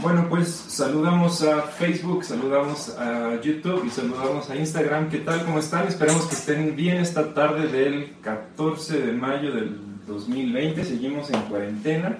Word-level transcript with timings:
Bueno, 0.00 0.26
pues 0.30 0.48
saludamos 0.48 1.42
a 1.42 1.62
Facebook, 1.62 2.24
saludamos 2.24 2.96
a 2.98 3.40
YouTube 3.40 3.84
y 3.84 3.90
saludamos 3.90 4.48
a 4.48 4.56
Instagram. 4.56 5.10
¿Qué 5.10 5.18
tal? 5.18 5.44
¿Cómo 5.44 5.58
están? 5.58 5.86
Esperamos 5.86 6.26
que 6.26 6.34
estén 6.34 6.76
bien 6.76 6.96
esta 6.98 7.34
tarde 7.34 7.68
del 7.68 8.14
14 8.22 9.00
de 9.00 9.12
mayo 9.12 9.52
del 9.52 9.78
2020. 10.06 10.84
Seguimos 10.84 11.30
en 11.30 11.40
cuarentena. 11.42 12.16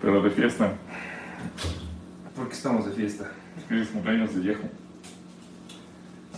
Pero 0.00 0.22
de 0.22 0.30
fiesta. 0.30 0.72
¿Por 2.36 2.48
qué 2.48 2.54
estamos 2.54 2.86
de 2.86 2.92
fiesta? 2.92 3.32
Es 3.70 3.88
cumpleaños 3.88 4.34
de 4.34 4.42
Yehu. 4.42 4.68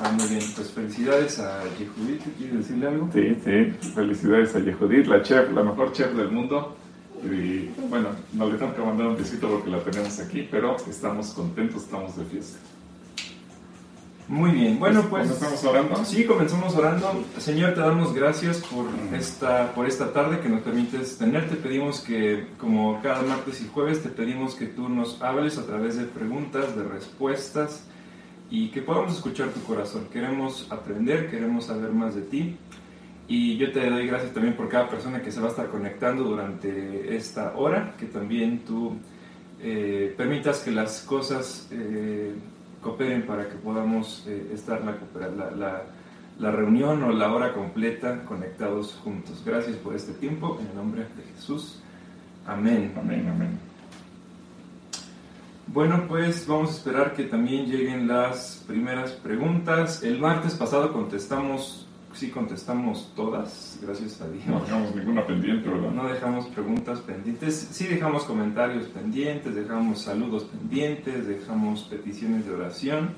Ah, 0.00 0.10
muy 0.12 0.26
bien. 0.28 0.42
Pues 0.54 0.70
felicidades 0.70 1.38
a 1.38 1.62
Yehudit. 1.78 2.22
¿Quieres 2.38 2.58
decirle 2.58 2.88
algo? 2.88 3.10
Sí, 3.12 3.36
sí. 3.44 3.90
Felicidades 3.94 4.54
a 4.54 4.60
Yehudit, 4.60 5.06
la 5.06 5.22
chef, 5.22 5.52
la 5.52 5.62
mejor 5.62 5.92
chef 5.92 6.12
del 6.14 6.30
mundo. 6.30 6.76
Y 7.24 7.72
bueno, 7.88 8.10
no 8.32 8.50
le 8.50 8.58
tengo 8.58 8.74
que 8.74 8.82
mandar 8.82 9.06
un 9.06 9.16
besito 9.16 9.48
porque 9.48 9.70
la 9.70 9.82
tenemos 9.82 10.18
aquí, 10.20 10.46
pero 10.50 10.76
estamos 10.88 11.30
contentos, 11.30 11.84
estamos 11.84 12.16
de 12.16 12.24
fiesta. 12.24 12.58
Muy 14.26 14.52
bien, 14.52 14.78
bueno 14.78 15.02
pues... 15.10 15.28
¿Comenzamos 15.28 15.64
orando? 15.64 16.04
Sí, 16.04 16.24
comenzamos 16.24 16.74
orando. 16.74 17.24
Señor, 17.38 17.74
te 17.74 17.80
damos 17.80 18.14
gracias 18.14 18.58
por 18.58 18.86
esta, 19.14 19.74
por 19.74 19.86
esta 19.86 20.14
tarde 20.14 20.40
que 20.40 20.48
nos 20.48 20.62
permites 20.62 21.18
tener. 21.18 21.48
Te 21.50 21.56
pedimos 21.56 22.00
que, 22.00 22.46
como 22.58 23.02
cada 23.02 23.22
martes 23.22 23.60
y 23.60 23.68
jueves, 23.68 24.02
te 24.02 24.08
pedimos 24.08 24.54
que 24.54 24.66
tú 24.66 24.88
nos 24.88 25.20
hables 25.20 25.58
a 25.58 25.66
través 25.66 25.98
de 25.98 26.04
preguntas, 26.04 26.74
de 26.74 26.84
respuestas 26.84 27.84
y 28.50 28.68
que 28.68 28.80
podamos 28.80 29.12
escuchar 29.14 29.48
tu 29.48 29.62
corazón. 29.62 30.06
Queremos 30.10 30.68
aprender, 30.70 31.30
queremos 31.30 31.66
saber 31.66 31.90
más 31.90 32.14
de 32.14 32.22
ti. 32.22 32.56
Y 33.26 33.56
yo 33.56 33.72
te 33.72 33.88
doy 33.88 34.06
gracias 34.06 34.32
también 34.32 34.54
por 34.54 34.68
cada 34.68 34.88
persona 34.88 35.22
que 35.22 35.32
se 35.32 35.40
va 35.40 35.46
a 35.46 35.50
estar 35.50 35.68
conectando 35.68 36.24
durante 36.24 37.16
esta 37.16 37.54
hora, 37.56 37.94
que 37.98 38.06
también 38.06 38.60
tú 38.60 38.98
eh, 39.60 40.12
permitas 40.16 40.60
que 40.60 40.70
las 40.70 41.00
cosas 41.00 41.68
eh, 41.70 42.34
cooperen 42.82 43.24
para 43.24 43.48
que 43.48 43.54
podamos 43.54 44.24
eh, 44.26 44.50
estar 44.52 44.82
la, 44.84 45.50
la, 45.56 45.82
la, 46.38 46.50
reunión 46.50 47.02
o 47.02 47.12
la 47.12 47.32
hora 47.32 47.54
completa 47.54 48.24
conectados 48.24 48.92
juntos. 49.02 49.42
Gracias 49.44 49.76
por 49.78 49.96
este 49.96 50.12
tiempo, 50.12 50.58
en 50.60 50.66
el 50.68 50.76
nombre 50.76 51.02
de 51.02 51.22
Jesús. 51.34 51.80
Amén. 52.46 52.92
Amén, 52.94 53.26
amén. 53.26 53.58
Bueno, 55.66 56.04
pues 56.06 56.46
vamos 56.46 56.70
a 56.70 56.72
esperar 56.74 57.14
que 57.14 57.24
también 57.24 57.64
lleguen 57.64 58.06
las 58.06 58.62
primeras 58.66 59.12
preguntas. 59.12 60.02
El 60.02 60.20
martes 60.20 60.54
pasado 60.54 60.92
contestamos 60.92 61.83
sí 62.14 62.30
contestamos 62.30 63.12
todas, 63.14 63.78
gracias 63.82 64.20
a 64.20 64.28
Dios. 64.28 64.46
No 64.46 64.60
dejamos 64.60 64.94
ninguna 64.94 65.26
pendiente, 65.26 65.68
¿verdad? 65.68 65.90
No 65.90 66.08
dejamos 66.08 66.46
preguntas 66.46 67.00
pendientes, 67.00 67.68
sí 67.72 67.86
dejamos 67.86 68.24
comentarios 68.24 68.86
pendientes, 68.86 69.54
dejamos 69.54 70.02
saludos 70.02 70.44
pendientes, 70.44 71.26
dejamos 71.26 71.82
peticiones 71.82 72.46
de 72.46 72.54
oración. 72.54 73.10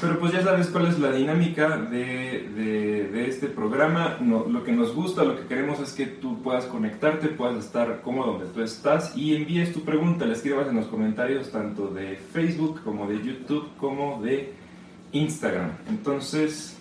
pero 0.00 0.18
pues 0.18 0.32
ya 0.32 0.42
sabes 0.42 0.68
cuál 0.68 0.86
es 0.86 0.98
la 0.98 1.12
dinámica 1.12 1.76
de, 1.76 3.08
de, 3.12 3.28
este 3.28 3.48
programa. 3.48 4.16
lo 4.20 4.64
que 4.64 4.72
nos 4.72 4.94
gusta, 4.94 5.24
lo 5.24 5.36
que 5.36 5.46
queremos 5.46 5.80
es 5.80 5.92
que 5.92 6.06
tú 6.06 6.40
puedas 6.42 6.64
conectarte, 6.64 7.28
puedas 7.28 7.62
estar 7.62 8.00
cómodo 8.00 8.32
donde 8.32 8.46
tú 8.46 8.62
estás 8.62 9.16
y 9.16 9.36
envíes 9.36 9.72
tu 9.72 9.82
pregunta, 9.82 10.24
la 10.24 10.32
escribas 10.32 10.68
en 10.68 10.76
los 10.76 10.86
comentarios 10.86 11.50
tanto 11.50 11.88
de 11.88 12.16
Facebook 12.16 12.80
como 12.84 13.06
de 13.06 13.22
YouTube 13.22 13.68
como 13.76 14.22
de 14.22 14.67
Instagram. 15.12 15.72
Entonces, 15.88 16.76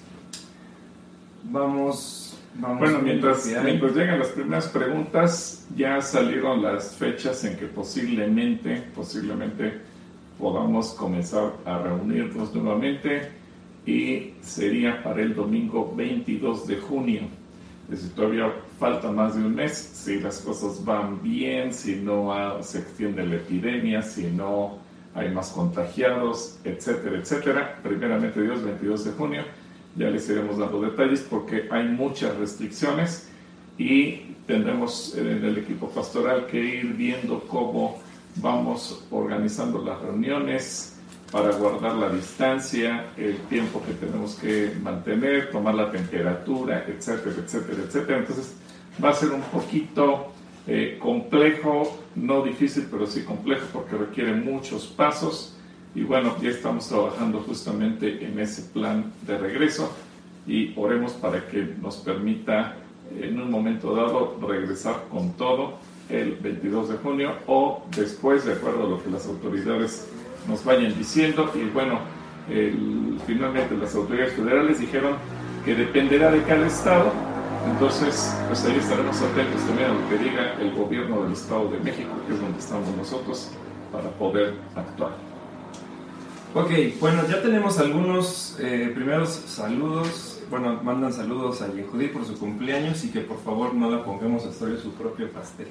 vamos, 1.44 2.38
vamos 2.56 2.80
bueno, 2.80 3.00
mientras, 3.00 3.46
mientras 3.64 3.96
llegan 3.96 4.20
las 4.20 4.30
primeras 4.30 4.68
preguntas, 4.68 5.68
ya 5.76 6.02
salieron 6.02 6.62
las 6.62 6.96
fechas 6.96 7.44
en 7.46 7.58
que 7.58 7.66
posiblemente, 7.66 8.84
posiblemente 8.96 9.82
podamos 10.38 10.94
comenzar 10.94 11.54
a 11.66 11.80
reunirnos 11.80 12.54
nuevamente 12.54 13.32
y 13.86 14.34
sería 14.42 15.02
para 15.02 15.22
el 15.22 15.34
domingo 15.34 15.94
22 15.96 16.68
de 16.68 16.78
junio. 16.78 17.22
Decir, 17.88 18.14
todavía 18.14 18.52
falta 18.78 19.10
más 19.12 19.36
de 19.36 19.46
un 19.46 19.56
mes, 19.56 19.78
si 19.78 20.20
las 20.20 20.40
cosas 20.42 20.84
van 20.84 21.22
bien, 21.24 21.74
si 21.74 21.96
no 21.96 22.34
se 22.62 22.80
extiende 22.80 23.26
la 23.26 23.36
epidemia, 23.36 24.02
si 24.02 24.26
no 24.26 24.80
hay 25.18 25.32
más 25.32 25.50
contagiados, 25.50 26.60
etcétera, 26.64 27.18
etcétera. 27.18 27.80
Primeramente 27.82 28.40
Dios, 28.40 28.64
22 28.64 29.06
de 29.06 29.12
junio, 29.14 29.44
ya 29.96 30.10
les 30.12 30.30
iremos 30.30 30.60
dando 30.60 30.80
detalles 30.80 31.26
porque 31.28 31.68
hay 31.72 31.88
muchas 31.88 32.38
restricciones 32.38 33.28
y 33.80 34.36
tendremos 34.46 35.16
en 35.18 35.44
el 35.44 35.58
equipo 35.58 35.90
pastoral 35.90 36.46
que 36.46 36.60
ir 36.60 36.94
viendo 36.94 37.42
cómo 37.48 38.00
vamos 38.36 39.04
organizando 39.10 39.84
las 39.84 40.00
reuniones 40.02 41.00
para 41.32 41.52
guardar 41.52 41.96
la 41.96 42.10
distancia, 42.10 43.08
el 43.18 43.38
tiempo 43.50 43.82
que 43.86 43.94
tenemos 43.94 44.36
que 44.36 44.72
mantener, 44.84 45.50
tomar 45.50 45.74
la 45.74 45.92
temperatura, 45.92 46.86
etcétera, 46.88 47.36
etcétera, 47.44 47.84
etcétera. 47.86 48.20
Entonces 48.20 48.56
va 49.04 49.10
a 49.10 49.14
ser 49.14 49.32
un 49.32 49.42
poquito 49.42 50.32
eh, 50.68 50.98
complejo, 51.02 51.98
no 52.18 52.42
difícil, 52.42 52.88
pero 52.90 53.06
sí 53.06 53.24
complejo 53.24 53.66
porque 53.72 53.96
requiere 53.96 54.34
muchos 54.34 54.88
pasos. 54.88 55.56
Y 55.96 56.04
bueno, 56.04 56.36
ya 56.42 56.50
estamos 56.50 56.88
trabajando 56.90 57.40
justamente 57.40 58.26
en 58.26 58.40
ese 58.40 58.64
plan 58.64 59.12
de 59.26 59.38
regreso 59.38 59.96
y 60.46 60.74
oremos 60.76 61.14
para 61.14 61.48
que 61.48 61.76
nos 61.82 61.98
permita 61.98 62.76
en 63.20 63.40
un 63.40 63.50
momento 63.50 63.96
dado 63.96 64.38
regresar 64.46 65.06
con 65.10 65.34
todo 65.34 65.80
el 66.10 66.36
22 66.36 66.90
de 66.90 66.98
junio 66.98 67.34
o 67.48 67.84
después, 67.96 68.46
de 68.46 68.54
acuerdo 68.54 68.86
a 68.86 68.90
lo 68.90 69.04
que 69.04 69.10
las 69.10 69.26
autoridades 69.28 70.08
nos 70.48 70.64
vayan 70.64 70.98
diciendo. 70.98 71.52
Y 71.56 71.70
bueno, 71.70 72.00
finalmente 73.26 73.76
las 73.76 73.96
autoridades 73.96 74.34
federales 74.34 74.80
dijeron 74.80 75.16
que 75.66 75.76
dependerá 75.76 76.32
de 76.32 76.44
cada 76.44 76.68
estado 76.68 77.12
entonces, 77.72 78.36
pues 78.48 78.66
ahí 78.66 78.78
estaremos 78.78 79.22
atentos 79.22 79.62
también 79.68 79.92
a 79.92 79.94
lo 79.94 80.10
que 80.10 80.18
diga 80.18 80.54
el 80.60 80.74
gobierno 80.74 81.24
del 81.24 81.34
Estado 81.34 81.70
de 81.70 81.80
México, 81.80 82.10
que 82.28 82.34
es 82.34 82.42
donde 82.42 82.60
estamos 82.60 82.96
nosotros, 82.96 83.52
para 83.92 84.10
poder 84.12 84.56
actuar. 84.76 85.12
Ok, 86.54 86.72
bueno, 87.00 87.22
ya 87.28 87.42
tenemos 87.42 87.78
algunos 87.78 88.58
eh, 88.60 88.92
primeros 88.96 89.30
saludos. 89.30 90.42
Bueno, 90.50 90.80
mandan 90.82 91.12
saludos 91.12 91.62
a 91.62 91.72
Yehudi 91.72 92.08
por 92.08 92.26
su 92.26 92.40
cumpleaños 92.40 93.04
y 93.04 93.12
que 93.12 93.20
por 93.20 93.40
favor 93.44 93.74
no 93.74 93.92
la 93.92 94.04
pongamos 94.04 94.46
a 94.46 94.50
hacer 94.50 94.80
su 94.80 94.94
propio 94.94 95.30
pastel. 95.32 95.68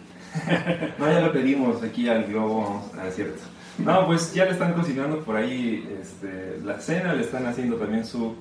no, 0.99 1.11
ya 1.11 1.21
lo 1.21 1.33
pedimos 1.33 1.83
aquí 1.83 2.09
al 2.09 2.25
globo, 2.25 2.89
ah, 2.99 3.11
cierto. 3.11 3.43
No, 3.79 4.07
pues 4.07 4.33
ya 4.35 4.45
le 4.45 4.53
están 4.53 4.75
cocinando 4.75 5.21
por 5.21 5.37
ahí 5.37 5.99
este, 6.01 6.61
la 6.63 6.79
cena, 6.79 7.15
le 7.15 7.23
están 7.23 7.47
haciendo 7.47 7.77
también 7.77 8.05
su 8.05 8.35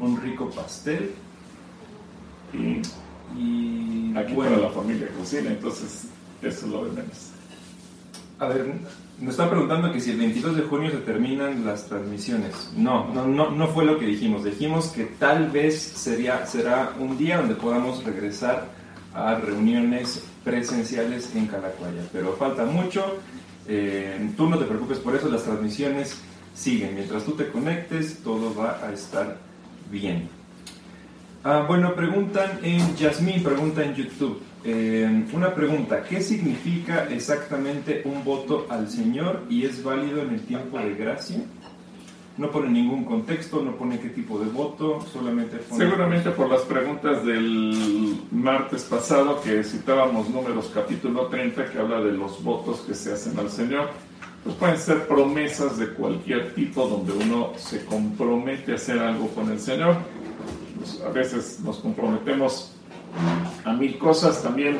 un 0.00 0.20
rico 0.20 0.50
pastel. 0.50 1.12
Y, 2.52 4.12
aquí 4.16 4.32
bueno, 4.32 4.56
para 4.56 4.68
la 4.68 4.72
familia 4.72 5.08
cocina, 5.16 5.50
entonces 5.50 6.06
eso 6.42 6.66
es 6.66 6.72
lo 6.72 6.84
de 6.84 6.90
menos. 6.92 7.30
A 8.38 8.48
ver, 8.48 8.74
nos 9.20 9.32
están 9.32 9.50
preguntando 9.50 9.92
que 9.92 10.00
si 10.00 10.12
el 10.12 10.18
22 10.18 10.56
de 10.56 10.62
junio 10.62 10.90
se 10.90 10.96
terminan 10.98 11.64
las 11.64 11.86
transmisiones. 11.86 12.72
No, 12.74 13.12
no, 13.12 13.26
no, 13.26 13.50
no 13.50 13.68
fue 13.68 13.84
lo 13.84 13.98
que 13.98 14.06
dijimos. 14.06 14.44
Dijimos 14.44 14.88
que 14.88 15.04
tal 15.04 15.50
vez 15.50 15.78
sería, 15.78 16.46
será 16.46 16.94
un 16.98 17.18
día 17.18 17.36
donde 17.36 17.54
podamos 17.54 18.02
regresar 18.02 18.68
a 19.12 19.34
reuniones 19.34 20.24
presenciales 20.44 21.34
en 21.34 21.46
Calacuaya, 21.46 22.02
pero 22.12 22.32
falta 22.34 22.64
mucho. 22.64 23.18
Eh, 23.66 24.30
tú 24.36 24.48
no 24.48 24.58
te 24.58 24.64
preocupes 24.64 24.98
por 24.98 25.14
eso, 25.14 25.28
las 25.28 25.44
transmisiones 25.44 26.16
siguen. 26.54 26.94
Mientras 26.94 27.24
tú 27.24 27.32
te 27.32 27.48
conectes, 27.48 28.20
todo 28.24 28.54
va 28.54 28.80
a 28.82 28.92
estar 28.92 29.36
bien. 29.90 30.39
Ah, 31.42 31.64
bueno, 31.66 31.94
preguntan 31.94 32.60
en 32.62 32.96
Yasmín, 32.96 33.42
pregunta 33.42 33.82
en 33.82 33.94
YouTube. 33.94 34.42
Eh, 34.62 35.24
una 35.32 35.54
pregunta, 35.54 36.02
¿qué 36.02 36.20
significa 36.20 37.08
exactamente 37.08 38.02
un 38.04 38.22
voto 38.24 38.66
al 38.68 38.90
Señor 38.90 39.44
y 39.48 39.64
es 39.64 39.82
válido 39.82 40.20
en 40.20 40.34
el 40.34 40.42
tiempo 40.42 40.78
de 40.78 40.94
gracia? 40.94 41.38
No 42.36 42.50
pone 42.50 42.68
ningún 42.68 43.04
contexto, 43.04 43.62
no 43.62 43.74
pone 43.76 43.98
qué 43.98 44.10
tipo 44.10 44.38
de 44.38 44.50
voto, 44.50 45.00
solamente. 45.10 45.60
Seguramente 45.74 46.30
por 46.30 46.50
las 46.50 46.60
preguntas 46.62 47.24
del 47.24 48.20
martes 48.30 48.82
pasado 48.82 49.40
que 49.40 49.64
citábamos 49.64 50.28
números 50.28 50.70
capítulo 50.74 51.28
30 51.28 51.70
que 51.70 51.78
habla 51.78 52.02
de 52.02 52.12
los 52.12 52.44
votos 52.44 52.80
que 52.80 52.94
se 52.94 53.14
hacen 53.14 53.38
al 53.38 53.48
Señor, 53.48 53.88
pues 54.44 54.56
pueden 54.56 54.78
ser 54.78 55.06
promesas 55.06 55.78
de 55.78 55.88
cualquier 55.88 56.54
tipo 56.54 56.86
donde 56.86 57.12
uno 57.12 57.52
se 57.56 57.82
compromete 57.86 58.72
a 58.72 58.74
hacer 58.74 58.98
algo 58.98 59.28
con 59.28 59.50
el 59.50 59.58
Señor 59.58 59.96
pues, 60.80 61.00
a 61.02 61.10
veces 61.10 61.60
nos 61.60 61.78
comprometemos 61.78 62.72
a 63.64 63.72
mil 63.74 63.98
cosas. 63.98 64.42
También 64.42 64.78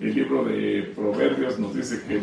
el 0.00 0.14
libro 0.14 0.44
de 0.44 0.92
Proverbios 0.96 1.58
nos 1.58 1.74
dice 1.74 2.02
que, 2.08 2.20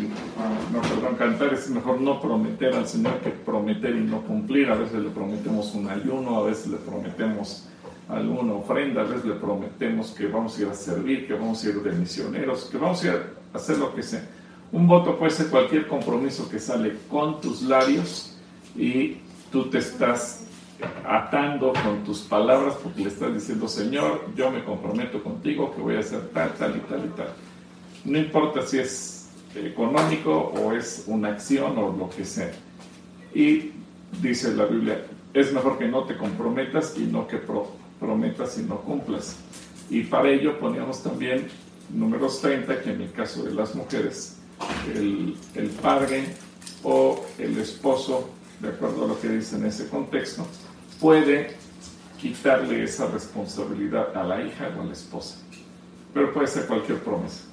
no, 0.72 0.82
perdón, 0.82 1.14
cantar 1.16 1.54
es 1.54 1.70
mejor 1.70 2.00
no 2.00 2.20
prometer 2.20 2.74
al 2.74 2.88
Señor 2.88 3.20
que 3.20 3.30
prometer 3.30 3.94
y 3.94 4.00
no 4.00 4.22
cumplir. 4.22 4.68
A 4.68 4.74
veces 4.74 5.00
le 5.00 5.10
prometemos 5.10 5.74
un 5.74 5.88
ayuno, 5.88 6.38
a 6.38 6.42
veces 6.44 6.66
le 6.66 6.78
prometemos 6.78 7.68
alguna 8.08 8.54
ofrenda, 8.54 9.02
a 9.02 9.04
veces 9.04 9.24
le 9.24 9.34
prometemos 9.34 10.10
que 10.10 10.26
vamos 10.26 10.58
a 10.58 10.62
ir 10.62 10.68
a 10.68 10.74
servir, 10.74 11.28
que 11.28 11.34
vamos 11.34 11.64
a 11.64 11.68
ir 11.68 11.80
de 11.82 11.92
misioneros, 11.92 12.64
que 12.64 12.78
vamos 12.78 13.04
a 13.04 13.06
ir 13.06 13.12
a 13.54 13.56
hacer 13.56 13.78
lo 13.78 13.94
que 13.94 14.02
sea. 14.02 14.26
Un 14.72 14.88
voto 14.88 15.16
puede 15.16 15.30
ser 15.30 15.46
cualquier 15.46 15.86
compromiso 15.86 16.48
que 16.48 16.58
sale 16.58 16.96
con 17.08 17.40
tus 17.40 17.62
labios 17.62 18.36
y 18.76 19.18
tú 19.52 19.70
te 19.70 19.78
estás 19.78 20.46
atando 21.06 21.72
con 21.72 22.04
tus 22.04 22.20
palabras 22.20 22.74
porque 22.82 23.02
le 23.02 23.08
estás 23.08 23.34
diciendo, 23.34 23.68
Señor, 23.68 24.26
yo 24.36 24.50
me 24.50 24.64
comprometo 24.64 25.22
contigo 25.22 25.74
que 25.74 25.80
voy 25.80 25.96
a 25.96 26.00
hacer 26.00 26.28
tal, 26.28 26.52
tal 26.54 26.76
y 26.76 26.80
tal 26.80 27.04
y 27.04 27.08
tal. 27.16 27.28
No 28.04 28.18
importa 28.18 28.62
si 28.62 28.78
es 28.78 29.30
económico 29.54 30.32
o 30.32 30.72
es 30.72 31.04
una 31.06 31.28
acción 31.28 31.76
o 31.78 31.92
lo 31.92 32.08
que 32.10 32.24
sea. 32.24 32.50
Y 33.34 33.72
dice 34.20 34.54
la 34.54 34.66
Biblia, 34.66 35.04
es 35.34 35.52
mejor 35.52 35.78
que 35.78 35.86
no 35.86 36.04
te 36.04 36.16
comprometas 36.16 36.96
y 36.96 37.02
no 37.02 37.26
que 37.26 37.40
prometas 37.98 38.58
y 38.58 38.62
no 38.62 38.80
cumplas. 38.80 39.36
Y 39.88 40.04
para 40.04 40.30
ello 40.30 40.58
poníamos 40.58 41.02
también 41.02 41.48
números 41.92 42.40
30, 42.40 42.82
que 42.82 42.90
en 42.90 43.02
el 43.02 43.12
caso 43.12 43.42
de 43.42 43.52
las 43.52 43.74
mujeres, 43.74 44.38
el, 44.94 45.36
el 45.54 45.68
padre 45.70 46.24
o 46.82 47.24
el 47.38 47.58
esposo, 47.58 48.30
de 48.60 48.68
acuerdo 48.68 49.04
a 49.04 49.08
lo 49.08 49.20
que 49.20 49.28
dice 49.28 49.56
en 49.56 49.66
ese 49.66 49.88
contexto, 49.88 50.46
puede 51.00 51.56
quitarle 52.20 52.84
esa 52.84 53.06
responsabilidad 53.06 54.16
a 54.16 54.24
la 54.24 54.42
hija 54.42 54.68
o 54.78 54.82
a 54.82 54.84
la 54.84 54.92
esposa. 54.92 55.38
Pero 56.12 56.32
puede 56.32 56.46
ser 56.46 56.66
cualquier 56.66 56.98
promesa. 56.98 57.44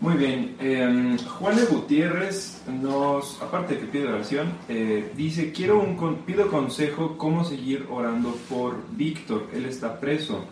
Muy 0.00 0.14
bien. 0.14 0.56
Eh, 0.58 1.16
Juan 1.38 1.54
de 1.54 1.64
Gutiérrez 1.66 2.60
nos, 2.66 3.40
aparte 3.40 3.74
de 3.74 3.80
que 3.80 3.86
pide 3.86 4.08
oración, 4.08 4.52
eh, 4.68 5.12
dice, 5.16 5.52
quiero 5.52 5.78
un 5.78 6.16
pido 6.26 6.50
consejo 6.50 7.16
cómo 7.16 7.44
seguir 7.44 7.86
orando 7.88 8.36
por 8.48 8.78
Víctor. 8.96 9.46
Él 9.54 9.64
está 9.64 10.00
preso. 10.00 10.44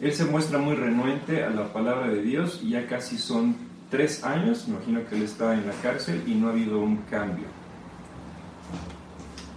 Él 0.00 0.14
se 0.14 0.24
muestra 0.24 0.58
muy 0.58 0.76
renuente 0.76 1.44
a 1.44 1.50
la 1.50 1.70
palabra 1.74 2.08
de 2.08 2.22
Dios 2.22 2.60
y 2.62 2.70
ya 2.70 2.86
casi 2.86 3.18
son 3.18 3.54
tres 3.90 4.24
años, 4.24 4.64
imagino 4.66 5.06
que 5.06 5.16
él 5.16 5.24
está 5.24 5.52
en 5.52 5.66
la 5.66 5.74
cárcel 5.82 6.22
y 6.26 6.34
no 6.34 6.48
ha 6.48 6.52
habido 6.52 6.78
un 6.78 6.98
cambio. 7.10 7.59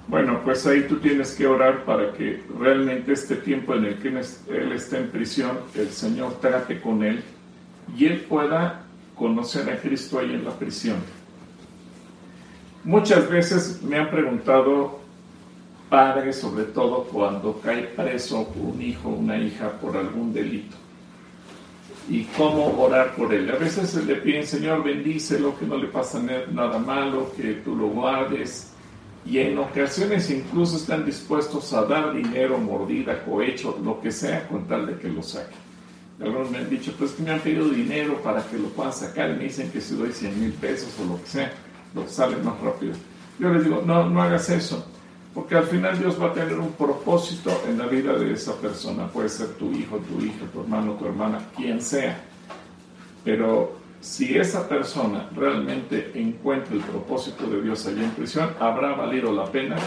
Bueno, 0.08 0.42
pues 0.44 0.66
ahí 0.68 0.86
tú 0.88 0.98
tienes 0.98 1.32
que 1.32 1.48
orar 1.48 1.86
para 1.86 2.12
que 2.12 2.44
realmente 2.60 3.14
este 3.14 3.36
tiempo 3.38 3.74
en 3.74 3.86
el 3.86 4.00
que 4.00 4.10
él 4.10 4.72
está 4.74 4.98
en 4.98 5.10
prisión, 5.10 5.60
el 5.76 5.90
Señor 5.90 6.40
trate 6.42 6.82
con 6.82 7.04
él 7.04 7.24
y 7.98 8.06
él 8.06 8.20
pueda 8.28 8.84
conocer 9.16 9.70
a 9.70 9.78
Cristo 9.78 10.20
ahí 10.20 10.34
en 10.34 10.44
la 10.44 10.52
prisión. 10.52 10.98
Muchas 12.84 13.30
veces 13.30 13.82
me 13.82 13.98
han 13.98 14.10
preguntado 14.10 15.00
padres, 15.90 16.40
sobre 16.40 16.66
todo 16.66 17.04
cuando 17.06 17.62
cae 17.62 17.84
preso 17.84 18.52
un 18.56 18.82
hijo 18.82 19.10
o 19.10 19.14
una 19.14 19.38
hija 19.38 19.72
por 19.80 19.96
algún 19.96 20.34
delito. 20.34 20.76
Y 22.10 22.26
cómo 22.38 22.78
orar 22.82 23.16
por 23.16 23.34
él. 23.34 23.50
A 23.50 23.56
veces 23.56 23.96
le 24.06 24.16
piden, 24.16 24.46
Señor, 24.46 24.84
bendícelo, 24.84 25.58
que 25.58 25.66
no 25.66 25.78
le 25.78 25.88
pasa 25.88 26.20
nada 26.52 26.78
malo, 26.78 27.32
que 27.38 27.54
tú 27.64 27.74
lo 27.76 27.88
guardes. 27.88 28.73
Y 29.26 29.40
en 29.40 29.58
ocasiones 29.58 30.30
incluso 30.30 30.78
están 30.78 31.06
dispuestos 31.06 31.72
a 31.74 31.84
dar 31.86 32.14
dinero, 32.14 32.58
mordida, 32.58 33.24
cohecho, 33.24 33.80
lo 33.84 34.02
que 34.02 34.12
sea, 34.12 34.48
con 34.48 34.68
tal 34.68 34.86
de 34.86 34.98
que 34.98 35.08
lo 35.08 35.24
saque. 35.24 35.56
Algunos 36.22 36.52
me 36.52 36.60
han 36.60 36.70
dicho, 36.70 36.94
pues 36.98 37.12
que 37.12 37.24
me 37.24 37.32
han 37.32 37.40
pedido 37.40 37.70
dinero 37.70 38.22
para 38.22 38.44
que 38.44 38.58
lo 38.58 38.68
puedan 38.70 38.94
sacar 38.94 39.32
y 39.32 39.34
me 39.34 39.44
dicen 39.46 39.72
que 39.72 39.82
si 39.82 39.96
doy 39.96 40.12
100 40.12 40.40
mil 40.40 40.54
pesos 40.54 40.90
o 41.02 41.06
lo 41.06 41.22
que 41.22 41.28
sea, 41.28 41.52
lo 41.96 42.08
sale 42.08 42.38
más 42.38 42.60
rápido. 42.60 42.94
Yo 43.40 43.50
les 43.50 43.64
digo, 43.64 43.82
no, 43.86 44.10
no 44.10 44.22
hagas 44.22 44.50
eso 44.50 44.86
porque 45.34 45.56
al 45.56 45.64
final 45.64 45.98
Dios 45.98 46.22
va 46.22 46.28
a 46.28 46.34
tener 46.34 46.60
un 46.60 46.74
propósito 46.74 47.50
en 47.68 47.80
la 47.80 47.88
vida 47.88 48.14
de 48.14 48.34
esa 48.34 48.54
persona. 48.56 49.08
Puede 49.08 49.30
ser 49.30 49.48
tu 49.56 49.72
hijo, 49.72 49.98
tu 49.98 50.24
hija, 50.24 50.46
tu 50.54 50.62
hermano, 50.62 50.94
tu 50.94 51.06
hermana, 51.06 51.40
quien 51.56 51.82
sea. 51.82 52.22
Pero 53.24 53.78
si 54.04 54.38
esa 54.38 54.68
persona 54.68 55.30
realmente 55.34 56.12
encuentra 56.14 56.76
el 56.76 56.82
propósito 56.82 57.48
de 57.48 57.62
Dios 57.62 57.88
allí 57.88 58.04
en 58.04 58.12
prisión, 58.12 58.50
habrá 58.60 58.96
valido 58.96 59.32
la 59.32 59.46
pena 59.46 59.78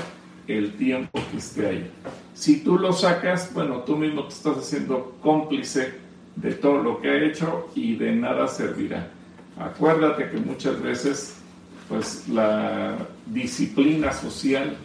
el 0.48 0.74
tiempo 0.78 1.20
que 1.30 1.36
esté 1.36 1.66
ahí. 1.66 1.90
Si 2.32 2.60
tú 2.60 2.78
lo 2.78 2.94
sacas, 2.94 3.52
bueno, 3.52 3.80
tú 3.80 3.94
mismo 3.94 4.24
te 4.24 4.32
estás 4.32 4.56
haciendo 4.56 5.16
cómplice 5.20 5.98
de 6.34 6.54
todo 6.54 6.78
lo 6.78 6.98
que 6.98 7.10
ha 7.10 7.24
hecho 7.24 7.68
y 7.74 7.96
de 7.96 8.12
nada 8.12 8.48
servirá. 8.48 9.10
Acuérdate 9.58 10.30
que 10.30 10.38
muchas 10.38 10.80
veces, 10.80 11.36
pues 11.86 12.26
la 12.26 12.96
disciplina 13.26 14.14
social 14.14 14.78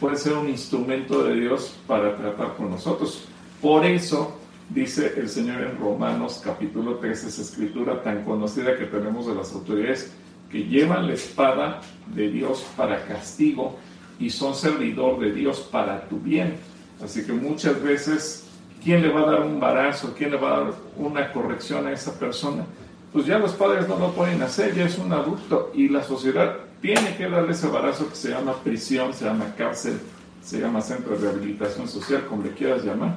puede 0.00 0.16
ser 0.16 0.32
un 0.32 0.48
instrumento 0.48 1.24
de 1.24 1.34
Dios 1.38 1.76
para 1.86 2.16
tratar 2.16 2.56
con 2.56 2.70
nosotros. 2.70 3.28
Por 3.60 3.84
eso 3.84 4.37
dice 4.70 5.14
el 5.16 5.28
Señor 5.28 5.62
en 5.62 5.78
Romanos 5.78 6.40
capítulo 6.44 6.96
3, 6.96 7.24
esa 7.24 7.42
escritura 7.42 8.02
tan 8.02 8.24
conocida 8.24 8.76
que 8.76 8.84
tenemos 8.84 9.26
de 9.26 9.34
las 9.34 9.52
autoridades, 9.52 10.12
que 10.50 10.64
llevan 10.64 11.06
la 11.06 11.14
espada 11.14 11.80
de 12.14 12.30
Dios 12.30 12.64
para 12.76 13.04
castigo 13.04 13.76
y 14.18 14.30
son 14.30 14.54
servidor 14.54 15.18
de 15.20 15.32
Dios 15.32 15.60
para 15.60 16.08
tu 16.08 16.18
bien. 16.18 16.56
Así 17.02 17.24
que 17.24 17.32
muchas 17.32 17.82
veces, 17.82 18.46
¿quién 18.82 19.02
le 19.02 19.08
va 19.08 19.20
a 19.20 19.30
dar 19.32 19.40
un 19.42 19.60
barazo? 19.60 20.14
¿Quién 20.16 20.32
le 20.32 20.36
va 20.36 20.48
a 20.48 20.60
dar 20.60 20.74
una 20.96 21.32
corrección 21.32 21.86
a 21.86 21.92
esa 21.92 22.18
persona? 22.18 22.64
Pues 23.12 23.26
ya 23.26 23.38
los 23.38 23.52
padres 23.52 23.88
no 23.88 23.98
lo 23.98 24.12
pueden 24.12 24.42
hacer, 24.42 24.74
ya 24.74 24.84
es 24.84 24.98
un 24.98 25.12
adulto 25.12 25.70
y 25.74 25.88
la 25.88 26.02
sociedad 26.02 26.56
tiene 26.80 27.16
que 27.16 27.28
darle 27.28 27.52
ese 27.52 27.66
embarazo 27.66 28.08
que 28.08 28.16
se 28.16 28.30
llama 28.30 28.54
prisión, 28.62 29.14
se 29.14 29.24
llama 29.24 29.54
cárcel, 29.56 29.98
se 30.42 30.60
llama 30.60 30.80
centro 30.80 31.16
de 31.16 31.18
rehabilitación 31.18 31.88
social, 31.88 32.26
como 32.26 32.42
le 32.42 32.52
quieras 32.52 32.84
llamar. 32.84 33.16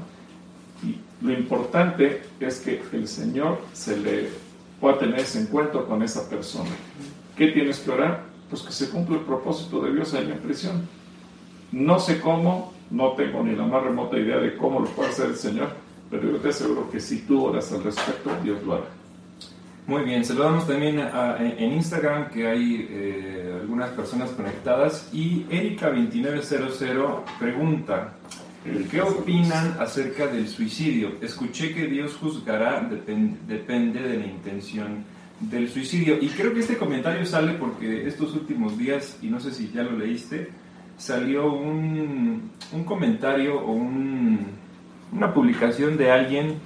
Y 0.83 0.99
lo 1.21 1.33
importante 1.33 2.21
es 2.39 2.59
que 2.59 2.81
el 2.93 3.07
Señor 3.07 3.59
se 3.73 3.97
le 3.97 4.29
pueda 4.79 4.97
tener 4.97 5.19
ese 5.19 5.41
encuentro 5.41 5.87
con 5.87 6.01
esa 6.01 6.27
persona. 6.29 6.69
¿Qué 7.37 7.47
tienes 7.47 7.79
que 7.79 7.91
orar? 7.91 8.23
Pues 8.49 8.63
que 8.63 8.71
se 8.71 8.89
cumpla 8.89 9.17
el 9.17 9.23
propósito 9.23 9.81
de 9.83 9.93
Dios 9.93 10.13
ahí 10.13 10.29
en 10.29 10.39
prisión. 10.39 10.87
No 11.71 11.99
sé 11.99 12.19
cómo, 12.19 12.73
no 12.89 13.13
tengo 13.13 13.43
ni 13.43 13.55
la 13.55 13.65
más 13.65 13.83
remota 13.83 14.17
idea 14.17 14.37
de 14.37 14.57
cómo 14.57 14.79
lo 14.79 14.87
puede 14.87 15.09
hacer 15.09 15.27
el 15.27 15.35
Señor, 15.35 15.69
pero 16.09 16.29
yo 16.29 16.37
te 16.37 16.49
aseguro 16.49 16.89
que 16.89 16.99
si 16.99 17.19
tú 17.19 17.45
oras 17.45 17.71
al 17.71 17.83
respecto, 17.83 18.31
Dios 18.43 18.61
lo 18.63 18.73
hará. 18.73 18.85
Muy 19.87 20.03
bien, 20.03 20.23
saludamos 20.23 20.67
también 20.67 20.99
en 20.99 21.73
Instagram 21.73 22.29
que 22.29 22.47
hay 22.47 22.87
eh, 22.89 23.57
algunas 23.61 23.89
personas 23.89 24.29
conectadas 24.31 25.09
y 25.11 25.45
Erika2900 25.49 27.23
pregunta, 27.39 28.13
¿qué 28.89 29.01
opinan 29.01 29.77
acerca 29.79 30.27
del 30.27 30.47
suicidio? 30.47 31.13
Escuché 31.21 31.73
que 31.73 31.87
Dios 31.87 32.15
juzgará, 32.15 32.87
depende 33.47 33.99
de 33.99 34.17
la 34.17 34.25
intención 34.25 35.03
del 35.39 35.69
suicidio 35.69 36.17
y 36.21 36.27
creo 36.29 36.53
que 36.53 36.59
este 36.59 36.77
comentario 36.77 37.25
sale 37.25 37.53
porque 37.53 38.07
estos 38.07 38.33
últimos 38.35 38.77
días, 38.77 39.17
y 39.21 39.27
no 39.27 39.39
sé 39.39 39.51
si 39.51 39.71
ya 39.71 39.81
lo 39.83 39.97
leíste, 39.97 40.49
salió 40.97 41.51
un, 41.51 42.51
un 42.71 42.83
comentario 42.83 43.59
o 43.59 43.71
un, 43.71 44.39
una 45.11 45.33
publicación 45.33 45.97
de 45.97 46.11
alguien 46.11 46.59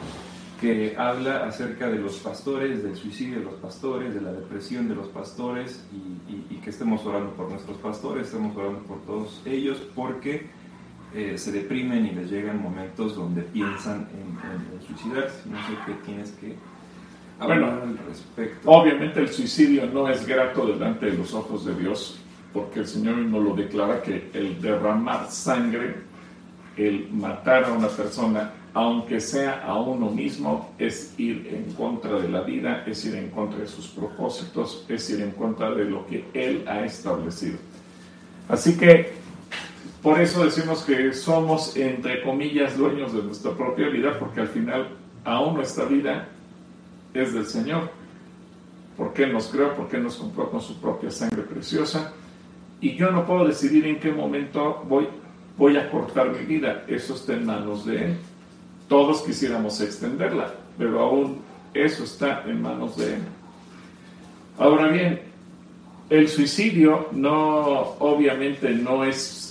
que 0.59 0.95
habla 0.97 1.45
acerca 1.45 1.89
de 1.89 1.97
los 1.97 2.17
pastores, 2.17 2.83
del 2.83 2.95
suicidio 2.95 3.39
de 3.39 3.45
los 3.45 3.55
pastores, 3.55 4.13
de 4.13 4.21
la 4.21 4.31
depresión 4.31 4.87
de 4.87 4.95
los 4.95 5.07
pastores 5.07 5.85
y, 5.91 6.55
que 6.55 6.71
estemos 6.71 7.05
orando 7.05 7.31
por 7.33 7.47
nuestros 7.51 7.77
pastores, 7.77 8.27
estemos 8.27 8.55
orando 8.57 8.79
por 8.83 8.99
todos 9.03 9.41
ellos 9.45 9.77
porque 9.93 10.47
eh, 11.15 11.37
se 11.37 11.51
deprimen 11.51 12.05
y 12.05 12.11
les 12.11 12.29
llegan 12.29 12.61
momentos 12.61 13.15
donde 13.15 13.41
piensan 13.41 14.07
en, 14.13 14.85
suicidarse. 14.85 15.49
No 15.49 15.57
sé 15.65 15.73
qué 15.85 15.93
tienes 16.05 16.31
que 16.31 16.55
hablar 17.39 17.81
al 17.83 17.97
respecto. 18.07 18.69
Obviamente 18.69 19.21
el 19.21 19.29
suicidio 19.29 19.87
no 19.87 20.09
es 20.09 20.27
grato 20.27 20.65
delante 20.67 21.05
de 21.05 21.17
los 21.17 21.33
ojos 21.33 21.65
de 21.65 21.73
Dios 21.75 22.19
porque 22.53 22.81
el 22.81 22.87
Señor 22.87 23.15
mismo 23.15 23.39
lo 23.39 23.55
declara 23.55 24.01
que 24.01 24.29
el 24.33 24.61
derramar 24.61 25.29
sangre, 25.29 25.95
el 26.77 27.09
matar 27.11 27.65
a 27.65 27.73
una 27.73 27.87
persona, 27.87 28.51
aunque 28.73 29.21
sea 29.21 29.61
a 29.65 29.79
uno 29.79 30.09
mismo, 30.09 30.73
es 30.77 31.13
ir 31.17 31.47
en 31.53 31.73
contra 31.73 32.19
de 32.19 32.27
la 32.27 32.41
vida, 32.41 32.83
es 32.85 33.05
ir 33.05 33.15
en 33.15 33.29
contra 33.29 33.59
de 33.59 33.67
sus 33.67 33.87
propósitos, 33.87 34.85
es 34.89 35.09
ir 35.09 35.21
en 35.21 35.31
contra 35.31 35.71
de 35.71 35.85
lo 35.85 36.05
que 36.07 36.25
Él 36.33 36.65
ha 36.67 36.83
establecido. 36.83 37.57
Así 38.47 38.77
que 38.77 39.24
por 40.05 40.21
eso 40.21 40.45
decimos 40.45 40.83
que 40.83 41.11
somos, 41.13 41.75
entre 41.75 42.21
comillas, 42.21 42.77
dueños 42.77 43.11
de 43.11 43.23
nuestra 43.23 43.53
propia 43.53 43.89
vida, 43.89 44.19
porque 44.19 44.39
al 44.39 44.47
final 44.49 44.89
aún 45.23 45.55
nuestra 45.55 45.85
vida 45.85 46.27
es 47.15 47.33
del 47.33 47.47
Señor, 47.47 47.89
porque 48.95 49.23
Él 49.23 49.33
nos 49.33 49.47
creó, 49.47 49.73
porque 49.73 49.97
Él 49.97 50.03
nos 50.03 50.17
compró 50.17 50.51
con 50.51 50.61
su 50.61 50.79
propia 50.79 51.09
sangre 51.09 51.41
preciosa, 51.41 52.13
y 52.79 52.95
yo 52.95 53.09
no 53.09 53.25
puedo 53.25 53.47
decidir 53.47 53.87
en 53.87 53.99
qué 53.99 54.11
momento 54.11 54.85
voy, 54.87 55.07
voy 55.57 55.75
a 55.75 55.89
cortar 55.89 56.29
mi 56.29 56.45
vida, 56.45 56.83
eso 56.87 57.15
está 57.15 57.33
en 57.33 57.47
manos 57.47 57.83
de 57.87 58.05
Él. 58.05 58.17
Todos 58.87 59.23
quisiéramos 59.23 59.81
extenderla, 59.81 60.53
pero 60.77 60.99
aún 60.99 61.39
eso 61.73 62.03
está 62.03 62.43
en 62.45 62.61
manos 62.61 62.95
de 62.95 63.15
Él. 63.15 63.21
Ahora 64.59 64.87
bien, 64.89 65.19
el 66.11 66.29
suicidio 66.29 67.07
no, 67.11 67.95
obviamente 67.97 68.69
no 68.69 69.03
es 69.03 69.44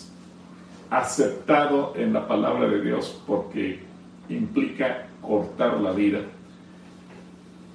aceptado 0.98 1.94
en 1.96 2.12
la 2.12 2.26
palabra 2.26 2.68
de 2.68 2.80
Dios 2.80 3.20
porque 3.26 3.80
implica 4.28 5.06
cortar 5.20 5.80
la 5.80 5.92
vida. 5.92 6.20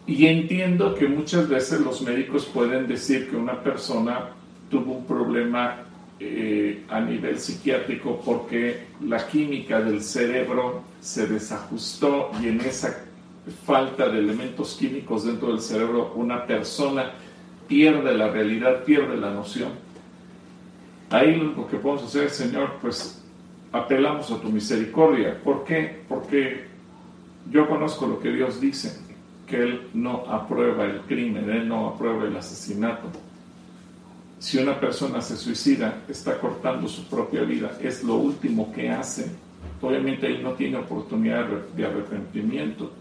Y 0.08 0.26
entiendo 0.26 0.96
que 0.96 1.08
muchas 1.08 1.48
veces 1.48 1.82
los 1.82 2.02
médicos 2.02 2.46
pueden 2.46 2.88
decir 2.88 3.30
que 3.30 3.36
una 3.36 3.62
persona 3.62 4.30
tuvo 4.70 4.94
un 4.94 5.06
problema 5.06 5.84
eh, 6.20 6.84
a 6.90 7.00
nivel 7.00 7.40
psiquiátrico 7.40 8.22
porque 8.26 8.88
la 9.06 9.26
química 9.28 9.80
del 9.80 10.02
cerebro 10.02 10.82
se 11.00 11.28
desajustó 11.28 12.32
y 12.42 12.48
en 12.48 12.60
esa 12.62 13.06
falta 13.66 14.10
de 14.10 14.20
elementos 14.20 14.76
químicos 14.76 15.26
dentro 15.26 15.50
del 15.50 15.62
cerebro 15.62 16.12
una 16.16 16.46
persona 16.46 17.12
pierde 17.68 18.18
la 18.18 18.30
realidad, 18.30 18.84
pierde 18.84 19.16
la 19.16 19.32
noción. 19.32 19.70
Ahí 21.10 21.36
lo 21.36 21.68
que 21.68 21.78
podemos 21.78 22.04
hacer, 22.04 22.30
Señor, 22.30 22.78
pues 22.82 23.24
apelamos 23.72 24.32
a 24.32 24.40
tu 24.40 24.50
misericordia. 24.50 25.40
¿Por 25.44 25.64
qué? 25.64 26.04
Porque 26.08 26.66
yo 27.52 27.68
conozco 27.68 28.06
lo 28.06 28.20
que 28.20 28.32
Dios 28.32 28.62
dice, 28.62 29.00
que 29.48 29.58
Él 29.58 29.88
no 29.94 30.26
aprueba 30.28 30.86
el 30.86 31.02
crimen, 31.02 31.50
Él 31.50 31.68
no 31.68 31.88
aprueba 31.88 32.26
el 32.26 32.38
asesinato. 32.38 33.10
Si 34.38 34.58
una 34.58 34.80
persona 34.80 35.22
se 35.22 35.36
suicida, 35.36 36.04
está 36.08 36.40
cortando 36.40 36.88
su 36.88 37.06
propia 37.06 37.42
vida, 37.42 37.78
es 37.82 38.04
lo 38.04 38.16
último 38.16 38.72
que 38.72 38.90
hace. 38.90 39.32
Obviamente 39.82 40.28
Él 40.28 40.44
no 40.44 40.54
tiene 40.54 40.78
oportunidad 40.78 41.46
de 41.76 41.86
arrepentimiento 41.86 42.92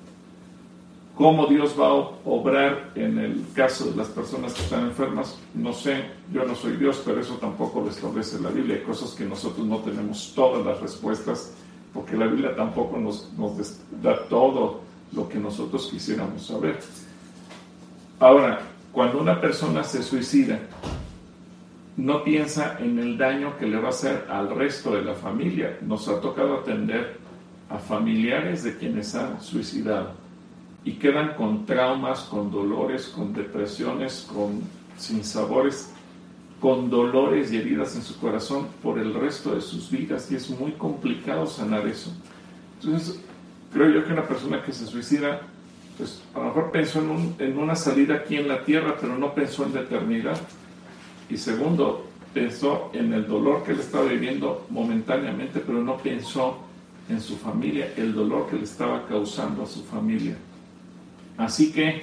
¿Cómo 1.19 1.49
Dios 1.49 1.75
va 1.77 1.89
a 1.89 1.95
obrar 2.25 2.93
en 2.95 3.19
el 3.19 3.45
caso 3.53 3.87
de 3.87 3.97
las 3.97 4.07
personas 4.07 4.55
que 4.55 4.63
están 4.63 4.85
enfermas? 4.85 5.37
No 5.53 5.73
sé, 5.73 6.05
yo 6.33 6.45
no 6.45 6.55
soy 6.55 6.77
Dios, 6.77 7.03
pero 7.05 7.21
eso 7.21 7.35
tampoco 7.39 7.81
lo 7.81 7.91
establece 7.91 8.41
la 8.41 8.51
Biblia. 8.51 8.77
Hay 8.77 8.83
cosas 8.83 9.17
que 9.17 9.25
nosotros 9.25 9.67
no 9.67 9.79
tenemos 9.79 10.33
todas 10.33 10.65
las 10.65 10.81
respuestas, 10.81 11.55
porque 11.93 12.17
la 12.17 12.29
Biblia 12.29 12.55
tampoco 12.55 12.99
nos, 12.99 13.33
nos 13.37 13.81
da 14.01 14.29
todo 14.29 14.83
lo 15.11 15.29
que 15.29 15.41
nosotros 15.41 15.89
quisiéramos 15.91 16.47
saber. 16.47 16.79
Ahora, 18.21 18.61
cuando 18.93 19.21
una 19.21 19.41
persona 19.41 19.83
se 19.83 20.05
suicida, 20.05 20.61
no 21.97 22.23
piensa 22.23 22.77
en 22.79 22.97
el 23.01 23.19
daño 23.19 23.59
que 23.59 23.67
le 23.67 23.81
va 23.81 23.89
a 23.89 23.91
hacer 23.91 24.25
al 24.31 24.55
resto 24.55 24.93
de 24.93 25.03
la 25.03 25.15
familia. 25.15 25.79
Nos 25.81 26.07
ha 26.07 26.21
tocado 26.21 26.61
atender 26.61 27.19
a 27.71 27.79
familiares 27.79 28.63
de 28.63 28.77
quienes 28.77 29.17
han 29.17 29.41
suicidado 29.41 30.28
y 30.85 30.93
quedan 30.93 31.35
con 31.35 31.67
traumas, 31.67 32.21
con 32.21 32.51
dolores, 32.51 33.09
con 33.09 33.33
depresiones, 33.33 34.29
con 34.33 34.63
sinsabores, 34.97 35.93
con 36.61 36.91
dolores 36.91 37.53
y 37.53 37.57
heridas 37.57 37.95
en 37.95 38.03
su 38.03 38.19
corazón 38.19 38.67
por 38.83 38.99
el 38.99 39.15
resto 39.15 39.55
de 39.55 39.61
sus 39.61 39.91
vidas 39.91 40.31
y 40.31 40.37
es 40.37 40.51
muy 40.51 40.73
complicado 40.73 41.47
sanar 41.47 41.87
eso. 41.87 42.13
Entonces, 42.81 43.21
creo 43.73 43.91
yo 43.91 44.05
que 44.05 44.13
una 44.13 44.27
persona 44.27 44.63
que 44.63 44.73
se 44.73 44.87
suicida, 44.87 45.41
pues 45.97 46.23
a 46.35 46.39
lo 46.39 46.47
mejor 46.47 46.71
pensó 46.71 47.01
en, 47.39 47.59
una 47.59 47.77
salida 47.77 48.17
aquí 48.17 48.37
en 48.37 48.49
la 48.49 48.65
tierra, 48.65 48.97
pero 49.01 49.17
no 49.17 49.35
pensó 49.35 49.65
en 49.65 49.75
la 49.75 49.81
eternidad. 49.81 50.39
Y 51.29 51.37
segundo, 51.37 52.07
pensó 52.33 52.91
en 52.93 53.13
el 53.13 53.27
dolor 53.27 53.63
que 53.65 53.73
él 53.73 53.81
estaba 53.81 54.05
viviendo 54.05 54.67
momentáneamente, 54.71 55.61
pero 55.61 55.83
no 55.83 55.97
pensó 55.99 56.59
en 57.09 57.21
su 57.21 57.37
familia, 57.37 57.93
el 57.97 58.15
dolor 58.15 58.49
que 58.49 58.57
le 58.57 58.65
estaba 58.65 59.07
causando 59.07 59.63
a 59.63 59.67
su 59.67 59.83
familia. 59.85 60.37
Así 61.39 61.73
que 61.73 62.03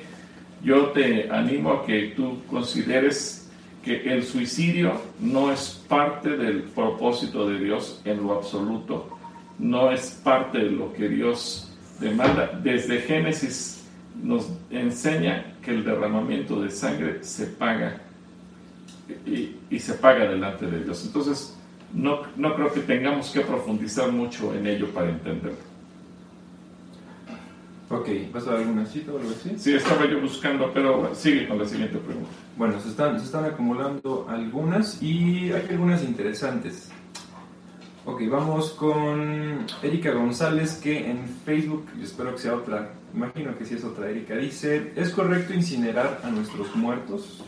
yo 0.63 0.87
te 0.87 1.29
animo 1.29 1.73
a 1.73 1.85
que 1.85 2.13
tú 2.15 2.41
consideres 2.49 3.47
que 3.83 4.11
el 4.11 4.23
suicidio 4.23 4.99
no 5.19 5.51
es 5.51 5.83
parte 5.87 6.35
del 6.37 6.63
propósito 6.63 7.47
de 7.47 7.59
Dios 7.59 8.01
en 8.03 8.23
lo 8.23 8.33
absoluto, 8.33 9.15
no 9.59 9.91
es 9.91 10.09
parte 10.23 10.57
de 10.57 10.71
lo 10.71 10.91
que 10.91 11.07
Dios 11.07 11.71
demanda. 11.99 12.59
Desde 12.63 13.01
Génesis 13.01 13.85
nos 14.23 14.49
enseña 14.71 15.53
que 15.61 15.71
el 15.71 15.83
derramamiento 15.83 16.61
de 16.61 16.71
sangre 16.71 17.23
se 17.23 17.45
paga 17.45 18.01
y, 19.25 19.79
se 19.79 19.93
paga 19.93 20.25
delante 20.25 20.65
de 20.65 20.83
Dios. 20.83 21.05
Entonces, 21.05 21.55
no, 21.93 22.21
no 22.37 22.55
creo 22.55 22.73
que 22.73 22.79
tengamos 22.79 23.29
que 23.29 23.41
profundizar 23.41 24.11
mucho 24.11 24.53
en 24.55 24.65
ello 24.65 24.87
para 24.89 25.09
entenderlo. 25.09 25.74
Ok, 27.89 28.07
¿vas 28.33 28.47
a 28.47 28.51
dar 28.51 28.59
alguna 28.61 28.85
cita 28.85 29.11
o 29.11 29.19
algo 29.19 29.29
así? 29.29 29.53
Sí, 29.57 29.73
estaba 29.73 30.07
yo 30.07 30.19
buscando, 30.19 30.71
pero 30.73 31.13
sigue 31.13 31.47
con 31.47 31.59
la 31.59 31.65
siguiente 31.65 31.97
pregunta. 31.99 32.29
Bueno, 32.57 32.79
se 32.81 32.89
están, 32.89 33.19
se 33.19 33.25
están 33.25 33.45
acumulando 33.45 34.25
algunas 34.27 35.01
y 35.03 35.51
hay 35.51 35.67
algunas 35.69 36.03
interesantes. 36.03 36.89
Ok, 38.05 38.21
vamos 38.29 38.71
con 38.71 39.65
Erika 39.81 40.11
González, 40.11 40.75
que 40.75 41.09
en 41.09 41.27
Facebook, 41.43 41.85
y 41.99 42.03
espero 42.03 42.33
que 42.33 42.41
sea 42.41 42.55
otra, 42.55 42.91
imagino 43.13 43.57
que 43.57 43.65
sí 43.65 43.75
es 43.75 43.83
otra 43.83 44.09
Erika, 44.09 44.35
dice, 44.35 44.93
¿es 44.95 45.09
correcto 45.09 45.53
incinerar 45.53 46.21
a 46.23 46.29
nuestros 46.29 46.75
muertos? 46.75 47.43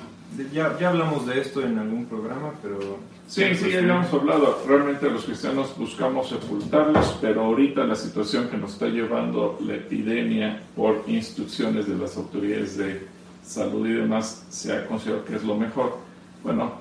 Ya, 0.52 0.78
ya 0.80 0.90
hablamos 0.90 1.26
de 1.28 1.42
esto 1.42 1.62
en 1.62 1.78
algún 1.78 2.06
programa, 2.06 2.54
pero 2.62 2.98
Sí, 3.28 3.44
sí, 3.56 3.72
ya 3.72 3.80
hemos 3.80 4.12
hablado. 4.14 4.64
Realmente 4.66 5.10
los 5.10 5.26
cristianos 5.26 5.78
buscamos 5.78 6.30
sepultarlos, 6.30 7.18
pero 7.20 7.44
ahorita 7.44 7.84
la 7.84 7.96
situación 7.96 8.48
que 8.48 8.56
nos 8.56 8.74
está 8.74 8.88
llevando 8.88 9.60
la 9.62 9.76
epidemia 9.76 10.62
por 10.78 11.04
instrucciones 11.08 11.88
de 11.90 11.98
las 11.98 12.16
autoridades 12.16 12.78
de 12.78 13.06
salud 13.44 13.86
y 13.86 13.94
demás 13.94 14.46
se 14.50 14.74
ha 14.74 14.88
considerado 14.88 15.26
que 15.26 15.36
es 15.36 15.44
lo 15.44 15.56
mejor. 15.56 15.98
Bueno, 16.42 16.72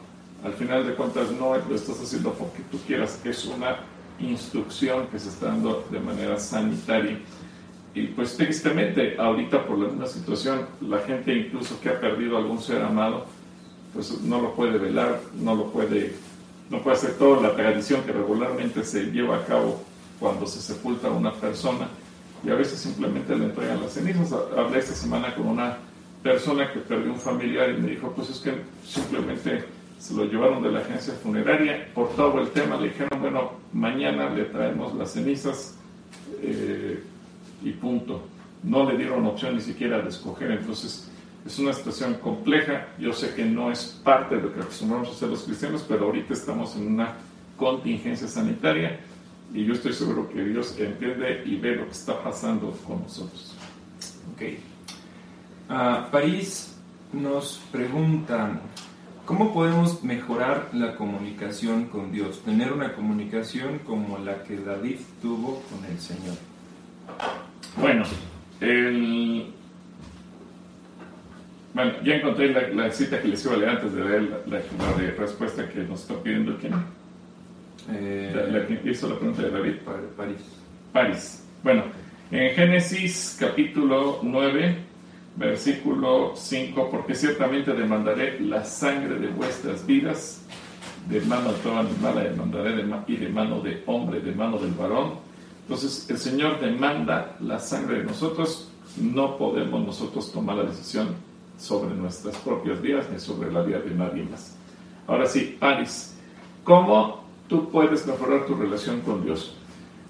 al 0.45 0.53
final 0.53 0.87
de 0.87 0.95
cuentas 0.95 1.33
no 1.33 1.57
lo 1.57 1.75
estás 1.75 2.01
haciendo 2.01 2.33
porque 2.35 2.63
tú 2.71 2.79
quieras, 2.87 3.21
es 3.25 3.45
una 3.47 3.79
instrucción 4.21 5.09
que 5.09 5.19
se 5.19 5.31
está 5.31 5.47
dando 5.47 5.85
de 5.91 5.99
manera 5.99 6.39
sanitaria. 6.39 7.19
Y 7.93 8.07
pues 8.09 8.37
tristemente, 8.37 9.17
ahorita 9.19 9.67
por 9.67 9.79
la 9.79 9.89
misma 9.89 10.07
situación, 10.07 10.61
la 10.81 10.99
gente 10.99 11.35
incluso 11.35 11.81
que 11.81 11.89
ha 11.89 11.99
perdido 12.01 12.37
algún 12.37 12.63
ser 12.63 12.83
amado, 12.83 13.25
pues 13.93 14.21
no 14.21 14.41
lo 14.41 14.55
puede 14.55 14.79
velar, 14.79 15.21
no 15.35 15.57
lo 15.57 15.73
puede 15.73 16.15
no 16.71 16.83
puede 16.83 16.97
ser 16.97 17.15
toda 17.15 17.41
la 17.41 17.55
tradición 17.55 18.03
que 18.03 18.13
regularmente 18.13 18.85
se 18.85 19.05
lleva 19.05 19.37
a 19.37 19.45
cabo 19.45 19.83
cuando 20.19 20.47
se 20.47 20.61
sepulta 20.61 21.09
a 21.09 21.13
una 21.13 21.33
persona 21.33 21.89
y 22.45 22.51
a 22.51 22.55
veces 22.55 22.79
simplemente 22.79 23.37
le 23.37 23.47
entregan 23.47 23.81
las 23.81 23.93
cenizas. 23.93 24.33
Hablé 24.57 24.79
esta 24.79 24.95
semana 24.95 25.35
con 25.35 25.47
una 25.47 25.79
persona 26.23 26.73
que 26.73 26.81
perdió 26.81 27.13
un 27.13 27.21
familiar 27.21 27.71
y 27.71 27.81
me 27.81 27.91
dijo, 27.91 28.13
pues 28.13 28.31
es 28.31 28.39
que 28.41 28.55
simplemente 28.85 29.65
se 29.99 30.15
lo 30.15 30.25
llevaron 30.25 30.63
de 30.63 30.71
la 30.71 30.81
agencia 30.81 31.15
funeraria 31.15 31.89
por 31.95 32.11
todo 32.15 32.41
el 32.41 32.51
tema, 32.51 32.77
le 32.77 32.89
dijeron, 32.89 33.21
bueno, 33.21 33.53
mañana 33.73 34.29
le 34.31 34.45
traemos 34.45 34.95
las 34.95 35.13
cenizas 35.13 35.75
eh, 36.43 37.03
y 37.63 37.71
punto. 37.73 38.23
No 38.63 38.91
le 38.91 38.97
dieron 38.97 39.25
opción 39.27 39.55
ni 39.55 39.61
siquiera 39.61 40.01
de 40.01 40.09
escoger, 40.09 40.51
entonces 40.51 41.11
es 41.47 41.59
una 41.61 41.73
situación 41.73 42.15
compleja, 42.15 42.89
yo 42.99 43.13
sé 43.13 43.33
que 43.35 43.45
no 43.45 43.71
es 43.71 44.01
parte 44.03 44.37
de 44.37 44.43
lo 44.43 44.53
que 44.53 44.61
acostumbramos 44.61 45.09
a 45.09 45.13
hacer 45.13 45.29
los 45.29 45.45
cristianos, 45.45 45.85
pero 45.89 46.07
ahorita 46.07 46.35
estamos 46.35 46.75
en 46.75 46.89
una 46.89 47.15
contingencia 47.57 48.27
sanitaria 48.27 48.99
y 49.55 49.65
yo 49.65 49.75
estoy 49.75 49.93
seguro 49.93 50.29
que 50.29 50.43
Dios 50.43 50.77
entiende 50.79 51.45
y 51.47 51.57
ve 51.57 51.77
lo 51.77 51.85
que 51.87 51.93
está 51.93 52.23
pasando 52.23 52.73
con 52.87 53.03
nosotros. 53.03 53.55
Ok. 54.35 54.43
Uh, 55.71 56.11
París 56.11 56.77
nos 57.13 57.61
pregunta, 57.71 58.61
¿cómo 59.25 59.55
podemos 59.55 60.03
mejorar 60.03 60.71
la 60.73 60.97
comunicación 60.97 61.87
con 61.87 62.11
Dios? 62.11 62.43
Tener 62.43 62.73
una 62.73 62.93
comunicación 62.95 63.79
como 63.81 64.19
la 64.19 64.43
que 64.43 64.57
David 64.57 64.99
tuvo 65.23 65.63
con 65.71 65.85
el 65.85 65.99
Señor. 66.01 66.37
Bueno, 67.77 68.05
el, 68.61 69.55
bueno, 71.77 71.93
ya 72.03 72.15
encontré 72.15 72.73
la, 72.73 72.91
cita 72.91 73.21
que 73.21 73.29
les 73.29 73.45
iba 73.45 73.53
a 73.53 73.59
leer 73.59 73.69
antes 73.69 73.93
de 73.93 74.03
leer 74.03 74.23
la, 74.47 74.59
la, 74.59 75.11
respuesta 75.19 75.69
que 75.69 75.81
nos 75.81 76.01
está 76.01 76.15
pidiendo 76.23 76.57
quién. 76.57 76.73
Eh, 77.93 78.33
la, 78.51 78.67
que 78.67 78.91
hizo 78.91 79.11
la 79.11 79.19
pregunta 79.19 79.43
de 79.43 79.51
David. 79.51 79.75
París. 80.17 80.39
París. 80.91 81.45
Bueno, 81.63 81.83
en 82.31 82.55
Génesis 82.55 83.37
capítulo 83.39 84.21
9, 84.23 84.75
versículo 85.37 86.33
5, 86.35 86.89
porque 86.91 87.15
ciertamente 87.15 87.75
demandaré 87.75 88.41
la 88.41 88.65
sangre 88.65 89.17
de 89.19 89.29
vuestras 89.29 89.87
vidas, 89.87 90.47
de 91.11 91.21
mano 91.21 91.53
de 91.53 91.59
toda 91.59 91.81
animal 91.81 92.25
demandaré 92.25 92.75
de, 92.75 92.91
y 93.07 93.17
de 93.17 93.29
mano 93.29 93.61
de 93.61 93.83
hombre, 93.85 94.21
de 94.21 94.33
mano 94.33 94.57
del 94.57 94.73
varón. 94.73 95.17
Entonces 95.65 96.09
el 96.09 96.17
Señor 96.17 96.59
demanda 96.59 97.37
la 97.41 97.59
sangre 97.59 97.99
de 97.99 98.05
nosotros, 98.05 98.73
no 98.99 99.37
podemos 99.37 99.85
nosotros 99.85 100.33
tomar 100.33 100.57
la 100.57 100.65
decisión 100.65 101.36
sobre 101.59 101.95
nuestras 101.95 102.37
propias 102.37 102.81
vidas 102.81 103.07
ni 103.13 103.19
sobre 103.19 103.53
la 103.53 103.63
vida 103.63 103.81
de 103.81 103.95
nadie 103.95 104.25
más. 104.25 104.57
Ahora 105.07 105.27
sí, 105.27 105.57
Paris, 105.59 106.15
¿cómo 106.65 107.25
tú 107.49 107.71
puedes 107.71 108.07
mejorar 108.07 108.47
tu 108.47 108.55
relación 108.55 109.01
con 109.01 109.25
Dios? 109.25 109.57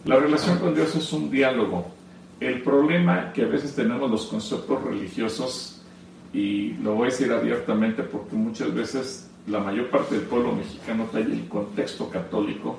La 0.04 0.16
relación 0.16 0.58
con 0.58 0.74
Dios 0.74 0.94
es 0.94 1.12
un 1.12 1.30
diálogo. 1.30 1.86
El 2.40 2.62
problema 2.62 3.32
que 3.32 3.42
a 3.42 3.48
veces 3.48 3.74
tenemos 3.74 4.10
los 4.10 4.26
conceptos 4.26 4.82
religiosos, 4.82 5.82
y 6.32 6.74
lo 6.82 6.94
voy 6.94 7.08
a 7.08 7.10
decir 7.10 7.32
abiertamente 7.32 8.02
porque 8.02 8.36
muchas 8.36 8.74
veces 8.74 9.30
la 9.46 9.60
mayor 9.60 9.88
parte 9.90 10.16
del 10.16 10.24
pueblo 10.24 10.52
mexicano 10.52 11.08
trae 11.10 11.22
el 11.22 11.48
contexto 11.48 12.10
católico 12.10 12.78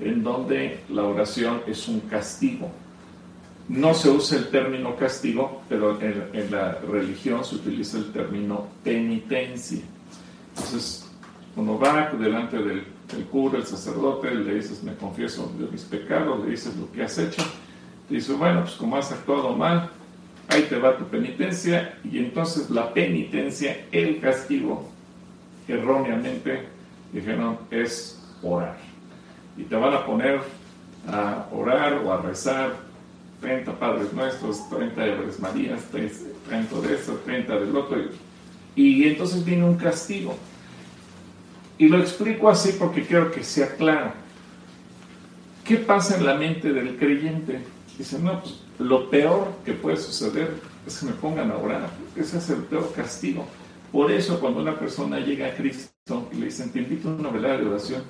en 0.00 0.22
donde 0.22 0.80
la 0.88 1.04
oración 1.04 1.60
es 1.66 1.88
un 1.88 2.00
castigo. 2.00 2.70
No 3.68 3.94
se 3.94 4.10
usa 4.10 4.38
el 4.38 4.48
término 4.48 4.96
castigo, 4.96 5.62
pero 5.68 6.00
en, 6.00 6.50
la 6.50 6.78
religión 6.88 7.44
se 7.44 7.56
utiliza 7.56 7.98
el 7.98 8.12
término 8.12 8.66
penitencia. 8.84 9.82
Entonces, 10.50 11.10
uno 11.56 11.78
va 11.78 12.12
delante 12.12 12.58
del, 12.58 12.84
cura, 13.30 13.58
el 13.58 13.66
sacerdote, 13.66 14.34
le 14.34 14.54
dices, 14.54 14.82
me 14.82 14.94
confieso 14.94 15.52
de 15.58 15.66
mis 15.66 15.82
pecados, 15.82 16.44
le 16.44 16.50
dices 16.50 16.76
lo 16.76 16.90
que 16.92 17.02
has 17.02 17.18
hecho, 17.18 17.42
te 18.08 18.14
dice, 18.14 18.32
bueno, 18.34 18.62
pues 18.62 18.74
como 18.74 18.96
has 18.96 19.10
actuado 19.10 19.54
mal, 19.56 19.90
ahí 20.48 20.62
te 20.62 20.78
va 20.78 20.96
tu 20.96 21.04
penitencia, 21.04 21.98
y 22.04 22.18
entonces 22.18 22.70
la 22.70 22.92
penitencia, 22.92 23.84
el 23.90 24.20
castigo, 24.20 24.88
erróneamente 25.66 26.68
dijeron, 27.12 27.58
es 27.70 28.22
orar. 28.42 28.76
Y 29.56 29.64
te 29.64 29.74
van 29.74 29.94
a 29.94 30.04
poner 30.04 30.40
a 31.08 31.46
orar 31.52 31.94
o 32.04 32.12
a 32.12 32.20
rezar 32.20 32.85
30 33.46 33.78
Padres 33.78 34.12
Nuestros, 34.12 34.68
30 34.70 35.00
Aves 35.00 35.38
Marías, 35.38 35.80
30 35.92 36.80
de 36.80 36.94
eso, 36.94 37.12
30 37.24 37.60
del 37.60 37.76
otro. 37.76 37.96
Y, 38.74 39.04
entonces 39.04 39.44
viene 39.44 39.62
un 39.62 39.76
castigo. 39.76 40.36
Y 41.78 41.88
lo 41.88 42.00
explico 42.00 42.48
así 42.48 42.74
porque 42.76 43.06
quiero 43.06 43.30
que 43.30 43.44
sea 43.44 43.76
claro. 43.76 44.14
¿Qué 45.64 45.76
pasa 45.76 46.16
en 46.16 46.26
la 46.26 46.34
mente 46.34 46.72
del 46.72 46.96
creyente? 46.96 47.60
Dice, 47.96 48.18
no, 48.18 48.40
pues 48.40 48.62
lo 48.80 49.08
peor 49.10 49.52
que 49.64 49.74
puede 49.74 49.96
suceder 49.96 50.50
es 50.84 50.98
que 50.98 51.06
me 51.06 51.12
pongan 51.12 51.52
a 51.52 51.56
orar. 51.56 51.88
Ese 52.16 52.38
es 52.38 52.50
el 52.50 52.64
peor 52.64 52.92
castigo. 52.94 53.46
Por 53.92 54.10
eso 54.10 54.40
cuando 54.40 54.60
una 54.60 54.76
persona 54.76 55.20
llega 55.20 55.46
a 55.46 55.54
Cristo 55.54 56.28
y 56.32 56.38
le 56.38 56.46
dicen, 56.46 56.72
te 56.72 56.80
invito 56.80 57.10
a 57.10 57.14
una 57.14 57.30
velada 57.30 57.58
de 57.58 57.66
oración, 57.66 58.02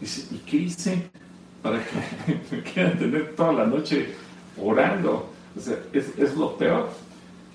dice, 0.00 0.26
¿y 0.34 0.38
qué 0.38 0.56
hice 0.56 1.10
para 1.62 1.78
que 1.78 2.40
me 2.56 2.62
quieran 2.64 2.98
tener 2.98 3.36
toda 3.36 3.52
la 3.52 3.66
noche 3.66 4.16
orando. 4.62 5.30
es, 5.92 6.18
es 6.18 6.36
lo 6.36 6.56
peor. 6.56 6.90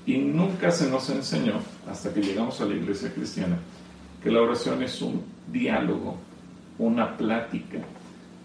Y 0.05 0.17
nunca 0.17 0.71
se 0.71 0.89
nos 0.89 1.09
enseñó, 1.09 1.55
hasta 1.89 2.13
que 2.13 2.21
llegamos 2.21 2.61
a 2.61 2.65
la 2.65 2.75
iglesia 2.75 3.11
cristiana, 3.13 3.57
que 4.21 4.29
la 4.29 4.41
oración 4.41 4.83
es 4.83 5.01
un 5.01 5.23
diálogo, 5.51 6.17
una 6.77 7.17
plática, 7.17 7.79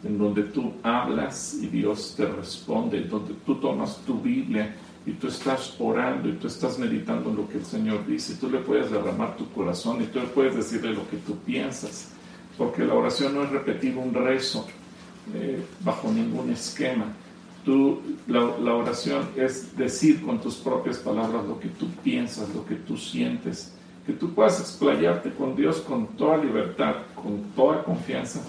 en 0.03 0.19
donde 0.19 0.45
tú 0.45 0.73
hablas 0.83 1.55
y 1.61 1.67
Dios 1.67 2.15
te 2.17 2.27
responde, 2.27 3.03
donde 3.03 3.35
tú 3.45 3.57
tomas 3.57 3.99
tu 4.07 4.21
Biblia 4.21 4.75
y 5.05 5.13
tú 5.13 5.29
estás 5.29 5.75
orando 5.79 6.29
y 6.29 6.33
tú 6.33 6.47
estás 6.47 6.79
meditando 6.79 7.31
en 7.31 7.37
lo 7.37 7.49
que 7.49 7.59
el 7.59 7.65
Señor 7.65 8.07
dice, 8.07 8.37
tú 8.37 8.51
le 8.51 8.59
puedes 8.59 8.91
derramar 8.91 9.37
tu 9.37 9.51
corazón 9.51 10.03
y 10.03 10.07
tú 10.07 10.21
le 10.21 10.27
puedes 10.27 10.57
decirle 10.57 10.95
lo 10.95 11.09
que 11.09 11.19
tú 11.19 11.37
piensas, 11.39 12.13
porque 12.57 12.85
la 12.85 12.95
oración 12.95 13.35
no 13.35 13.45
es 13.45 13.51
repetir 13.51 13.97
un 13.97 14.15
rezo 14.15 14.67
eh, 15.35 15.63
bajo 15.85 16.11
ningún 16.11 16.51
esquema, 16.51 17.07
Tú, 17.65 18.01
la, 18.27 18.75
oración 18.75 19.29
es 19.37 19.77
decir 19.77 20.25
con 20.25 20.41
tus 20.41 20.57
propias 20.57 20.97
palabras 20.99 21.45
lo 21.45 21.61
que 21.61 21.69
tú 21.69 21.89
piensas, 22.03 22.55
lo 22.55 22.65
que 22.65 22.75
tú 22.75 22.97
sientes, 22.97 23.75
que 24.07 24.15
tú 24.15 24.33
puedas 24.33 24.61
explayarte 24.61 25.31
con 25.33 25.55
Dios 25.55 25.81
con 25.81 26.07
toda 26.17 26.39
libertad, 26.39 26.95
con 27.15 27.43
toda 27.55 27.85
confianza 27.85 28.41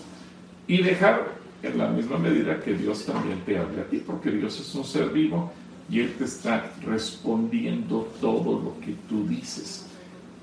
y 0.65 0.81
dejar 0.81 1.27
en 1.61 1.77
la 1.77 1.87
misma 1.89 2.17
medida 2.17 2.61
que 2.61 2.73
Dios 2.73 3.05
también 3.05 3.41
te 3.45 3.57
hable 3.57 3.81
a 3.81 3.85
ti, 3.85 4.01
porque 4.05 4.31
Dios 4.31 4.59
es 4.59 4.73
un 4.73 4.85
ser 4.85 5.09
vivo 5.09 5.51
y 5.89 5.99
Él 5.99 6.13
te 6.17 6.23
está 6.23 6.71
respondiendo 6.83 8.09
todo 8.21 8.59
lo 8.59 8.79
que 8.79 8.95
tú 9.09 9.27
dices. 9.27 9.87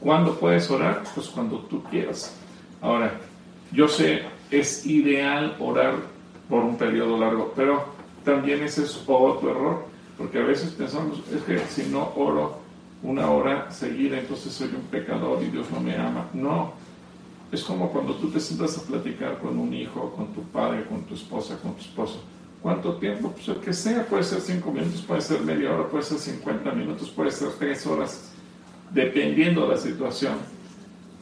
¿Cuándo 0.00 0.38
puedes 0.38 0.70
orar? 0.70 1.02
Pues 1.14 1.28
cuando 1.28 1.58
tú 1.60 1.82
quieras. 1.84 2.36
Ahora, 2.80 3.18
yo 3.72 3.88
sé, 3.88 4.22
es 4.50 4.86
ideal 4.86 5.56
orar 5.58 5.94
por 6.48 6.62
un 6.62 6.76
periodo 6.76 7.18
largo, 7.18 7.52
pero 7.56 7.97
también 8.24 8.62
ese 8.62 8.84
es 8.84 9.02
otro 9.06 9.50
error, 9.50 9.84
porque 10.16 10.38
a 10.38 10.44
veces 10.44 10.70
pensamos, 10.72 11.22
es 11.32 11.42
que 11.42 11.58
si 11.68 11.88
no 11.90 12.12
oro 12.16 12.58
una 13.02 13.30
hora 13.30 13.70
seguida, 13.70 14.18
entonces 14.18 14.52
soy 14.52 14.68
un 14.68 14.82
pecador 14.90 15.42
y 15.42 15.46
Dios 15.46 15.70
no 15.70 15.80
me 15.80 15.96
ama. 15.96 16.28
No, 16.32 16.72
es 17.52 17.62
como 17.62 17.90
cuando 17.90 18.14
tú 18.14 18.28
te 18.30 18.40
sientas 18.40 18.76
a 18.78 18.82
platicar 18.82 19.38
con 19.38 19.58
un 19.58 19.72
hijo, 19.72 20.12
con 20.16 20.28
tu 20.34 20.42
padre, 20.42 20.84
con 20.84 21.02
tu 21.04 21.14
esposa, 21.14 21.56
con 21.58 21.74
tu 21.74 21.82
esposo. 21.82 22.22
¿Cuánto 22.60 22.96
tiempo? 22.96 23.30
Pues 23.30 23.46
el 23.48 23.56
que 23.58 23.72
sea, 23.72 24.04
puede 24.04 24.24
ser 24.24 24.40
cinco 24.40 24.72
minutos, 24.72 25.02
puede 25.02 25.20
ser 25.20 25.40
media 25.42 25.72
hora, 25.72 25.88
puede 25.88 26.02
ser 26.02 26.18
50 26.18 26.72
minutos, 26.72 27.08
puede 27.08 27.30
ser 27.30 27.50
tres 27.56 27.86
horas, 27.86 28.32
dependiendo 28.90 29.62
de 29.62 29.68
la 29.68 29.76
situación. 29.76 30.34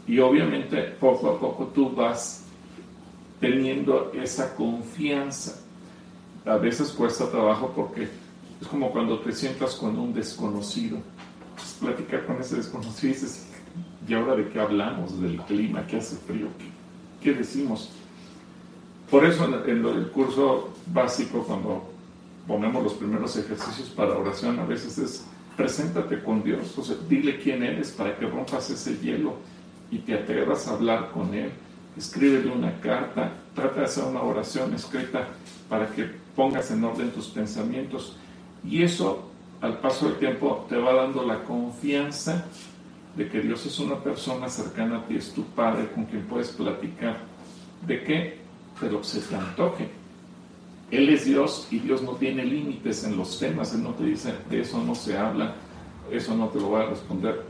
Y 0.06 0.18
obviamente 0.18 0.80
poco 0.98 1.28
a 1.28 1.38
poco 1.38 1.66
tú 1.74 1.90
vas 1.90 2.44
teniendo 3.38 4.12
esa 4.14 4.54
confianza 4.54 5.65
a 6.46 6.56
veces 6.56 6.90
cuesta 6.90 7.28
trabajo 7.30 7.72
porque 7.74 8.08
es 8.60 8.68
como 8.68 8.90
cuando 8.92 9.18
te 9.18 9.32
sientas 9.32 9.74
con 9.74 9.98
un 9.98 10.14
desconocido. 10.14 10.98
Pues 11.56 11.76
platicar 11.80 12.24
con 12.26 12.40
ese 12.40 12.56
desconocido 12.56 13.10
y 13.10 13.14
dices, 13.14 13.46
¿y 14.06 14.14
ahora 14.14 14.36
de 14.36 14.48
qué 14.48 14.60
hablamos? 14.60 15.20
¿Del 15.20 15.38
clima? 15.42 15.86
¿Qué 15.86 15.96
hace 15.96 16.16
frío? 16.16 16.48
¿Qué, 17.22 17.34
decimos? 17.34 17.90
Por 19.10 19.24
eso 19.24 19.44
en, 19.66 19.84
el 19.84 20.08
curso 20.10 20.72
básico, 20.86 21.42
cuando 21.42 21.90
ponemos 22.46 22.84
los 22.84 22.94
primeros 22.94 23.36
ejercicios 23.36 23.88
para 23.88 24.16
oración, 24.16 24.60
a 24.60 24.64
veces 24.64 24.98
es 24.98 25.24
preséntate 25.56 26.22
con 26.22 26.44
Dios, 26.44 26.76
o 26.76 26.84
sea, 26.84 26.96
dile 27.08 27.40
quién 27.40 27.62
eres 27.62 27.90
para 27.90 28.14
que 28.16 28.26
rompas 28.26 28.68
ese 28.68 28.98
hielo 28.98 29.36
y 29.90 29.98
te 29.98 30.12
atrevas 30.12 30.68
a 30.68 30.72
hablar 30.72 31.10
con 31.12 31.32
Él. 31.34 31.50
Escríbele 31.96 32.52
una 32.52 32.78
carta, 32.80 33.32
trata 33.54 33.80
de 33.80 33.86
hacer 33.86 34.04
una 34.04 34.20
oración 34.20 34.74
escrita 34.74 35.28
para 35.68 35.88
que 35.88 36.10
pongas 36.34 36.70
en 36.70 36.84
orden 36.84 37.10
tus 37.10 37.28
pensamientos. 37.28 38.16
Y 38.64 38.82
eso, 38.82 39.28
al 39.60 39.78
paso 39.78 40.06
del 40.06 40.18
tiempo, 40.18 40.66
te 40.68 40.76
va 40.76 40.94
dando 40.94 41.24
la 41.24 41.42
confianza 41.44 42.44
de 43.16 43.28
que 43.28 43.40
Dios 43.40 43.64
es 43.64 43.78
una 43.78 43.96
persona 43.96 44.48
cercana 44.48 44.98
a 44.98 45.06
ti, 45.06 45.16
es 45.16 45.32
tu 45.32 45.42
Padre 45.42 45.88
con 45.94 46.04
quien 46.04 46.22
puedes 46.26 46.50
platicar. 46.50 47.16
¿De 47.86 48.02
qué? 48.04 48.38
De 48.80 48.90
lo 48.90 49.00
que 49.00 49.06
se 49.06 49.20
te 49.20 49.34
antoje. 49.34 49.88
Él 50.90 51.08
es 51.08 51.24
Dios 51.24 51.66
y 51.70 51.78
Dios 51.78 52.02
no 52.02 52.12
tiene 52.12 52.44
límites 52.44 53.04
en 53.04 53.16
los 53.16 53.38
temas. 53.38 53.74
Él 53.74 53.82
no 53.82 53.90
te 53.94 54.04
dice, 54.04 54.34
de 54.50 54.60
eso 54.60 54.82
no 54.82 54.94
se 54.94 55.16
habla, 55.16 55.54
eso 56.10 56.36
no 56.36 56.48
te 56.48 56.60
lo 56.60 56.68
voy 56.68 56.82
a 56.82 56.86
responder. 56.86 57.44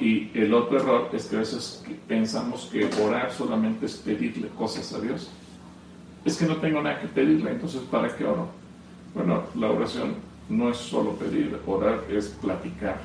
Y 0.00 0.30
el 0.38 0.52
otro 0.52 0.78
error 0.78 1.10
es 1.12 1.26
que 1.26 1.36
a 1.36 1.40
veces 1.40 1.82
pensamos 2.06 2.68
que 2.70 2.88
orar 3.02 3.32
solamente 3.32 3.86
es 3.86 3.96
pedirle 3.96 4.48
cosas 4.48 4.92
a 4.92 5.00
Dios 5.00 5.30
es 6.24 6.36
que 6.36 6.46
no 6.46 6.56
tengo 6.56 6.82
nada 6.82 7.00
que 7.00 7.08
pedirle, 7.08 7.52
entonces 7.52 7.80
¿para 7.90 8.14
qué 8.14 8.24
oro? 8.24 8.48
Bueno, 9.14 9.44
la 9.54 9.70
oración 9.70 10.14
no 10.48 10.70
es 10.70 10.76
solo 10.76 11.12
pedir, 11.12 11.58
orar 11.66 12.04
es 12.10 12.28
platicar. 12.28 13.00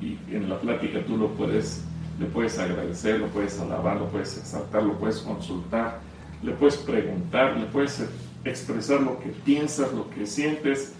Y 0.00 0.18
en 0.34 0.48
la 0.48 0.58
plática 0.58 1.04
tú 1.06 1.16
lo 1.16 1.28
puedes, 1.30 1.84
le 2.18 2.26
puedes 2.26 2.58
agradecer, 2.58 3.20
lo 3.20 3.28
puedes 3.28 3.58
alabar, 3.60 3.96
lo 3.98 4.08
puedes 4.08 4.36
exaltar, 4.36 4.82
lo 4.82 4.98
puedes 4.98 5.18
consultar, 5.18 6.00
le 6.42 6.52
puedes 6.52 6.76
preguntar, 6.76 7.56
le 7.56 7.66
puedes 7.66 8.04
expresar 8.44 9.00
lo 9.00 9.18
que 9.20 9.30
piensas, 9.30 9.92
lo 9.92 10.10
que 10.10 10.26
sientes. 10.26 10.92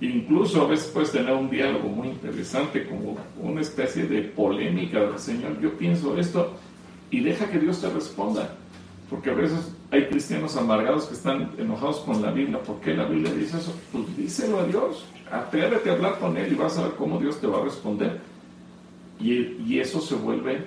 Incluso 0.00 0.62
a 0.62 0.66
veces 0.66 0.88
puedes 0.88 1.12
tener 1.12 1.32
un 1.32 1.48
diálogo 1.48 1.88
muy 1.88 2.08
interesante, 2.08 2.86
como 2.86 3.16
una 3.40 3.62
especie 3.62 4.06
de 4.06 4.22
polémica 4.22 5.00
del 5.00 5.18
Señor. 5.18 5.58
Yo 5.60 5.72
pienso 5.78 6.18
esto 6.18 6.54
y 7.10 7.20
deja 7.20 7.50
que 7.50 7.58
Dios 7.58 7.80
te 7.80 7.88
responda. 7.88 8.54
Porque 9.08 9.30
a 9.30 9.34
veces 9.34 9.72
hay 9.90 10.06
cristianos 10.06 10.56
amargados 10.56 11.06
que 11.06 11.14
están 11.14 11.52
enojados 11.58 12.00
con 12.00 12.20
la 12.22 12.30
Biblia. 12.30 12.60
¿Por 12.60 12.80
qué 12.80 12.94
la 12.94 13.04
Biblia 13.04 13.32
dice 13.32 13.58
eso? 13.58 13.74
Pues 13.92 14.16
díselo 14.16 14.60
a 14.60 14.64
Dios. 14.64 15.04
Atrévete 15.30 15.90
a 15.90 15.92
hablar 15.94 16.18
con 16.18 16.36
Él 16.36 16.52
y 16.52 16.56
vas 16.56 16.76
a 16.78 16.84
ver 16.84 16.92
cómo 16.92 17.18
Dios 17.18 17.40
te 17.40 17.46
va 17.46 17.58
a 17.58 17.64
responder. 17.64 18.20
Y, 19.20 19.32
y 19.66 19.78
eso 19.80 20.00
se 20.00 20.14
vuelve 20.14 20.66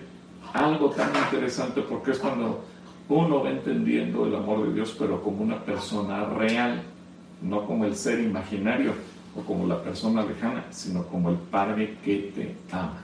algo 0.53 0.89
tan 0.91 1.11
interesante 1.15 1.81
porque 1.81 2.11
es 2.11 2.19
cuando 2.19 2.63
uno 3.09 3.43
va 3.43 3.49
entendiendo 3.49 4.25
el 4.25 4.35
amor 4.35 4.67
de 4.67 4.73
Dios, 4.73 4.95
pero 4.97 5.21
como 5.21 5.43
una 5.43 5.63
persona 5.63 6.25
real, 6.25 6.81
no 7.41 7.65
como 7.65 7.85
el 7.85 7.95
ser 7.95 8.19
imaginario 8.19 8.93
o 9.35 9.41
como 9.41 9.67
la 9.67 9.81
persona 9.81 10.23
lejana, 10.23 10.65
sino 10.71 11.03
como 11.07 11.29
el 11.29 11.37
Padre 11.37 11.97
que 12.03 12.31
te 12.35 12.55
ama. 12.71 13.01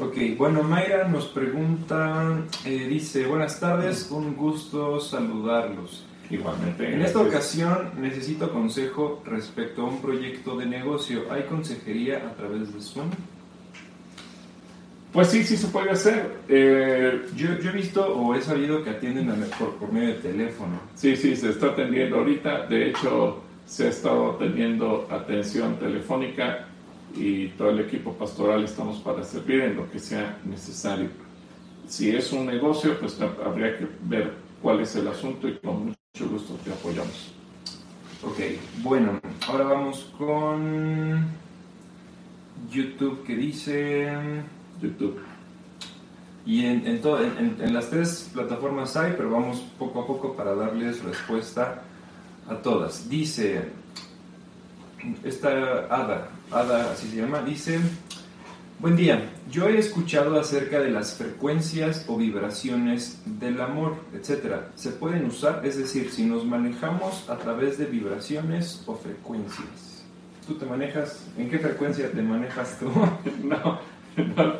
Ok, 0.00 0.16
bueno, 0.36 0.62
Mayra 0.62 1.08
nos 1.08 1.26
pregunta, 1.26 2.44
eh, 2.64 2.86
dice, 2.88 3.26
buenas 3.26 3.58
tardes, 3.58 4.08
un 4.12 4.36
gusto 4.36 5.00
saludarlos. 5.00 6.06
Igualmente. 6.30 6.94
En 6.94 7.02
esta 7.02 7.18
ocasión 7.18 7.90
necesito 7.98 8.52
consejo 8.52 9.22
respecto 9.24 9.82
a 9.82 9.86
un 9.86 10.00
proyecto 10.00 10.56
de 10.56 10.66
negocio. 10.66 11.22
¿Hay 11.32 11.44
consejería 11.44 12.18
a 12.18 12.34
través 12.34 12.72
de 12.72 12.80
Zoom? 12.80 13.08
Pues 15.12 15.28
sí, 15.28 15.42
sí 15.42 15.56
se 15.56 15.66
puede 15.66 15.90
hacer. 15.90 16.36
Eh, 16.48 17.22
yo, 17.34 17.48
he 17.48 17.72
visto 17.72 18.06
o 18.06 18.36
he 18.36 18.42
sabido 18.42 18.84
que 18.84 18.90
atienden 18.90 19.32
por, 19.58 19.74
por 19.76 19.92
medio 19.92 20.08
de 20.08 20.20
teléfono. 20.20 20.78
Sí, 20.94 21.16
sí, 21.16 21.34
se 21.34 21.50
está 21.50 21.68
atendiendo 21.68 22.18
ahorita. 22.18 22.66
De 22.66 22.90
hecho, 22.90 23.42
se 23.66 23.86
ha 23.86 23.88
estado 23.88 24.36
teniendo 24.36 25.08
atención 25.10 25.76
telefónica 25.78 26.67
y 27.14 27.48
todo 27.48 27.70
el 27.70 27.80
equipo 27.80 28.12
pastoral 28.14 28.64
estamos 28.64 28.98
para 28.98 29.22
servir 29.24 29.60
en 29.62 29.76
lo 29.76 29.90
que 29.90 29.98
sea 29.98 30.38
necesario. 30.44 31.08
Si 31.86 32.10
es 32.10 32.32
un 32.32 32.46
negocio, 32.46 32.98
pues 33.00 33.18
habría 33.20 33.78
que 33.78 33.88
ver 34.02 34.34
cuál 34.62 34.80
es 34.80 34.94
el 34.96 35.08
asunto 35.08 35.48
y 35.48 35.56
con 35.58 35.86
mucho 35.86 36.28
gusto 36.30 36.54
te 36.64 36.72
apoyamos. 36.72 37.32
Ok, 38.22 38.38
bueno, 38.82 39.20
ahora 39.46 39.64
vamos 39.64 40.12
con 40.18 41.26
YouTube 42.70 43.24
que 43.24 43.36
dice... 43.36 44.08
YouTube. 44.80 45.20
Y 46.46 46.64
en, 46.64 46.86
en, 46.86 47.00
en, 47.04 47.56
en, 47.60 47.74
las 47.74 47.90
tres 47.90 48.30
plataformas 48.32 48.96
hay, 48.96 49.14
pero 49.16 49.30
vamos 49.30 49.60
poco 49.78 50.00
a 50.02 50.06
poco 50.06 50.34
para 50.34 50.54
darles 50.54 51.02
respuesta 51.02 51.82
a 52.48 52.54
todas. 52.56 53.08
Dice, 53.08 53.68
esta 55.24 55.86
Ada, 55.90 56.28
Ada 56.50 56.92
así 56.92 57.08
se 57.08 57.16
llama, 57.16 57.42
dice, 57.42 57.78
buen 58.78 58.96
día, 58.96 59.28
yo 59.50 59.68
he 59.68 59.78
escuchado 59.78 60.40
acerca 60.40 60.80
de 60.80 60.90
las 60.90 61.14
frecuencias 61.14 62.06
o 62.08 62.16
vibraciones 62.16 63.20
del 63.26 63.60
amor, 63.60 63.96
etc. 64.14 64.54
¿Se 64.74 64.92
pueden 64.92 65.26
usar? 65.26 65.60
Es 65.66 65.76
decir, 65.76 66.10
si 66.10 66.24
nos 66.24 66.46
manejamos 66.46 67.28
a 67.28 67.36
través 67.36 67.76
de 67.76 67.84
vibraciones 67.84 68.82
o 68.86 68.94
frecuencias. 68.94 70.04
¿Tú 70.46 70.54
te 70.54 70.64
manejas? 70.64 71.26
¿En 71.36 71.50
qué 71.50 71.58
frecuencia 71.58 72.10
te 72.10 72.22
manejas 72.22 72.78
tú? 72.78 72.86
no, 73.44 73.80
no, 74.16 74.54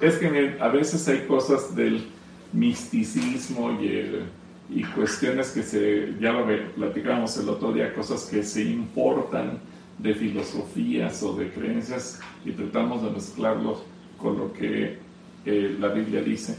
es 0.00 0.14
que 0.18 0.56
a 0.60 0.68
veces 0.68 1.08
hay 1.08 1.26
cosas 1.26 1.74
del 1.74 2.08
misticismo 2.52 3.72
y, 3.80 4.28
y 4.70 4.84
cuestiones 4.84 5.50
que 5.50 5.64
se, 5.64 6.14
ya 6.20 6.32
lo 6.32 6.46
platicamos 6.76 7.36
el 7.36 7.48
otro 7.48 7.72
día, 7.72 7.92
cosas 7.94 8.26
que 8.26 8.44
se 8.44 8.62
importan 8.62 9.58
de 10.02 10.14
filosofías 10.14 11.22
o 11.22 11.34
de 11.34 11.50
creencias 11.50 12.20
y 12.44 12.52
tratamos 12.52 13.02
de 13.02 13.10
mezclarlos 13.10 13.82
con 14.18 14.38
lo 14.38 14.52
que 14.52 14.98
eh, 15.44 15.76
la 15.78 15.88
Biblia 15.88 16.22
dice. 16.22 16.56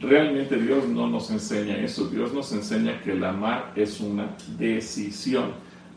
Realmente 0.00 0.56
Dios 0.56 0.88
no 0.88 1.06
nos 1.06 1.30
enseña 1.30 1.76
eso, 1.76 2.08
Dios 2.08 2.32
nos 2.32 2.52
enseña 2.52 3.00
que 3.02 3.12
el 3.12 3.24
amar 3.24 3.72
es 3.76 4.00
una 4.00 4.36
decisión. 4.58 5.52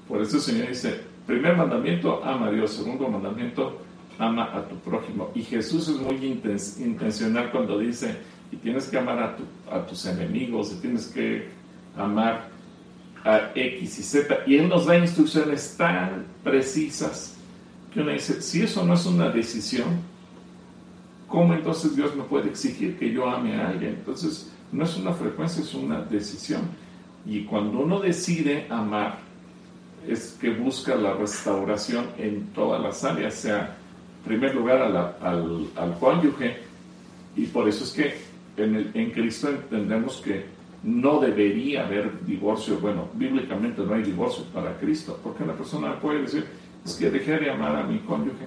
Por 0.07 0.21
eso 0.21 0.37
el 0.37 0.43
Señor 0.43 0.67
dice, 0.67 1.01
primer 1.25 1.57
mandamiento, 1.57 2.23
ama 2.23 2.47
a 2.47 2.51
Dios, 2.51 2.71
segundo 2.71 3.07
mandamiento, 3.07 3.81
ama 4.19 4.55
a 4.55 4.67
tu 4.67 4.75
prójimo. 4.77 5.31
Y 5.33 5.41
Jesús 5.41 5.87
es 5.87 5.97
muy 5.97 6.23
intencional 6.23 7.51
cuando 7.51 7.79
dice, 7.79 8.15
y 8.51 8.57
tienes 8.57 8.87
que 8.87 8.97
amar 8.99 9.23
a, 9.23 9.35
tu, 9.35 9.43
a 9.71 9.85
tus 9.87 10.05
enemigos, 10.05 10.71
y 10.73 10.81
tienes 10.81 11.07
que 11.07 11.47
amar 11.97 12.54
a 13.25 13.51
X 13.55 13.99
y 13.99 14.03
Z. 14.03 14.37
Y 14.45 14.55
Él 14.55 14.69
nos 14.69 14.85
da 14.85 14.97
instrucciones 14.97 15.75
tan 15.75 16.25
precisas 16.43 17.35
que 17.93 17.99
uno 17.99 18.11
dice, 18.11 18.41
si 18.41 18.61
eso 18.61 18.85
no 18.85 18.93
es 18.93 19.05
una 19.05 19.29
decisión, 19.29 19.87
¿cómo 21.27 21.53
entonces 21.53 21.95
Dios 21.95 22.15
me 22.15 22.23
puede 22.23 22.49
exigir 22.49 22.97
que 22.97 23.11
yo 23.11 23.27
ame 23.27 23.55
a 23.55 23.69
alguien? 23.69 23.95
Entonces, 23.95 24.51
no 24.71 24.83
es 24.83 24.95
una 24.95 25.13
frecuencia, 25.13 25.63
es 25.63 25.73
una 25.73 26.01
decisión. 26.01 26.61
Y 27.25 27.43
cuando 27.45 27.79
uno 27.79 27.99
decide 27.99 28.67
amar, 28.69 29.19
es 30.07 30.37
que 30.39 30.51
busca 30.51 30.95
la 30.95 31.13
restauración 31.13 32.07
en 32.17 32.47
todas 32.53 32.81
las 32.81 33.03
áreas, 33.03 33.33
sea 33.33 33.75
primer 34.23 34.55
lugar 34.55 34.81
al, 34.81 35.67
al, 35.75 35.99
cónyuge 35.99 36.57
y 37.35 37.45
por 37.45 37.67
eso 37.69 37.83
es 37.83 37.91
que 37.91 38.15
en, 38.61 38.75
el, 38.75 38.91
en 38.93 39.11
Cristo 39.11 39.49
entendemos 39.49 40.17
que 40.17 40.45
no 40.85 41.19
debería 41.19 41.85
haber 41.85 42.23
divorcio. 42.25 42.79
Bueno, 42.79 43.09
bíblicamente 43.13 43.81
no 43.81 43.93
hay 43.93 44.03
divorcio 44.03 44.45
para 44.53 44.77
Cristo, 44.77 45.19
porque 45.23 45.45
la 45.45 45.53
persona 45.53 45.99
puede 45.99 46.21
decir, 46.21 46.45
es 46.85 46.93
que 46.93 47.09
dejé 47.09 47.39
de 47.39 47.51
amar 47.51 47.75
a 47.75 47.83
mi 47.83 47.99
cónyuge. 47.99 48.45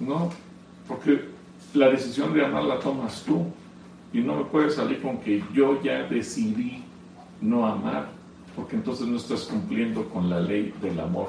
No, 0.00 0.30
porque 0.88 1.20
la 1.74 1.88
decisión 1.88 2.34
de 2.34 2.44
amar 2.44 2.64
la 2.64 2.80
tomas 2.80 3.22
tú 3.22 3.46
y 4.12 4.18
no 4.18 4.36
me 4.36 4.44
puedes 4.44 4.74
salir 4.74 5.00
con 5.00 5.18
que 5.18 5.42
yo 5.54 5.80
ya 5.82 6.02
decidí 6.02 6.82
no 7.40 7.66
amar, 7.66 8.08
porque 8.56 8.76
entonces 8.76 9.06
no 9.06 9.16
estás 9.16 9.42
cumpliendo 9.42 10.08
con 10.08 10.28
la 10.28 10.40
ley 10.40 10.74
del 10.82 10.98
amor 10.98 11.28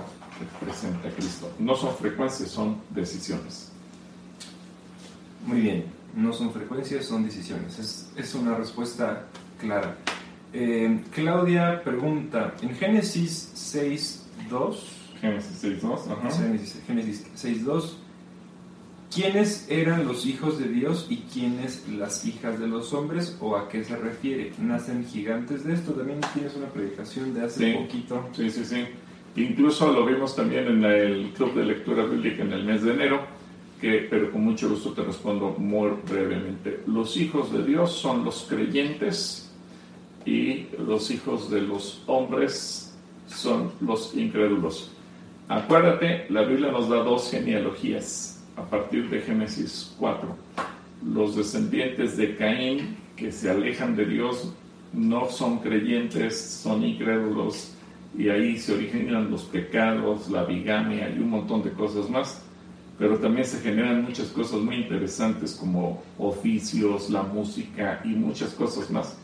presenta 0.60 1.10
Cristo. 1.10 1.52
No 1.60 1.76
son 1.76 1.96
frecuencias, 1.96 2.50
son 2.50 2.78
decisiones. 2.90 3.72
Muy 5.46 5.62
bien, 5.62 5.86
no 6.16 6.34
son 6.34 6.52
frecuencias, 6.52 7.06
son 7.06 7.24
decisiones. 7.24 7.80
Es, 7.80 8.12
es 8.16 8.36
una 8.36 8.56
respuesta 8.56 9.26
clara. 9.64 9.98
Eh, 10.54 11.00
Claudia 11.12 11.82
pregunta, 11.84 12.54
en 12.62 12.76
Génesis 12.76 13.52
6.2, 13.74 14.76
Génesis 15.20 15.64
6.2, 15.82 16.86
Génesis 16.86 17.26
6.2, 17.36 17.94
¿quiénes 19.14 19.66
eran 19.70 20.06
los 20.06 20.28
hijos 20.28 20.60
de 20.60 20.68
Dios 20.68 21.08
y 21.10 21.18
quiénes 21.34 21.88
las 21.90 22.26
hijas 22.26 22.60
de 22.60 22.68
los 22.68 22.94
hombres 22.94 23.36
o 23.40 23.56
a 23.56 23.68
qué 23.68 23.84
se 23.84 23.96
refiere? 23.96 24.52
¿Nacen 24.60 25.06
gigantes 25.06 25.64
de 25.64 25.74
esto? 25.74 25.94
También 25.94 26.20
tienes 26.34 26.56
una 26.56 26.68
predicación 26.68 27.34
de 27.34 27.46
hace 27.46 27.74
poquito. 27.74 28.30
Sí, 28.34 28.52
sí, 28.52 28.64
sí. 28.64 28.86
Incluso 29.36 29.92
lo 29.92 30.06
vimos 30.06 30.36
también 30.36 30.68
en 30.68 30.84
el 30.84 31.32
Club 31.32 31.56
de 31.56 31.66
Lectura 31.66 32.04
Bíblica 32.04 32.44
en 32.44 32.54
el 32.54 32.66
mes 32.66 32.84
de 32.84 32.94
enero, 32.94 33.22
que, 33.82 34.08
pero 34.08 34.32
con 34.32 34.44
mucho 34.44 34.70
gusto 34.70 34.94
te 34.94 35.02
respondo 35.02 35.56
muy 35.58 35.90
brevemente. 36.08 36.82
Los 36.86 37.18
hijos 37.18 37.52
de 37.52 37.64
Dios 37.66 37.92
son 37.94 38.24
los 38.24 38.46
creyentes 38.48 39.43
y 40.26 40.68
los 40.78 41.12
hijos 41.12 41.50
de 41.50 41.62
los 41.62 42.04
hombres 42.08 42.96
son 43.28 43.72
los 43.82 44.16
incrédulos. 44.16 44.92
Acuérdate, 45.48 46.26
la 46.30 46.44
Biblia 46.44 46.72
nos 46.72 46.90
da 46.90 46.98
dos 46.98 47.30
genealogías 47.30 48.44
a 48.56 48.64
partir 48.64 49.10
de 49.10 49.22
Génesis 49.22 49.94
4. 50.00 50.36
Los 51.06 51.36
descendientes 51.36 52.18
de 52.18 52.36
Caín 52.38 52.98
que 53.16 53.32
se 53.32 53.50
alejan 53.50 53.96
de 53.96 54.06
Dios 54.06 54.54
no 54.94 55.30
son 55.30 55.60
creyentes, 55.60 56.40
son 56.40 56.84
incrédulos 56.84 57.74
y 58.18 58.30
ahí 58.30 58.58
se 58.58 58.74
originan 58.74 59.32
los 59.32 59.44
pecados, 59.44 60.30
la 60.30 60.44
bigamia 60.44 61.10
y 61.10 61.20
un 61.20 61.30
montón 61.30 61.64
de 61.64 61.72
cosas 61.72 62.10
más. 62.10 62.42
Pero 62.98 63.18
también 63.18 63.46
se 63.46 63.60
generan 63.60 64.04
muchas 64.04 64.28
cosas 64.28 64.60
muy 64.60 64.76
interesantes 64.76 65.56
como 65.56 66.04
oficios, 66.20 67.10
la 67.10 67.24
música 67.24 68.02
y 68.04 68.10
muchas 68.10 68.54
cosas 68.54 68.90
más. 68.92 69.18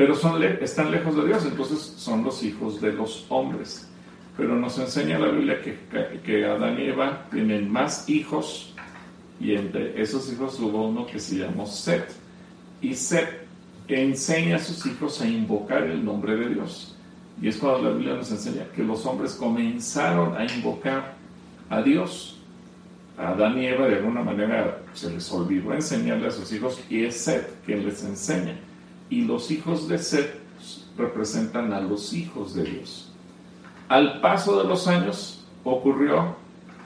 Pero 0.00 0.14
están 0.62 0.90
lejos 0.90 1.14
de 1.14 1.26
Dios, 1.26 1.44
entonces 1.44 1.78
son 1.98 2.24
los 2.24 2.42
hijos 2.42 2.80
de 2.80 2.90
los 2.90 3.26
hombres. 3.28 3.86
Pero 4.34 4.56
nos 4.56 4.78
enseña 4.78 5.18
la 5.18 5.28
Biblia 5.28 5.60
que, 5.60 5.76
que 6.24 6.46
Adán 6.46 6.80
y 6.80 6.84
Eva 6.84 7.26
tienen 7.30 7.70
más 7.70 8.08
hijos 8.08 8.74
y 9.38 9.52
entre 9.52 10.00
esos 10.00 10.32
hijos 10.32 10.58
hubo 10.58 10.88
uno 10.88 11.04
que 11.04 11.18
se 11.18 11.36
llamó 11.36 11.66
Set. 11.66 12.10
Y 12.80 12.94
Set 12.94 13.46
enseña 13.88 14.56
a 14.56 14.58
sus 14.58 14.86
hijos 14.86 15.20
a 15.20 15.28
invocar 15.28 15.82
el 15.82 16.02
nombre 16.02 16.34
de 16.34 16.54
Dios. 16.54 16.96
Y 17.42 17.48
es 17.48 17.58
cuando 17.58 17.90
la 17.90 17.94
Biblia 17.94 18.14
nos 18.14 18.30
enseña 18.30 18.64
que 18.74 18.82
los 18.82 19.04
hombres 19.04 19.34
comenzaron 19.34 20.34
a 20.34 20.46
invocar 20.46 21.12
a 21.68 21.82
Dios. 21.82 22.38
A 23.18 23.32
Adán 23.32 23.58
y 23.58 23.66
Eva 23.66 23.86
de 23.86 23.96
alguna 23.96 24.22
manera 24.22 24.80
se 24.94 25.10
les 25.10 25.30
olvidó 25.30 25.74
enseñarle 25.74 26.28
a 26.28 26.30
sus 26.30 26.50
hijos 26.54 26.80
y 26.88 27.04
es 27.04 27.20
Seth 27.20 27.50
quien 27.66 27.84
les 27.84 28.02
enseña. 28.02 28.56
Y 29.10 29.22
los 29.22 29.50
hijos 29.50 29.88
de 29.88 29.98
Seth 29.98 30.38
representan 30.96 31.72
a 31.72 31.80
los 31.80 32.12
hijos 32.12 32.54
de 32.54 32.64
Dios. 32.64 33.12
Al 33.88 34.20
paso 34.20 34.62
de 34.62 34.68
los 34.68 34.86
años 34.86 35.44
ocurrió 35.64 36.36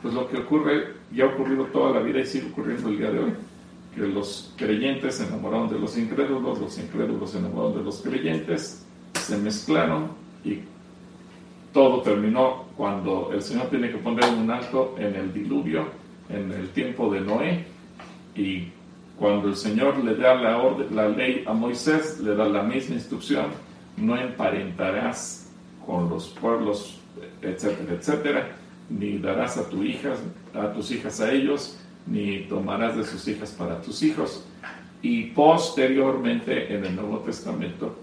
pues 0.05 0.13
lo 0.13 0.29
que 0.29 0.37
ocurre, 0.37 0.97
ya 1.15 1.25
ha 1.25 1.29
ocurrido 1.29 1.65
toda 1.67 1.93
la 1.93 2.01
vida 2.01 2.21
y 2.21 2.27
sigue 2.27 2.49
ocurriendo 2.51 2.91
el 2.91 2.99
día 2.99 3.11
de 3.11 3.21
hoy, 3.21 3.33
que 3.95 4.03
los 4.03 4.53
creyentes 4.55 5.15
se 5.15 5.27
enamoraron 5.27 5.71
de 5.71 5.79
los 5.79 5.97
incrédulos, 5.97 6.59
los 6.59 6.79
incrédulos 6.79 7.31
se 7.31 7.39
enamoraron 7.39 7.79
de 7.79 7.85
los 7.85 8.03
creyentes, 8.03 8.85
se 9.15 9.39
mezclaron 9.39 10.09
y 10.45 10.59
todo 11.73 12.03
terminó 12.03 12.67
cuando 12.77 13.31
el 13.33 13.41
Señor 13.41 13.71
tiene 13.71 13.91
que 13.91 13.97
poner 13.97 14.31
un 14.31 14.51
alto 14.51 14.95
en 14.99 15.15
el 15.15 15.33
diluvio, 15.33 15.87
en 16.29 16.53
el 16.53 16.69
tiempo 16.69 17.11
de 17.11 17.23
Noé, 17.23 17.65
y 18.37 18.69
cuando 19.19 19.49
el 19.49 19.57
Señor 19.57 20.03
le 20.03 20.17
da 20.17 20.35
la, 20.35 20.59
orden, 20.59 20.95
la 20.95 21.09
ley 21.09 21.45
a 21.47 21.53
Moisés, 21.53 22.21
le 22.21 22.35
da 22.35 22.47
la 22.47 22.63
misma 22.63 22.97
instrucción, 22.97 23.47
no 23.97 24.17
emparentarás 24.17 25.51
con 25.87 26.09
los 26.09 26.29
pueblos, 26.29 26.99
etcétera, 27.41 27.95
etcétera, 27.95 28.49
ni 28.91 29.19
darás 29.19 29.57
a, 29.57 29.69
tu 29.69 29.83
a 30.55 30.73
tus 30.73 30.91
hijas 30.91 31.21
a 31.21 31.31
ellos, 31.33 31.79
ni 32.07 32.41
tomarás 32.41 32.97
de 32.97 33.05
sus 33.05 33.27
hijas 33.29 33.51
para 33.53 33.81
tus 33.81 34.03
hijos. 34.03 34.45
Y 35.01 35.27
posteriormente 35.27 36.75
en 36.75 36.85
el 36.85 36.97
Nuevo 36.97 37.19
Testamento 37.19 37.97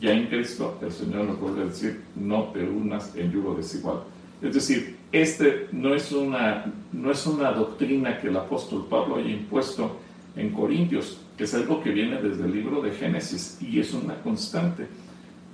ya 0.00 0.12
en 0.12 0.26
Cristo 0.26 0.78
el 0.82 0.92
Señor 0.92 1.24
nos 1.24 1.40
vuelve 1.40 1.62
a 1.62 1.66
decir, 1.66 2.02
no 2.16 2.44
te 2.44 2.62
unas 2.64 3.14
en 3.16 3.30
yugo 3.30 3.54
desigual. 3.54 4.04
Es 4.40 4.54
decir, 4.54 4.96
este 5.12 5.68
no 5.72 5.94
es 5.94 6.10
una, 6.12 6.64
no 6.92 7.10
es 7.10 7.26
una 7.26 7.52
doctrina 7.52 8.18
que 8.20 8.28
el 8.28 8.36
apóstol 8.36 8.86
Pablo 8.88 9.16
haya 9.16 9.30
impuesto 9.30 9.98
en 10.36 10.50
Corintios, 10.50 11.18
es 11.42 11.54
algo 11.54 11.82
que 11.82 11.90
viene 11.90 12.20
desde 12.20 12.44
el 12.44 12.52
libro 12.52 12.80
de 12.80 12.92
Génesis 12.92 13.58
y 13.60 13.80
es 13.80 13.92
una 13.92 14.14
constante. 14.22 14.86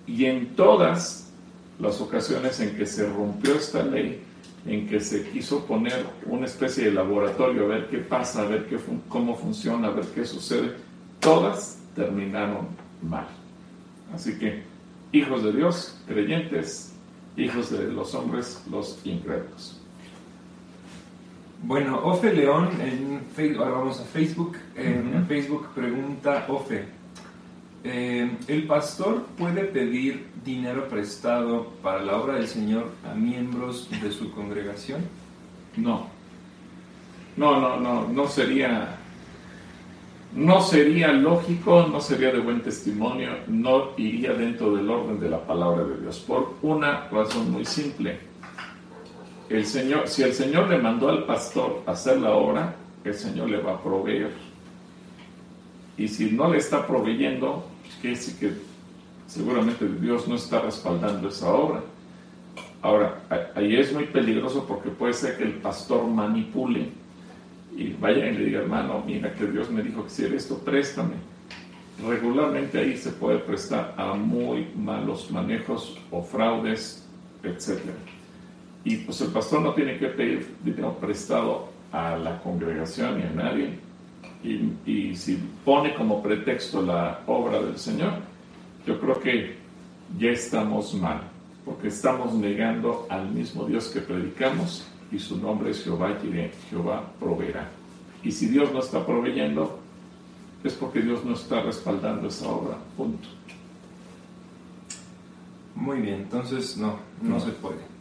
Y 0.06 0.26
en 0.26 0.54
todas 0.54 1.30
las 1.78 2.00
ocasiones 2.00 2.60
en 2.60 2.76
que 2.76 2.86
se 2.86 3.08
rompió 3.08 3.54
esta 3.54 3.82
ley, 3.82 4.22
en 4.66 4.86
que 4.86 5.00
se 5.00 5.28
quiso 5.30 5.64
poner 5.64 6.04
una 6.26 6.46
especie 6.46 6.84
de 6.84 6.92
laboratorio 6.92 7.64
a 7.64 7.68
ver 7.68 7.88
qué 7.88 7.98
pasa, 7.98 8.42
a 8.42 8.46
ver 8.46 8.66
qué 8.66 8.76
cómo 9.08 9.36
funciona, 9.36 9.88
a 9.88 9.92
ver 9.92 10.06
qué 10.06 10.24
sucede, 10.24 10.74
todas 11.20 11.78
terminaron 11.94 12.68
mal. 13.02 13.26
Así 14.12 14.38
que 14.38 14.62
hijos 15.12 15.42
de 15.42 15.52
Dios, 15.52 15.96
creyentes 16.06 16.92
hijos 17.36 17.70
de 17.70 17.84
los 17.84 18.14
hombres, 18.14 18.62
los 18.68 18.98
incrédulos. 19.04 19.77
Bueno, 21.62 22.00
Ofe 22.04 22.32
León, 22.32 22.70
en 22.80 23.20
Facebook, 23.34 23.62
ahora 23.62 23.78
vamos 23.78 24.00
a 24.00 24.04
Facebook. 24.04 24.56
En 24.76 25.26
Facebook 25.26 25.68
pregunta 25.74 26.46
Ofe, 26.48 26.84
eh, 27.84 28.30
¿el 28.46 28.66
pastor 28.66 29.26
puede 29.36 29.64
pedir 29.64 30.28
dinero 30.44 30.88
prestado 30.88 31.72
para 31.82 32.02
la 32.02 32.16
obra 32.16 32.34
del 32.34 32.46
Señor 32.46 32.90
a 33.10 33.14
miembros 33.14 33.88
de 34.02 34.10
su 34.12 34.30
congregación? 34.32 35.02
No. 35.76 36.06
No, 37.36 37.60
no, 37.60 37.78
no, 37.78 38.08
no 38.08 38.28
sería 38.28 38.98
no 40.34 40.60
sería 40.60 41.12
lógico, 41.12 41.86
no 41.90 42.00
sería 42.00 42.30
de 42.30 42.38
buen 42.38 42.60
testimonio, 42.60 43.30
no 43.46 43.92
iría 43.96 44.34
dentro 44.34 44.74
del 44.76 44.88
orden 44.88 45.18
de 45.18 45.30
la 45.30 45.42
palabra 45.44 45.84
de 45.84 46.02
Dios, 46.02 46.18
por 46.18 46.54
una 46.62 47.08
razón 47.08 47.50
muy 47.50 47.64
simple. 47.64 48.18
El 49.48 49.64
Señor, 49.64 50.08
si 50.08 50.22
el 50.22 50.34
Señor 50.34 50.68
le 50.68 50.78
mandó 50.78 51.08
al 51.08 51.24
pastor 51.24 51.82
hacer 51.86 52.18
la 52.20 52.32
obra, 52.32 52.74
el 53.04 53.14
Señor 53.14 53.48
le 53.48 53.58
va 53.58 53.74
a 53.74 53.82
proveer. 53.82 54.30
Y 55.96 56.06
si 56.06 56.30
no 56.30 56.50
le 56.50 56.58
está 56.58 56.86
proveyendo, 56.86 57.64
pues 57.82 57.94
quiere 57.96 58.16
decir 58.16 58.38
que 58.38 58.52
seguramente 59.26 59.88
Dios 60.00 60.28
no 60.28 60.36
está 60.36 60.60
respaldando 60.60 61.28
esa 61.28 61.50
obra. 61.50 61.82
Ahora, 62.82 63.20
ahí 63.54 63.74
es 63.76 63.92
muy 63.92 64.04
peligroso 64.04 64.64
porque 64.66 64.90
puede 64.90 65.14
ser 65.14 65.36
que 65.38 65.44
el 65.44 65.54
pastor 65.54 66.06
manipule 66.06 66.90
y 67.76 67.92
vaya 67.94 68.28
y 68.28 68.36
le 68.36 68.44
diga, 68.44 68.60
hermano, 68.60 69.02
mira 69.04 69.34
que 69.34 69.46
Dios 69.46 69.70
me 69.70 69.82
dijo 69.82 70.04
que 70.04 70.10
si 70.10 70.24
esto, 70.24 70.58
préstame. 70.58 71.14
Regularmente 72.06 72.78
ahí 72.78 72.96
se 72.96 73.10
puede 73.10 73.38
prestar 73.38 73.94
a 73.96 74.14
muy 74.14 74.68
malos 74.76 75.30
manejos 75.30 75.98
o 76.10 76.22
fraudes, 76.22 77.04
etc. 77.42 77.80
Y 78.88 78.96
pues 78.96 79.20
el 79.20 79.28
pastor 79.28 79.60
no 79.60 79.74
tiene 79.74 79.98
que 79.98 80.06
pedir 80.06 80.56
dinero 80.64 80.96
prestado 80.98 81.68
a 81.92 82.16
la 82.16 82.40
congregación 82.40 83.18
ni 83.18 83.24
a 83.24 83.30
nadie. 83.30 83.78
Y, 84.42 84.90
y 84.90 85.14
si 85.14 85.38
pone 85.62 85.94
como 85.94 86.22
pretexto 86.22 86.80
la 86.80 87.20
obra 87.26 87.60
del 87.60 87.76
Señor, 87.76 88.14
yo 88.86 88.98
creo 88.98 89.20
que 89.20 89.56
ya 90.18 90.30
estamos 90.30 90.94
mal, 90.94 91.20
porque 91.66 91.88
estamos 91.88 92.32
negando 92.32 93.06
al 93.10 93.28
mismo 93.30 93.64
Dios 93.64 93.88
que 93.88 94.00
predicamos 94.00 94.88
y 95.12 95.18
su 95.18 95.36
nombre 95.36 95.72
es 95.72 95.84
Jehová 95.84 96.16
Jireh, 96.22 96.50
Jehová 96.70 97.12
proveerá. 97.20 97.68
Y 98.22 98.32
si 98.32 98.46
Dios 98.46 98.72
no 98.72 98.80
está 98.80 99.04
proveyendo, 99.04 99.80
es 100.64 100.72
porque 100.72 101.02
Dios 101.02 101.22
no 101.26 101.34
está 101.34 101.60
respaldando 101.60 102.28
esa 102.28 102.48
obra, 102.48 102.78
punto. 102.96 103.28
Muy 105.74 106.00
bien, 106.00 106.22
entonces 106.22 106.78
no, 106.78 106.98
no, 107.20 107.38
se 107.38 107.50
puede. 107.50 107.97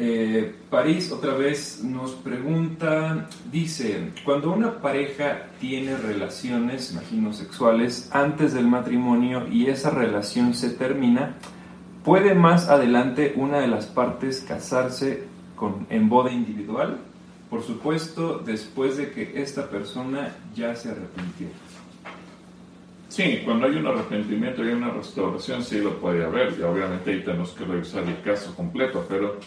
Eh, 0.00 0.54
París 0.70 1.10
otra 1.10 1.34
vez 1.34 1.82
nos 1.82 2.12
pregunta, 2.12 3.28
dice, 3.50 4.12
cuando 4.24 4.52
una 4.52 4.80
pareja 4.80 5.48
tiene 5.60 5.96
relaciones, 5.96 6.92
imagino, 6.92 7.32
sexuales 7.32 8.08
antes 8.12 8.54
del 8.54 8.68
matrimonio 8.68 9.48
y 9.50 9.66
esa 9.66 9.90
relación 9.90 10.54
se 10.54 10.70
termina, 10.70 11.34
¿puede 12.04 12.34
más 12.34 12.68
adelante 12.68 13.32
una 13.36 13.58
de 13.58 13.66
las 13.66 13.86
partes 13.86 14.44
casarse 14.46 15.24
en 15.90 16.08
boda 16.08 16.30
individual, 16.30 16.98
por 17.50 17.62
supuesto, 17.62 18.38
después 18.38 18.96
de 18.96 19.10
que 19.10 19.42
esta 19.42 19.68
persona 19.68 20.36
ya 20.54 20.74
se 20.76 20.90
arrepintió. 20.90 21.48
Sí, 23.08 23.40
cuando 23.44 23.66
hay 23.66 23.76
un 23.76 23.86
arrepentimiento 23.86 24.62
y 24.64 24.68
una 24.68 24.90
restauración, 24.90 25.64
sí 25.64 25.80
lo 25.80 25.98
puede 25.98 26.24
haber, 26.24 26.54
y 26.58 26.62
obviamente 26.62 27.10
ahí 27.10 27.22
tenemos 27.22 27.50
que 27.52 27.64
revisar 27.64 28.04
el 28.04 28.20
caso 28.20 28.54
completo, 28.54 29.06
pero 29.08 29.38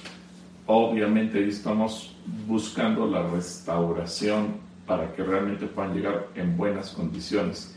obviamente 0.65 1.47
estamos 1.47 2.15
buscando 2.47 3.05
la 3.07 3.27
restauración 3.27 4.55
para 4.85 5.11
que 5.13 5.23
realmente 5.23 5.67
puedan 5.67 5.93
llegar 5.93 6.27
en 6.35 6.57
buenas 6.57 6.91
condiciones. 6.91 7.75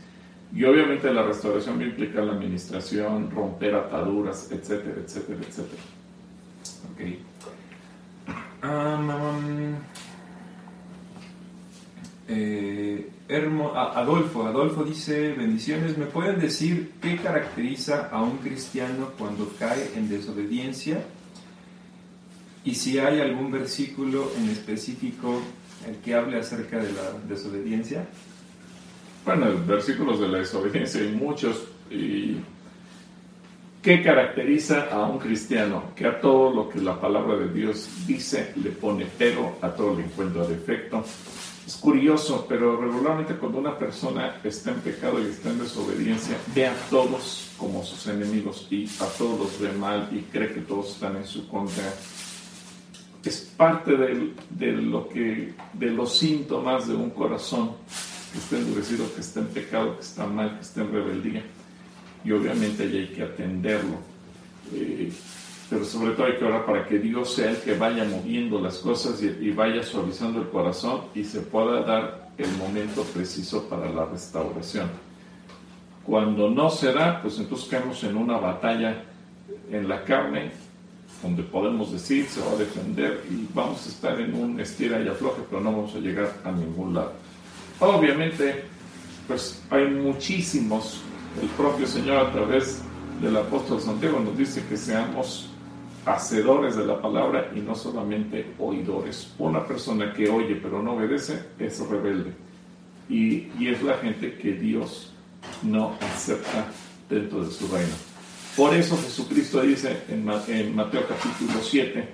Y 0.53 0.63
obviamente 0.63 1.11
la 1.11 1.23
restauración 1.23 1.79
va 1.79 1.83
a 1.83 2.25
la 2.25 2.33
administración, 2.33 3.31
romper 3.31 3.75
ataduras, 3.75 4.51
etcétera, 4.51 5.01
etcétera, 5.03 5.39
etcétera. 5.47 5.81
Okay. 6.93 7.19
Eh, 12.27 13.11
Adolfo, 13.75 14.45
Adolfo 14.45 14.83
dice, 14.83 15.33
bendiciones, 15.33 15.97
¿me 15.97 16.05
pueden 16.05 16.39
decir 16.39 16.93
qué 17.01 17.17
caracteriza 17.17 18.09
a 18.11 18.21
un 18.21 18.37
cristiano 18.37 19.09
cuando 19.17 19.51
cae 19.59 19.91
en 19.95 20.09
desobediencia? 20.09 21.03
Y 22.65 22.75
si 22.75 22.99
hay 22.99 23.21
algún 23.21 23.51
versículo 23.51 24.31
en 24.37 24.49
específico 24.49 25.41
el 25.87 25.97
que 25.97 26.15
hable 26.15 26.39
acerca 26.39 26.77
de 26.77 26.91
la 26.91 27.11
desobediencia. 27.29 28.05
Bueno, 29.23 29.47
versículos 29.65 30.19
de 30.19 30.27
la 30.27 30.39
desobediencia 30.39 31.01
hay 31.01 31.11
muchos 31.11 31.63
y 31.89 32.37
¿Qué 33.85 34.01
caracteriza 34.01 34.87
a 34.91 35.05
un 35.05 35.19
cristiano? 35.19 35.91
Que 35.95 36.07
a 36.07 36.19
todo 36.19 36.51
lo 36.51 36.69
que 36.69 36.81
la 36.81 36.99
palabra 36.99 37.37
de 37.37 37.49
Dios 37.49 37.87
dice 38.07 38.51
le 38.55 38.71
pone 38.71 39.05
pero, 39.15 39.57
a 39.61 39.69
todo 39.69 39.95
le 39.95 40.05
encuentra 40.05 40.43
defecto. 40.43 41.05
Es 41.67 41.75
curioso, 41.75 42.47
pero 42.49 42.81
regularmente 42.81 43.35
cuando 43.35 43.59
una 43.59 43.77
persona 43.77 44.37
está 44.43 44.71
en 44.71 44.79
pecado 44.79 45.19
y 45.21 45.29
está 45.29 45.51
en 45.51 45.59
desobediencia, 45.59 46.35
ve 46.55 46.65
a 46.65 46.73
todos 46.89 47.51
como 47.59 47.83
sus 47.83 48.07
enemigos 48.07 48.65
y 48.71 48.89
a 48.99 49.05
todos 49.19 49.39
los 49.39 49.59
ve 49.59 49.71
mal 49.77 50.09
y 50.11 50.21
cree 50.31 50.51
que 50.51 50.61
todos 50.61 50.93
están 50.93 51.17
en 51.17 51.27
su 51.27 51.47
contra. 51.47 51.83
Es 53.25 53.41
parte 53.57 53.97
de, 53.97 54.33
de 54.51 54.71
lo 54.71 55.09
que, 55.09 55.53
de 55.73 55.87
los 55.87 56.17
síntomas 56.17 56.87
de 56.87 56.95
un 56.95 57.09
corazón 57.09 57.71
que 58.31 58.37
está 58.37 58.57
endurecido, 58.57 59.13
que 59.13 59.21
está 59.21 59.39
en 59.39 59.47
pecado, 59.47 59.95
que 59.95 60.01
está 60.01 60.27
mal, 60.27 60.55
que 60.55 60.61
está 60.61 60.81
en 60.81 60.91
rebeldía 60.91 61.43
y 62.25 62.31
obviamente 62.31 62.83
hay 62.83 63.07
que 63.07 63.23
atenderlo. 63.23 63.97
Eh, 64.73 65.11
pero 65.69 65.85
sobre 65.85 66.13
todo 66.13 66.25
hay 66.25 66.37
que 66.37 66.45
orar 66.45 66.65
para 66.65 66.85
que 66.85 66.99
Dios 66.99 67.35
sea 67.35 67.51
el 67.51 67.57
que 67.57 67.75
vaya 67.75 68.03
moviendo 68.03 68.59
las 68.59 68.79
cosas 68.79 69.21
y, 69.21 69.51
vaya 69.51 69.83
suavizando 69.83 70.41
el 70.41 70.49
corazón 70.49 71.01
y 71.13 71.23
se 71.23 71.41
pueda 71.41 71.81
dar 71.81 72.29
el 72.37 72.51
momento 72.57 73.03
preciso 73.03 73.67
para 73.67 73.89
la 73.89 74.05
restauración. 74.05 74.89
Cuando 76.03 76.49
no 76.49 76.69
se 76.69 76.93
da, 76.93 77.21
pues 77.21 77.39
entonces 77.39 77.67
caemos 77.67 78.03
en 78.03 78.15
una 78.15 78.37
batalla 78.37 79.03
en 79.71 79.87
la 79.87 80.03
carne, 80.03 80.51
donde 81.25 81.43
podemos 81.43 81.91
decir, 81.91 82.27
se 82.27 82.39
va 82.39 82.51
a 82.51 82.55
defender 82.55 83.23
y 83.29 83.47
vamos 83.53 83.85
a 83.85 83.89
estar 83.89 84.21
en 84.21 84.35
un 84.35 84.59
estira 84.59 85.01
y 85.01 85.07
afloje, 85.07 85.41
pero 85.49 85.61
no 85.61 85.71
vamos 85.71 85.95
a 85.95 85.99
llegar 85.99 86.31
a 86.43 86.51
ningún 86.51 86.93
lado. 86.93 87.13
Obviamente, 87.79 88.63
pues 89.27 89.63
hay 89.71 89.87
muchísimos 89.87 91.01
el 91.41 91.47
propio 91.49 91.85
Señor 91.85 92.17
a 92.17 92.31
través 92.31 92.81
del 93.21 93.35
apóstol 93.37 93.81
Santiago 93.81 94.19
nos 94.19 94.37
dice 94.37 94.63
que 94.69 94.77
seamos 94.77 95.49
hacedores 96.05 96.75
de 96.75 96.85
la 96.85 97.01
palabra 97.01 97.51
y 97.55 97.59
no 97.59 97.75
solamente 97.75 98.53
oidores. 98.59 99.33
Una 99.39 99.65
persona 99.65 100.13
que 100.13 100.29
oye 100.29 100.55
pero 100.55 100.81
no 100.81 100.93
obedece 100.93 101.43
es 101.59 101.79
rebelde 101.79 102.31
y, 103.09 103.47
es 103.67 103.81
la 103.81 103.97
gente 103.97 104.37
que 104.37 104.53
Dios 104.53 105.11
no 105.63 105.93
acepta 106.01 106.67
dentro 107.09 107.43
de 107.43 107.51
su 107.51 107.67
reino. 107.67 108.14
Por 108.55 108.73
eso 108.73 108.97
Jesucristo 108.97 109.61
dice 109.61 110.03
en, 110.07 110.23
Mateo 110.23 111.05
capítulo 111.09 111.59
7, 111.61 112.07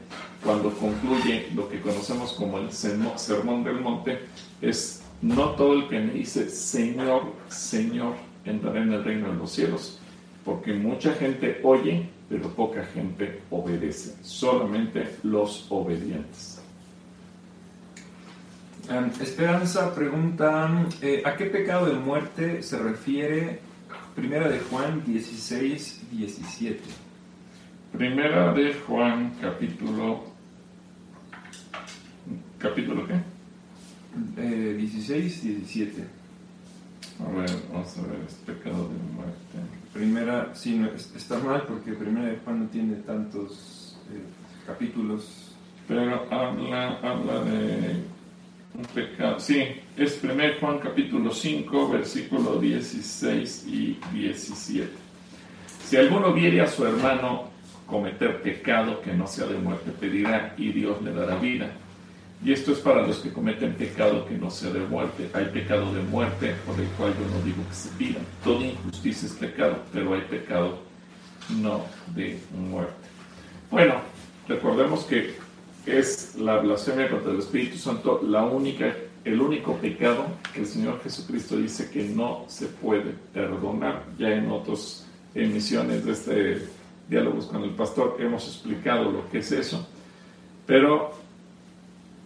cuando 0.44 0.74
concluye 0.74 1.50
lo 1.54 1.70
que 1.70 1.80
conocemos 1.80 2.34
como 2.34 2.58
el 2.58 2.72
sermón 2.72 3.64
del 3.64 3.80
monte, 3.80 4.22
es 4.60 5.04
no 5.22 5.52
todo 5.52 5.74
el 5.74 5.88
que 5.88 6.00
me 6.00 6.14
dice 6.14 6.50
Señor, 6.50 7.34
Señor, 7.48 8.16
entraré 8.44 8.82
en 8.82 8.94
el 8.94 9.04
reino 9.04 9.30
de 9.30 9.36
los 9.36 9.52
cielos, 9.52 10.00
porque 10.44 10.74
mucha 10.74 11.14
gente 11.14 11.60
oye, 11.64 12.10
pero 12.28 12.50
poca 12.56 12.86
gente 12.86 13.42
obedece, 13.52 14.16
solamente 14.24 15.18
los 15.22 15.68
obedientes. 15.70 16.60
Esperanza 19.22 19.94
pregunta, 19.94 20.88
eh, 21.04 21.22
¿a 21.24 21.36
qué 21.38 21.46
pecado 21.46 21.86
de 21.86 21.94
muerte 21.94 22.64
se 22.64 22.80
refiere 22.80 23.60
Primera 24.16 24.50
de 24.50 24.60
Juan 24.60 25.04
16, 25.06 26.02
17? 26.12 26.82
Primera 27.94 28.54
de 28.54 28.74
Juan 28.74 29.34
capítulo... 29.40 30.26
¿Capítulo 32.58 33.08
qué? 33.08 33.16
Eh, 34.38 34.76
16, 34.78 35.44
17. 35.44 36.04
A 37.20 37.32
ver, 37.32 37.50
vamos 37.72 37.98
a 37.98 38.02
ver, 38.02 38.20
es 38.28 38.34
pecado 38.36 38.90
de 38.90 39.14
muerte. 39.16 39.58
Primera, 39.94 40.54
sí, 40.56 40.78
no, 40.78 40.88
está 40.88 41.40
mal 41.40 41.64
porque 41.68 41.94
Primera 41.94 42.28
de 42.28 42.38
Juan 42.38 42.64
no 42.64 42.66
tiene 42.68 42.96
tantos 42.98 43.98
eh, 44.12 44.68
capítulos. 44.68 45.56
Pero 45.88 46.32
habla, 46.32 47.00
habla 47.02 47.44
de 47.44 48.04
un 48.74 48.86
pecado. 48.86 49.40
Sí, 49.40 49.64
es 49.98 50.14
Primera 50.14 50.56
Juan 50.60 50.80
capítulo 50.80 51.34
5, 51.34 51.90
versículo 51.90 52.60
16 52.60 53.66
y 53.68 54.00
17. 54.14 54.90
Si 55.86 55.98
alguno 55.98 56.34
viere 56.34 56.62
a 56.62 56.68
su 56.68 56.86
hermano 56.86 57.50
cometer 57.86 58.42
pecado 58.42 59.02
que 59.02 59.12
no 59.14 59.28
sea 59.28 59.48
de 59.48 59.58
muerte 59.58 59.92
pedirá 59.92 60.54
y 60.58 60.72
Dios 60.72 61.02
le 61.02 61.12
dará 61.12 61.36
vida. 61.36 61.70
Y 62.44 62.54
esto 62.54 62.72
es 62.72 62.80
para 62.80 63.06
los 63.06 63.18
que 63.20 63.32
cometen 63.32 63.74
pecado 63.76 64.26
que 64.26 64.36
no 64.36 64.50
sea 64.50 64.72
de 64.72 64.80
muerte. 64.80 65.30
Hay 65.34 65.46
pecado 65.46 65.94
de 65.94 66.02
muerte 66.04 66.56
por 66.66 66.80
el 66.80 66.88
cual 66.92 67.14
yo 67.14 67.38
no 67.38 67.44
digo 67.44 67.64
que 67.68 67.76
se 67.76 67.90
pida. 67.90 68.20
Toda 68.44 68.66
injusticia 68.66 69.28
es 69.28 69.34
pecado, 69.34 69.78
pero 69.94 70.16
hay 70.16 70.22
pecado 70.22 70.80
no 71.62 71.86
de 72.16 72.40
muerte. 72.58 72.94
Bueno, 73.70 73.96
recordemos 74.48 75.04
que 75.04 75.36
es 75.86 76.36
la 76.36 76.58
blasfemia 76.58 77.10
contra 77.10 77.32
el 77.32 77.40
Espíritu 77.40 77.78
Santo 77.78 78.22
la 78.24 78.44
única, 78.44 78.96
el 79.24 79.42
único 79.42 79.76
pecado 79.76 80.26
que 80.54 80.62
el 80.62 80.68
Señor 80.68 81.02
Jesucristo 81.04 81.58
dice 81.58 81.90
que 81.90 82.04
no 82.04 82.46
se 82.48 82.68
puede 82.68 83.16
perdonar. 83.34 84.04
Ya 84.18 84.30
en 84.30 84.52
otras 84.52 85.08
emisiones 85.34 86.06
de 86.06 86.12
este 86.12 86.68
diálogos 87.08 87.48
con 87.48 87.64
el 87.64 87.72
pastor 87.72 88.18
hemos 88.20 88.48
explicado 88.48 89.12
lo 89.12 89.30
que 89.30 89.40
es 89.40 89.52
eso. 89.52 89.86
Pero 90.66 91.12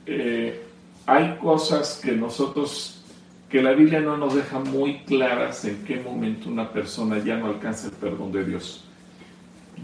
eh, 0.06 0.62
hay 1.06 1.38
cosas 1.38 2.00
que 2.04 2.12
nosotros, 2.12 3.04
que 3.50 3.62
la 3.62 3.72
Biblia 3.72 4.00
no 4.00 4.18
nos 4.18 4.36
deja 4.36 4.60
muy 4.60 5.00
claras 5.00 5.66
en 5.66 5.84
qué 5.86 6.00
momento 6.00 6.50
una 6.50 6.72
persona 6.72 7.18
ya 7.24 7.38
no 7.38 7.48
alcanza 7.48 7.88
el 7.88 7.94
perdón 7.94 8.32
de 8.32 8.46
Dios. 8.46 8.86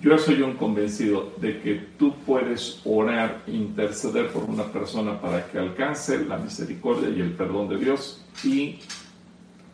Yo 0.01 0.17
soy 0.17 0.41
un 0.41 0.55
convencido 0.55 1.31
de 1.37 1.61
que 1.61 1.75
tú 1.75 2.15
puedes 2.25 2.81
orar, 2.85 3.43
interceder 3.45 4.31
por 4.31 4.45
una 4.45 4.63
persona 4.63 5.21
para 5.21 5.45
que 5.45 5.59
alcance 5.59 6.25
la 6.25 6.37
misericordia 6.37 7.09
y 7.09 7.21
el 7.21 7.33
perdón 7.33 7.69
de 7.69 7.77
Dios 7.77 8.25
y 8.43 8.79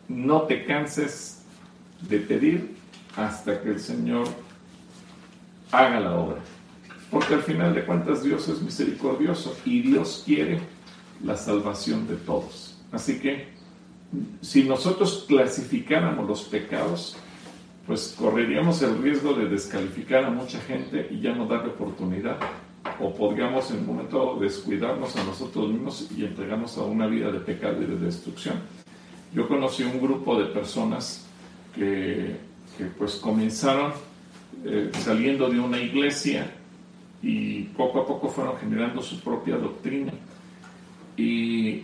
no 0.09 0.41
te 0.41 0.65
canses 0.65 1.43
de 2.01 2.19
pedir 2.19 2.75
hasta 3.15 3.61
que 3.61 3.69
el 3.69 3.79
Señor 3.79 4.27
haga 5.71 6.01
la 6.01 6.15
obra. 6.15 6.39
Porque 7.09 7.35
al 7.35 7.43
final 7.43 7.73
de 7.73 7.85
cuentas 7.85 8.21
Dios 8.21 8.49
es 8.49 8.61
misericordioso 8.61 9.57
y 9.63 9.81
Dios 9.81 10.23
quiere 10.25 10.59
la 11.23 11.37
salvación 11.37 12.05
de 12.05 12.15
todos. 12.17 12.77
Así 12.91 13.19
que 13.19 13.47
si 14.41 14.65
nosotros 14.65 15.23
clasificáramos 15.25 16.27
los 16.27 16.43
pecados, 16.43 17.15
pues 17.87 18.13
correríamos 18.19 18.81
el 18.81 19.01
riesgo 19.01 19.33
de 19.33 19.47
descalificar 19.47 20.25
a 20.25 20.29
mucha 20.29 20.59
gente 20.59 21.07
y 21.09 21.21
ya 21.21 21.33
no 21.33 21.47
darle 21.47 21.69
oportunidad. 21.69 22.37
O 22.99 23.13
podríamos 23.13 23.71
en 23.71 23.79
un 23.79 23.87
momento 23.87 24.37
descuidarnos 24.41 25.15
a 25.15 25.23
nosotros 25.23 25.69
mismos 25.69 26.09
y 26.15 26.25
entregarnos 26.25 26.77
a 26.77 26.83
una 26.83 27.07
vida 27.07 27.31
de 27.31 27.39
pecado 27.39 27.81
y 27.81 27.85
de 27.85 27.97
destrucción. 27.97 28.55
Yo 29.33 29.47
conocí 29.47 29.83
un 29.83 30.01
grupo 30.01 30.37
de 30.37 30.47
personas 30.47 31.25
que, 31.73 32.35
que 32.77 32.85
pues 32.97 33.15
comenzaron 33.15 33.93
eh, 34.65 34.91
saliendo 34.93 35.49
de 35.49 35.59
una 35.59 35.79
iglesia 35.79 36.51
y 37.21 37.63
poco 37.63 38.01
a 38.01 38.05
poco 38.05 38.27
fueron 38.27 38.57
generando 38.57 39.01
su 39.01 39.21
propia 39.21 39.55
doctrina. 39.55 40.11
Y, 41.15 41.83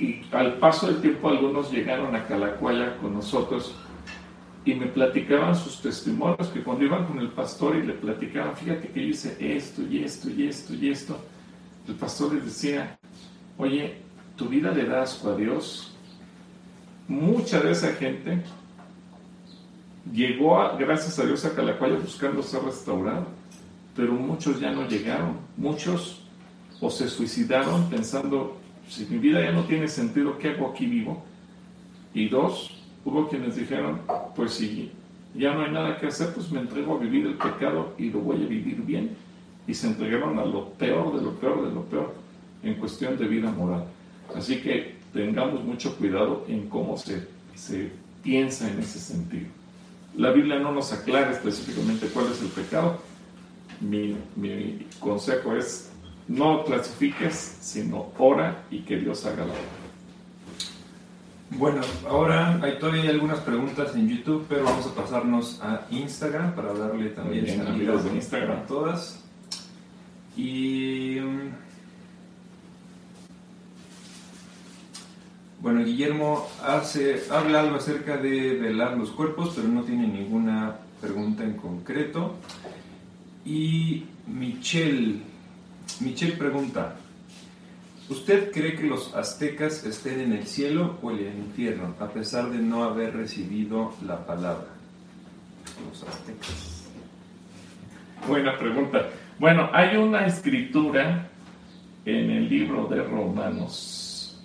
y 0.00 0.22
al 0.32 0.54
paso 0.54 0.88
del 0.88 1.00
tiempo 1.00 1.28
algunos 1.28 1.70
llegaron 1.70 2.16
a 2.16 2.26
Calacuaya 2.26 2.96
con 2.98 3.14
nosotros 3.14 3.76
y 4.64 4.74
me 4.74 4.86
platicaban 4.86 5.54
sus 5.54 5.80
testimonios, 5.80 6.48
que 6.48 6.62
cuando 6.62 6.84
iban 6.84 7.06
con 7.06 7.18
el 7.18 7.28
pastor 7.28 7.76
y 7.76 7.86
le 7.86 7.92
platicaban, 7.94 8.56
fíjate 8.56 8.88
que 8.88 9.02
yo 9.02 9.08
hice 9.08 9.36
esto 9.40 9.82
y 9.82 10.02
esto 10.02 10.30
y 10.30 10.46
esto 10.46 10.74
y 10.74 10.90
esto, 10.90 11.18
el 11.86 11.94
pastor 11.94 12.34
les 12.34 12.44
decía, 12.44 12.98
oye, 13.58 13.96
tu 14.36 14.48
vida 14.48 14.72
le 14.72 14.84
da 14.84 15.02
asco 15.02 15.30
a 15.30 15.36
Dios. 15.36 15.94
Mucha 17.06 17.60
de 17.60 17.72
esa 17.72 17.92
gente 17.92 18.42
llegó, 20.10 20.56
gracias 20.78 21.18
a 21.18 21.26
Dios, 21.26 21.44
a 21.44 21.54
Calacuaya 21.54 21.96
buscando 21.96 22.42
ser 22.42 22.62
restaurado 22.62 23.26
pero 23.96 24.12
muchos 24.12 24.60
ya 24.60 24.72
no 24.72 24.86
llegaron. 24.86 25.36
Muchos 25.56 26.20
o 26.80 26.90
se 26.90 27.08
suicidaron 27.08 27.88
pensando, 27.88 28.58
si 28.88 29.06
mi 29.06 29.18
vida 29.18 29.40
ya 29.40 29.52
no 29.52 29.64
tiene 29.64 29.88
sentido, 29.88 30.36
¿qué 30.38 30.50
hago 30.50 30.70
aquí 30.70 30.86
vivo? 30.86 31.22
Y 32.12 32.28
dos, 32.28 32.70
hubo 33.04 33.28
quienes 33.28 33.56
dijeron, 33.56 34.00
pues 34.34 34.52
si 34.54 34.90
ya 35.34 35.52
no 35.54 35.64
hay 35.64 35.72
nada 35.72 35.98
que 35.98 36.06
hacer, 36.06 36.32
pues 36.32 36.50
me 36.50 36.60
entrego 36.60 36.96
a 36.96 36.98
vivir 36.98 37.26
el 37.26 37.34
pecado 37.34 37.94
y 37.98 38.10
lo 38.10 38.20
voy 38.20 38.42
a 38.44 38.46
vivir 38.46 38.82
bien. 38.82 39.16
Y 39.66 39.74
se 39.74 39.86
entregaron 39.86 40.38
a 40.38 40.44
lo 40.44 40.70
peor 40.70 41.16
de 41.16 41.22
lo 41.22 41.32
peor 41.32 41.66
de 41.66 41.74
lo 41.74 41.82
peor 41.84 42.14
en 42.62 42.74
cuestión 42.74 43.16
de 43.16 43.26
vida 43.26 43.50
moral. 43.50 43.84
Así 44.34 44.60
que 44.60 44.96
tengamos 45.12 45.64
mucho 45.64 45.96
cuidado 45.96 46.44
en 46.48 46.68
cómo 46.68 46.96
se, 46.96 47.26
se 47.54 47.90
piensa 48.22 48.70
en 48.70 48.80
ese 48.80 48.98
sentido. 48.98 49.46
La 50.16 50.30
Biblia 50.30 50.58
no 50.58 50.72
nos 50.72 50.92
aclara 50.92 51.32
específicamente 51.32 52.06
cuál 52.08 52.26
es 52.30 52.40
el 52.40 52.48
pecado, 52.48 52.98
mi, 53.80 54.16
mi 54.36 54.86
consejo 55.00 55.54
es 55.56 55.90
no 56.28 56.64
clasifiques, 56.64 57.58
sino 57.60 58.12
ora 58.18 58.64
y 58.70 58.80
que 58.80 58.96
Dios 58.96 59.26
haga 59.26 59.44
la 59.44 59.52
obra. 59.52 59.83
Bueno, 61.56 61.82
ahora 62.08 62.58
hay 62.62 62.78
todavía 62.80 63.10
algunas 63.10 63.38
preguntas 63.38 63.94
en 63.94 64.08
YouTube, 64.08 64.44
pero 64.48 64.64
vamos 64.64 64.86
a 64.86 64.94
pasarnos 64.94 65.60
a 65.62 65.86
Instagram 65.88 66.52
para 66.56 66.74
darle 66.74 67.10
también 67.10 67.44
bien, 67.44 67.60
amigos 67.60 68.04
de 68.04 68.14
Instagram 68.14 68.58
a 68.58 68.66
todas. 68.66 69.24
Y 70.36 71.18
mm, 71.20 71.50
bueno, 75.60 75.84
Guillermo 75.84 76.48
hace, 76.64 77.22
habla 77.30 77.60
algo 77.60 77.76
acerca 77.76 78.16
de 78.16 78.54
velar 78.54 78.96
los 78.96 79.10
cuerpos, 79.10 79.52
pero 79.54 79.68
no 79.68 79.82
tiene 79.84 80.08
ninguna 80.08 80.74
pregunta 81.00 81.44
en 81.44 81.52
concreto. 81.52 82.34
Y 83.44 84.06
Michelle, 84.26 85.20
Michelle 86.00 86.36
pregunta, 86.36 86.96
¿usted 88.08 88.52
cree 88.52 88.76
que 88.76 88.84
los 88.84 89.14
aztecas 89.14 89.84
estén 89.84 90.20
en 90.20 90.32
el 90.32 90.46
cielo 90.46 90.98
o 91.02 91.10
en 91.10 91.18
el 91.18 91.38
infierno, 91.38 91.94
a 92.00 92.08
pesar 92.08 92.50
de 92.50 92.58
no 92.58 92.84
haber 92.84 93.16
recibido 93.16 93.94
la 94.06 94.24
palabra? 94.24 94.68
Los 95.88 96.02
aztecas. 96.02 96.84
Buena 98.26 98.56
pregunta. 98.58 99.08
Bueno, 99.38 99.68
hay 99.72 99.96
una 99.96 100.26
escritura 100.26 101.28
en 102.04 102.30
el 102.30 102.48
libro 102.48 102.86
de 102.86 103.02
Romanos. 103.02 104.40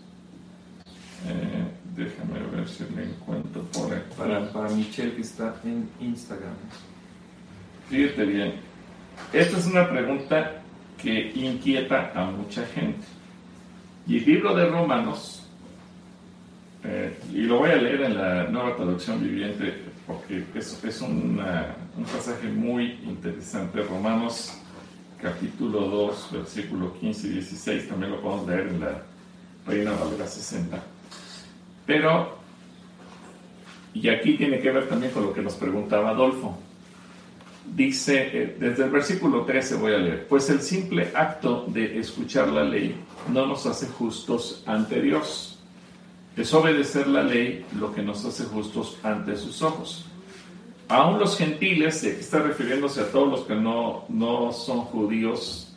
Eh, 1.27 1.67
déjame 1.95 2.39
ver 2.51 2.67
si 2.67 2.83
me 2.95 3.03
encuentro 3.03 3.63
por 3.73 3.93
ahí. 3.93 4.03
Para, 4.17 4.51
para 4.51 4.69
Michelle 4.69 5.15
que 5.15 5.21
está 5.21 5.55
en 5.63 5.89
Instagram. 5.99 6.55
Fíjate 7.89 8.25
bien. 8.25 8.53
Esta 9.33 9.57
es 9.57 9.65
una 9.67 9.89
pregunta 9.89 10.61
que 11.01 11.31
inquieta 11.35 12.11
a 12.15 12.31
mucha 12.31 12.65
gente. 12.67 13.05
Y 14.09 14.17
el 14.17 14.25
libro 14.25 14.55
de 14.55 14.65
Romanos, 14.65 15.43
eh, 16.83 17.15
y 17.31 17.41
lo 17.41 17.59
voy 17.59 17.69
a 17.69 17.75
leer 17.75 18.01
en 18.01 18.17
la 18.17 18.45
nueva 18.45 18.75
traducción 18.75 19.21
viviente 19.21 19.83
porque 20.07 20.45
es, 20.55 20.83
es 20.83 21.01
un 21.01 21.39
pasaje 22.11 22.47
muy 22.47 22.99
interesante. 23.03 23.83
Romanos 23.83 24.57
capítulo 25.21 25.81
2, 25.81 26.29
versículo 26.31 26.99
15 26.99 27.27
y 27.27 27.29
16, 27.33 27.87
también 27.87 28.13
lo 28.13 28.21
podemos 28.21 28.47
leer 28.47 28.67
en 28.69 28.79
la 28.79 29.03
Reina 29.67 29.91
Valera 29.91 30.25
60. 30.25 30.83
Pero, 31.85 32.35
y 33.93 34.09
aquí 34.09 34.37
tiene 34.37 34.59
que 34.59 34.71
ver 34.71 34.89
también 34.89 35.11
con 35.11 35.21
lo 35.21 35.33
que 35.33 35.43
nos 35.43 35.53
preguntaba 35.53 36.09
Adolfo 36.09 36.57
dice, 37.65 38.29
eh, 38.33 38.55
desde 38.59 38.85
el 38.85 38.89
versículo 38.89 39.45
13 39.45 39.75
voy 39.75 39.93
a 39.93 39.97
leer, 39.97 40.27
pues 40.27 40.49
el 40.49 40.61
simple 40.61 41.11
acto 41.13 41.65
de 41.67 41.99
escuchar 41.99 42.47
la 42.49 42.63
ley 42.63 42.95
no 43.31 43.45
nos 43.45 43.65
hace 43.65 43.87
justos 43.87 44.63
ante 44.65 45.01
Dios. 45.01 45.59
Es 46.37 46.53
obedecer 46.53 47.07
la 47.07 47.23
ley 47.23 47.65
lo 47.77 47.93
que 47.93 48.01
nos 48.01 48.23
hace 48.25 48.45
justos 48.45 48.97
ante 49.03 49.35
sus 49.35 49.61
ojos. 49.61 50.05
Aún 50.87 51.19
los 51.19 51.37
gentiles, 51.37 52.03
y 52.03 52.07
aquí 52.07 52.19
está 52.21 52.39
refiriéndose 52.39 53.01
a 53.01 53.11
todos 53.11 53.29
los 53.29 53.41
que 53.41 53.55
no, 53.55 54.05
no 54.09 54.51
son 54.51 54.81
judíos, 54.81 55.75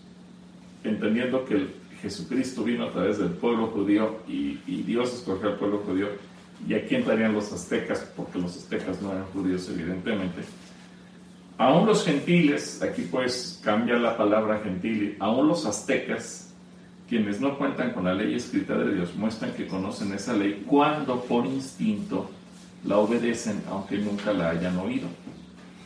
entendiendo 0.85 1.45
que 1.45 1.67
Jesucristo 2.01 2.65
vino 2.65 2.87
a 2.87 2.91
través 2.91 3.19
del 3.19 3.31
pueblo 3.31 3.69
judío 3.69 4.21
y, 4.27 4.59
y 4.67 4.83
Dios 4.83 5.13
escogió 5.13 5.51
al 5.51 5.57
pueblo 5.57 5.83
judío, 5.87 6.09
y 6.67 6.75
aquí 6.75 6.95
entrarían 6.95 7.35
los 7.35 7.53
aztecas, 7.53 8.11
porque 8.17 8.39
los 8.39 8.57
aztecas 8.57 9.03
no 9.03 9.11
eran 9.13 9.25
judíos 9.27 9.69
evidentemente 9.69 10.43
Aún 11.59 11.87
los 11.87 12.05
gentiles, 12.05 12.83
aquí 12.83 13.03
pues 13.11 13.61
cambia 13.63 13.97
la 13.97 14.17
palabra 14.17 14.61
gentil, 14.65 15.17
aún 15.21 15.49
los 15.49 15.67
aztecas, 15.67 16.53
quienes 17.09 17.41
no 17.41 17.59
cuentan 17.59 17.93
con 17.93 18.05
la 18.05 18.15
ley 18.15 18.35
escrita 18.35 18.77
de 18.77 18.95
Dios, 18.95 19.15
muestran 19.15 19.53
que 19.53 19.67
conocen 19.67 20.13
esa 20.13 20.33
ley 20.33 20.65
cuando 20.67 21.21
por 21.21 21.45
instinto 21.47 22.31
la 22.85 22.99
obedecen, 22.99 23.63
aunque 23.69 23.99
nunca 23.99 24.33
la 24.33 24.51
hayan 24.51 24.79
oído. 24.79 25.09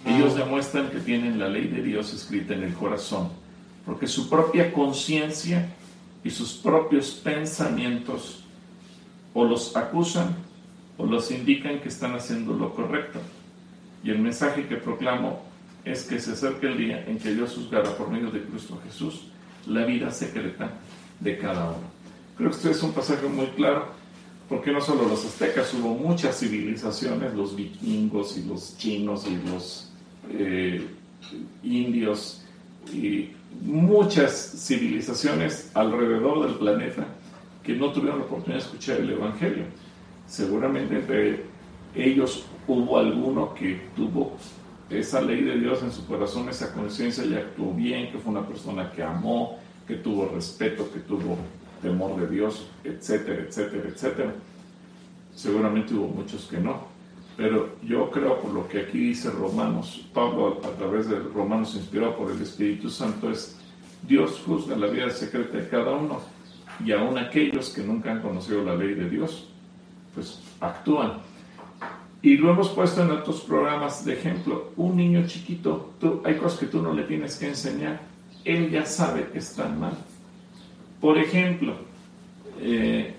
Ellos 0.06 0.36
demuestran 0.36 0.88
que 0.90 1.00
tienen 1.00 1.38
la 1.38 1.48
ley 1.48 1.66
de 1.66 1.82
Dios 1.82 2.14
escrita 2.14 2.54
en 2.54 2.62
el 2.62 2.74
corazón, 2.74 3.28
porque 3.84 4.06
su 4.06 4.30
propia 4.30 4.72
conciencia 4.72 5.68
y 6.22 6.30
sus 6.30 6.54
propios 6.54 7.10
pensamientos 7.10 8.44
o 9.34 9.44
los 9.44 9.76
acusan 9.76 10.36
o 10.96 11.06
los 11.06 11.30
indican 11.30 11.80
que 11.80 11.88
están 11.88 12.14
haciendo 12.14 12.54
lo 12.54 12.72
correcto. 12.74 13.18
Y 14.04 14.10
el 14.10 14.20
mensaje 14.20 14.66
que 14.68 14.76
proclamo 14.76 15.42
es 15.86 16.02
que 16.02 16.18
se 16.18 16.32
acerque 16.32 16.66
el 16.66 16.76
día 16.76 17.04
en 17.06 17.18
que 17.18 17.32
Dios 17.32 17.54
juzgará 17.54 17.96
por 17.96 18.10
medio 18.10 18.30
de 18.30 18.42
Cristo 18.42 18.78
Jesús 18.84 19.28
la 19.68 19.84
vida 19.84 20.10
secreta 20.10 20.72
de 21.20 21.38
cada 21.38 21.66
uno. 21.66 21.88
Creo 22.36 22.50
que 22.50 22.56
este 22.56 22.70
es 22.72 22.82
un 22.82 22.92
pasaje 22.92 23.26
muy 23.28 23.46
claro, 23.48 23.86
porque 24.48 24.72
no 24.72 24.80
solo 24.80 25.08
los 25.08 25.24
aztecas, 25.24 25.72
hubo 25.74 25.94
muchas 25.94 26.38
civilizaciones, 26.40 27.34
los 27.34 27.54
vikingos 27.54 28.36
y 28.36 28.44
los 28.44 28.76
chinos 28.76 29.26
y 29.28 29.48
los 29.48 29.92
eh, 30.32 30.86
indios 31.62 32.44
y 32.92 33.30
muchas 33.62 34.54
civilizaciones 34.66 35.70
alrededor 35.72 36.46
del 36.46 36.58
planeta 36.58 37.06
que 37.62 37.74
no 37.74 37.92
tuvieron 37.92 38.20
la 38.20 38.24
oportunidad 38.26 38.60
de 38.60 38.66
escuchar 38.66 38.98
el 38.98 39.10
Evangelio. 39.10 39.64
Seguramente 40.26 40.96
entre 40.96 41.44
ellos 41.94 42.44
hubo 42.66 42.98
alguno 42.98 43.54
que 43.54 43.80
tuvo 43.94 44.36
esa 44.90 45.20
ley 45.20 45.42
de 45.42 45.58
Dios 45.58 45.82
en 45.82 45.92
su 45.92 46.06
corazón, 46.06 46.48
esa 46.48 46.72
conciencia 46.72 47.24
y 47.24 47.34
actuó 47.34 47.72
bien, 47.72 48.10
que 48.10 48.18
fue 48.18 48.32
una 48.32 48.46
persona 48.46 48.90
que 48.92 49.02
amó, 49.02 49.58
que 49.86 49.96
tuvo 49.96 50.28
respeto, 50.28 50.90
que 50.92 51.00
tuvo 51.00 51.38
temor 51.82 52.20
de 52.20 52.28
Dios, 52.28 52.68
etcétera, 52.84 53.42
etcétera, 53.42 53.88
etcétera. 53.88 54.34
Seguramente 55.34 55.94
hubo 55.94 56.08
muchos 56.08 56.46
que 56.46 56.58
no. 56.58 56.96
Pero 57.36 57.76
yo 57.82 58.10
creo 58.10 58.40
por 58.40 58.52
lo 58.52 58.66
que 58.66 58.80
aquí 58.80 58.98
dice 58.98 59.30
Romanos, 59.30 60.06
Pablo 60.14 60.60
a 60.64 60.70
través 60.78 61.08
de 61.08 61.18
Romanos 61.18 61.74
inspirado 61.74 62.16
por 62.16 62.30
el 62.30 62.40
Espíritu 62.40 62.88
Santo 62.88 63.30
es 63.30 63.58
Dios 64.06 64.42
juzga 64.46 64.76
la 64.76 64.86
vida 64.86 65.10
secreta 65.10 65.58
de 65.58 65.68
cada 65.68 65.92
uno 65.92 66.20
y 66.84 66.92
aún 66.92 67.18
aquellos 67.18 67.70
que 67.70 67.82
nunca 67.82 68.12
han 68.12 68.22
conocido 68.22 68.62
la 68.62 68.74
ley 68.74 68.94
de 68.94 69.08
Dios, 69.08 69.48
pues 70.14 70.40
actúan. 70.60 71.18
Y 72.26 72.36
lo 72.38 72.50
hemos 72.50 72.70
puesto 72.70 73.04
en 73.04 73.12
otros 73.12 73.42
programas 73.42 74.04
de 74.04 74.14
ejemplo. 74.14 74.72
Un 74.76 74.96
niño 74.96 75.28
chiquito, 75.28 75.92
tú, 76.00 76.22
hay 76.24 76.34
cosas 76.34 76.58
que 76.58 76.66
tú 76.66 76.82
no 76.82 76.92
le 76.92 77.04
tienes 77.04 77.36
que 77.36 77.46
enseñar. 77.46 78.00
Él 78.44 78.68
ya 78.68 78.84
sabe 78.84 79.28
que 79.28 79.38
están 79.38 79.78
mal. 79.78 79.96
Por 81.00 81.18
ejemplo, 81.18 81.74
eh, 82.58 83.14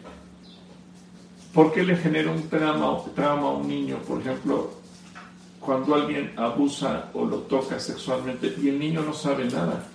¿por 1.53 1.71
qué 1.71 1.83
le 1.83 1.95
genera 1.95 2.29
un 2.29 2.49
trauma, 2.49 2.97
trauma 3.15 3.47
a 3.47 3.51
un 3.53 3.69
niño? 3.69 3.99
Por 3.99 4.19
ejemplo, 4.19 4.73
cuando 5.61 5.95
alguien 5.95 6.33
abusa 6.35 7.09
o 7.13 7.23
lo 7.23 7.37
toca 7.43 7.79
sexualmente 7.79 8.55
y 8.61 8.67
el 8.67 8.77
niño 8.77 9.03
no 9.03 9.13
sabe 9.13 9.45
nada. 9.45 9.87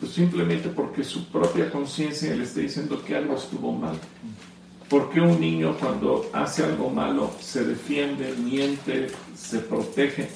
Pues 0.00 0.12
simplemente 0.12 0.68
porque 0.68 1.02
su 1.02 1.28
propia 1.28 1.70
conciencia 1.70 2.36
le 2.36 2.44
está 2.44 2.60
diciendo 2.60 3.02
que 3.02 3.16
algo 3.16 3.36
estuvo 3.36 3.72
mal. 3.72 3.98
¿Por 4.92 5.08
qué 5.08 5.22
un 5.22 5.40
niño 5.40 5.74
cuando 5.80 6.28
hace 6.34 6.64
algo 6.64 6.90
malo 6.90 7.30
se 7.40 7.64
defiende, 7.64 8.34
miente, 8.34 9.06
se 9.34 9.60
protege? 9.60 10.28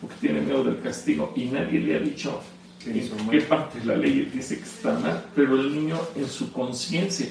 Porque 0.00 0.14
tiene 0.20 0.40
miedo 0.40 0.62
del 0.62 0.80
castigo 0.80 1.32
y 1.34 1.46
nadie 1.46 1.80
le 1.80 1.96
ha 1.96 1.98
dicho 1.98 2.40
en 2.86 3.28
qué 3.28 3.40
parte 3.40 3.80
de 3.80 3.86
la 3.86 3.96
ley 3.96 4.30
dice 4.32 4.58
que 4.58 4.62
está 4.62 4.96
mal, 5.00 5.26
pero 5.34 5.60
el 5.60 5.74
niño 5.74 5.98
en 6.14 6.28
su 6.28 6.52
conciencia 6.52 7.26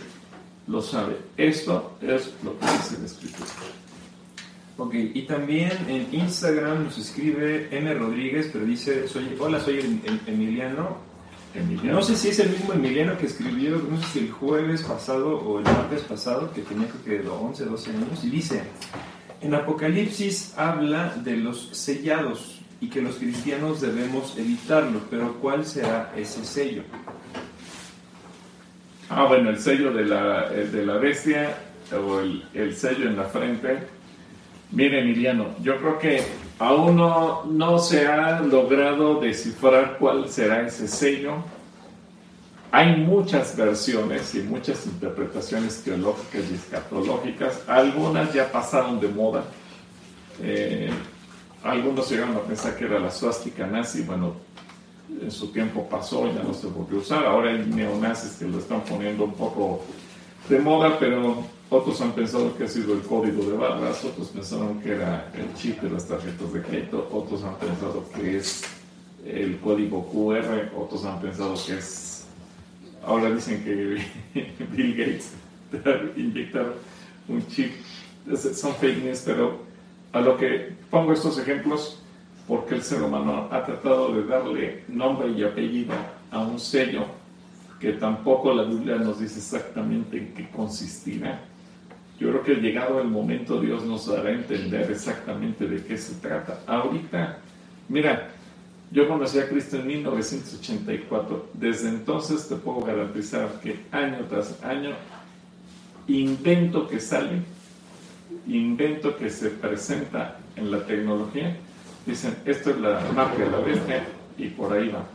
lo 0.67 0.81
sabe. 0.81 1.15
Esto 1.37 1.97
es 2.01 2.33
lo 2.43 2.59
que 2.59 2.65
dice 2.65 2.97
la 2.99 3.05
escritura. 3.05 3.49
Ok, 4.77 4.93
y 4.93 5.21
también 5.21 5.71
en 5.87 6.13
Instagram 6.13 6.83
nos 6.83 6.97
escribe 6.97 7.69
M. 7.71 7.93
Rodríguez, 7.93 8.49
pero 8.51 8.65
dice, 8.65 9.07
soy, 9.07 9.37
hola, 9.39 9.61
soy 9.61 10.01
Emiliano, 10.27 10.97
no 11.83 12.01
sé 12.01 12.15
si 12.15 12.29
es 12.29 12.39
el 12.39 12.49
mismo 12.49 12.73
Emiliano 12.73 13.17
que 13.17 13.25
escribió, 13.25 13.77
no 13.89 14.01
sé 14.01 14.07
si 14.13 14.19
el 14.19 14.31
jueves 14.31 14.83
pasado 14.83 15.37
o 15.39 15.59
el 15.59 15.65
martes 15.65 16.01
pasado, 16.01 16.51
que 16.53 16.61
tenía 16.61 16.87
creo 16.87 17.23
que 17.23 17.27
11, 17.27 17.65
12 17.65 17.89
años, 17.91 18.23
y 18.23 18.29
dice, 18.29 18.63
en 19.41 19.53
Apocalipsis 19.55 20.53
habla 20.57 21.15
de 21.23 21.37
los 21.37 21.69
sellados 21.71 22.59
y 22.79 22.89
que 22.89 23.01
los 23.01 23.15
cristianos 23.15 23.81
debemos 23.81 24.37
evitarlo, 24.37 25.01
pero 25.09 25.33
¿cuál 25.39 25.65
será 25.65 26.13
ese 26.15 26.45
sello? 26.45 26.83
Ah, 29.09 29.25
bueno, 29.25 29.49
el 29.49 29.57
sello 29.57 29.93
de 29.93 30.05
la, 30.05 30.49
de 30.49 30.85
la 30.85 30.97
bestia 30.97 31.57
o 31.91 32.19
el, 32.19 32.43
el 32.53 32.75
sello 32.75 33.07
en 33.07 33.15
la 33.15 33.23
frente. 33.23 33.79
Mire, 34.71 35.01
Emiliano, 35.01 35.55
yo 35.61 35.77
creo 35.77 35.97
que 35.97 36.23
Aún 36.59 36.95
no, 36.95 37.79
se 37.79 38.07
ha 38.07 38.39
logrado 38.39 39.19
descifrar 39.19 39.97
cuál 39.99 40.27
será 40.27 40.65
ese 40.65 40.87
sello. 40.87 41.35
Hay 42.71 42.97
muchas 42.97 43.55
versiones 43.55 44.33
y 44.33 44.39
muchas 44.39 44.85
interpretaciones 44.87 45.83
teológicas 45.83 46.43
y 46.51 46.55
escatológicas. 46.55 47.61
Algunas 47.67 48.33
ya 48.33 48.51
pasaron 48.51 48.99
de 48.99 49.07
moda. 49.07 49.43
Eh, 50.41 50.89
algunos 51.63 52.09
llegaron 52.09 52.35
a 52.35 52.41
pensar 52.41 52.75
que 52.75 52.85
era 52.85 52.99
la 52.99 53.11
suástica 53.11 53.67
nazi. 53.67 54.01
Bueno, 54.01 54.33
en 55.21 55.31
su 55.31 55.51
tiempo 55.51 55.87
pasó 55.87 56.25
ya 56.33 56.41
no 56.41 56.55
se 56.55 56.67
volvió 56.67 56.97
a 56.97 57.01
usar. 57.01 57.25
Ahora 57.25 57.51
hay 57.51 57.65
neonazis 57.67 58.33
que 58.33 58.45
lo 58.45 58.57
están 58.57 58.81
poniendo 58.81 59.25
un 59.25 59.33
poco 59.33 59.83
de 60.49 60.59
moda, 60.59 60.97
pero 60.99 61.43
otros 61.69 61.99
han 62.01 62.13
pensado 62.13 62.55
que 62.55 62.63
ha 62.63 62.67
sido 62.67 62.93
el 62.93 63.01
código 63.01 63.43
de 63.43 63.57
barras, 63.57 64.03
otros 64.05 64.29
pensaron 64.29 64.79
que 64.79 64.93
era 64.93 65.31
el 65.35 65.53
chip 65.55 65.81
de 65.81 65.89
las 65.89 66.07
tarjetas 66.07 66.53
de 66.53 66.61
crédito, 66.61 67.09
otros 67.11 67.43
han 67.43 67.55
pensado 67.55 68.05
que 68.15 68.37
es 68.37 68.63
el 69.25 69.59
código 69.59 70.07
QR, 70.07 70.71
otros 70.77 71.03
han 71.05 71.19
pensado 71.19 71.55
que 71.65 71.73
es... 71.77 72.25
Ahora 73.05 73.29
dicen 73.29 73.63
que 73.63 74.01
Bill 74.71 74.95
Gates 74.95 75.31
inyectar 76.15 76.73
un 77.27 77.45
chip. 77.47 77.71
Son 78.53 78.73
fake 78.75 79.03
news, 79.03 79.23
pero 79.25 79.59
a 80.13 80.21
lo 80.21 80.37
que 80.37 80.73
pongo 80.89 81.13
estos 81.13 81.37
ejemplos 81.37 82.01
porque 82.47 82.75
el 82.75 82.83
ser 82.83 83.01
humano 83.01 83.49
ha 83.51 83.65
tratado 83.65 84.13
de 84.13 84.25
darle 84.25 84.83
nombre 84.87 85.29
y 85.29 85.43
apellido 85.43 85.93
a 86.31 86.39
un 86.39 86.59
sello 86.59 87.05
que 87.79 87.93
tampoco 87.93 88.53
la 88.53 88.63
Biblia 88.63 88.95
nos 88.95 89.19
dice 89.19 89.39
exactamente 89.39 90.17
en 90.17 90.33
qué 90.33 90.49
consistirá 90.49 91.41
yo 92.19 92.29
creo 92.29 92.43
que 92.43 92.55
llegado 92.55 92.99
el 92.99 93.07
momento 93.07 93.61
Dios 93.61 93.83
nos 93.85 94.07
dará 94.07 94.29
a 94.29 94.33
entender 94.33 94.89
exactamente 94.89 95.67
de 95.67 95.83
qué 95.83 95.97
se 95.97 96.15
trata. 96.15 96.61
Ahorita, 96.65 97.37
mira, 97.89 98.29
yo 98.91 99.07
conocí 99.07 99.37
a 99.39 99.47
Cristo 99.47 99.77
en 99.77 99.87
1984. 99.87 101.49
Desde 101.53 101.89
entonces 101.89 102.47
te 102.47 102.55
puedo 102.55 102.81
garantizar 102.81 103.59
que 103.61 103.79
año 103.91 104.25
tras 104.29 104.63
año, 104.63 104.91
invento 106.07 106.87
que 106.87 106.99
sale, 106.99 107.41
invento 108.47 109.15
que 109.17 109.29
se 109.29 109.49
presenta 109.49 110.39
en 110.55 110.71
la 110.71 110.85
tecnología, 110.85 111.55
dicen, 112.05 112.35
esto 112.45 112.71
es 112.71 112.79
la 112.79 113.01
marca 113.13 113.37
de 113.37 113.51
la 113.51 113.59
bestia 113.59 114.03
y 114.37 114.47
por 114.47 114.73
ahí 114.73 114.89
va. 114.89 115.05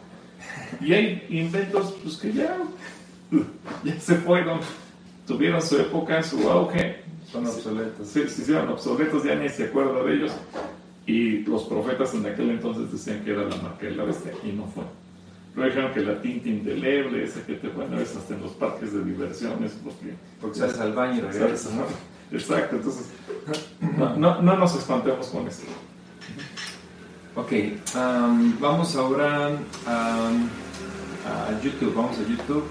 Y 0.80 0.92
hay 0.92 1.26
inventos 1.30 1.94
pues, 2.02 2.16
que 2.16 2.32
ya, 2.32 2.58
ya 3.82 4.00
se 4.00 4.16
fueron 4.16 4.60
tuvieron 5.26 5.62
su 5.62 5.78
época, 5.78 6.22
su 6.22 6.48
auge. 6.50 7.02
Son 7.30 7.46
obsoletos. 7.46 8.08
Se, 8.08 8.28
se 8.28 8.42
hicieron 8.42 8.68
obsoletos, 8.68 9.24
ya 9.24 9.34
ni 9.34 9.48
se 9.48 9.64
acuerda 9.64 10.02
de 10.02 10.14
ellos. 10.14 10.32
Y 11.06 11.38
los 11.40 11.64
profetas 11.64 12.14
en 12.14 12.26
aquel 12.26 12.50
entonces 12.50 12.92
decían 12.92 13.24
que 13.24 13.32
era 13.32 13.42
la 13.44 13.56
marca 13.56 13.86
de 13.86 13.96
la 13.96 14.04
bestia, 14.04 14.32
y 14.44 14.52
no 14.52 14.66
fue. 14.66 14.84
Luego 15.54 15.68
dijeron 15.68 15.92
que 15.92 16.00
la 16.00 16.20
tinta 16.20 16.48
indeleble, 16.48 17.24
esa 17.24 17.44
que 17.44 17.54
te 17.54 17.68
bueno, 17.68 17.98
es 18.00 18.16
hasta 18.16 18.34
en 18.34 18.42
los 18.42 18.52
parques 18.52 18.92
de 18.92 19.04
diversiones, 19.04 19.72
porque, 19.84 20.14
porque 20.40 20.58
sales 20.58 20.78
al 20.78 20.92
baño 20.92 21.18
y 21.18 21.20
regresas. 21.20 21.72
Exacto, 22.32 22.76
entonces 22.76 23.10
no, 23.98 24.16
no, 24.16 24.40
no, 24.40 24.56
nos 24.56 24.74
espantemos 24.74 25.26
con 25.26 25.46
esto. 25.46 25.66
Ok, 27.34 27.52
um, 27.94 28.58
vamos 28.58 28.96
ahora 28.96 29.50
a, 29.86 30.30
a 31.26 31.62
YouTube, 31.62 31.94
vamos 31.94 32.18
a 32.18 32.22
YouTube. 32.22 32.64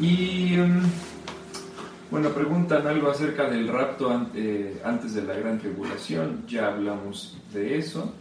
Y 0.00 0.58
um, 0.58 0.82
bueno, 2.10 2.30
preguntan 2.30 2.86
algo 2.86 3.10
acerca 3.10 3.48
del 3.48 3.68
rapto 3.68 4.10
antes 4.10 5.14
de 5.14 5.22
la 5.22 5.34
gran 5.34 5.58
tribulación, 5.58 6.44
ya 6.46 6.68
hablamos 6.68 7.36
de 7.52 7.78
eso. 7.78 8.14